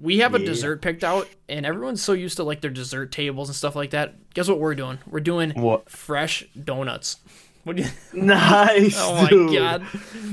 We 0.00 0.18
have 0.20 0.34
a 0.34 0.38
dessert 0.40 0.82
picked 0.82 1.04
out, 1.04 1.28
and 1.48 1.64
everyone's 1.66 2.02
so 2.02 2.12
used 2.12 2.38
to 2.38 2.42
like 2.44 2.60
their 2.60 2.70
dessert 2.70 3.12
tables 3.12 3.48
and 3.48 3.54
stuff 3.54 3.76
like 3.76 3.90
that. 3.90 4.32
Guess 4.34 4.48
what 4.48 4.58
we're 4.58 4.74
doing? 4.74 4.98
We're 5.06 5.20
doing 5.20 5.50
What? 5.50 5.88
fresh 5.90 6.44
donuts. 6.64 7.18
What 7.64 7.76
do 7.76 7.82
you? 7.82 7.88
Nice. 8.12 8.96
Oh 9.00 9.22
my 9.22 9.28
dude. 9.28 9.52
god! 9.54 9.86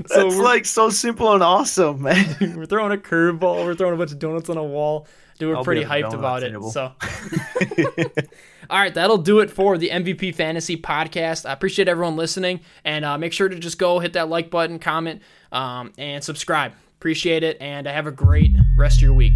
So 0.08 0.24
That's 0.24 0.36
like 0.38 0.66
so 0.66 0.90
simple 0.90 1.32
and 1.34 1.44
awesome, 1.44 2.02
man. 2.04 2.36
we're 2.58 2.66
throwing 2.66 2.92
a 2.92 3.02
curveball. 3.02 3.66
We're 3.66 3.76
throwing 3.76 3.94
a 3.94 3.98
bunch 3.98 4.12
of 4.12 4.20
donuts 4.20 4.50
on 4.50 4.58
a 4.58 4.64
wall. 4.64 5.08
Dude, 5.38 5.50
we're 5.50 5.58
I'll 5.58 5.64
pretty 5.64 5.84
hyped 5.86 6.12
donut 6.12 6.14
about 6.16 6.44
it. 6.44 6.50
table. 6.50 6.70
So, 6.72 6.92
all 8.70 8.80
right, 8.80 8.94
that'll 8.94 9.18
do 9.20 9.40
it 9.40 9.50
for 9.50 9.78
the 9.78 9.90
MVP 9.90 10.36
Fantasy 10.36 10.76
Podcast. 10.76 11.48
I 11.48 11.54
appreciate 11.54 11.88
everyone 11.88 12.16
listening, 12.18 12.60
and 12.84 13.06
uh, 13.06 13.18
make 13.18 13.32
sure 13.32 13.48
to 13.48 13.58
just 13.58 13.78
go 13.80 14.00
hit 14.00 14.14
that 14.14 14.28
like 14.28 14.50
button, 14.50 14.80
comment, 14.80 15.22
um, 15.52 15.94
and 15.98 16.24
subscribe. 16.24 16.74
Appreciate 16.98 17.44
it, 17.44 17.58
and 17.62 17.88
have 17.88 18.08
a 18.08 18.12
great 18.12 18.52
rest 18.76 18.98
of 18.98 19.04
your 19.04 19.14
week. 19.14 19.34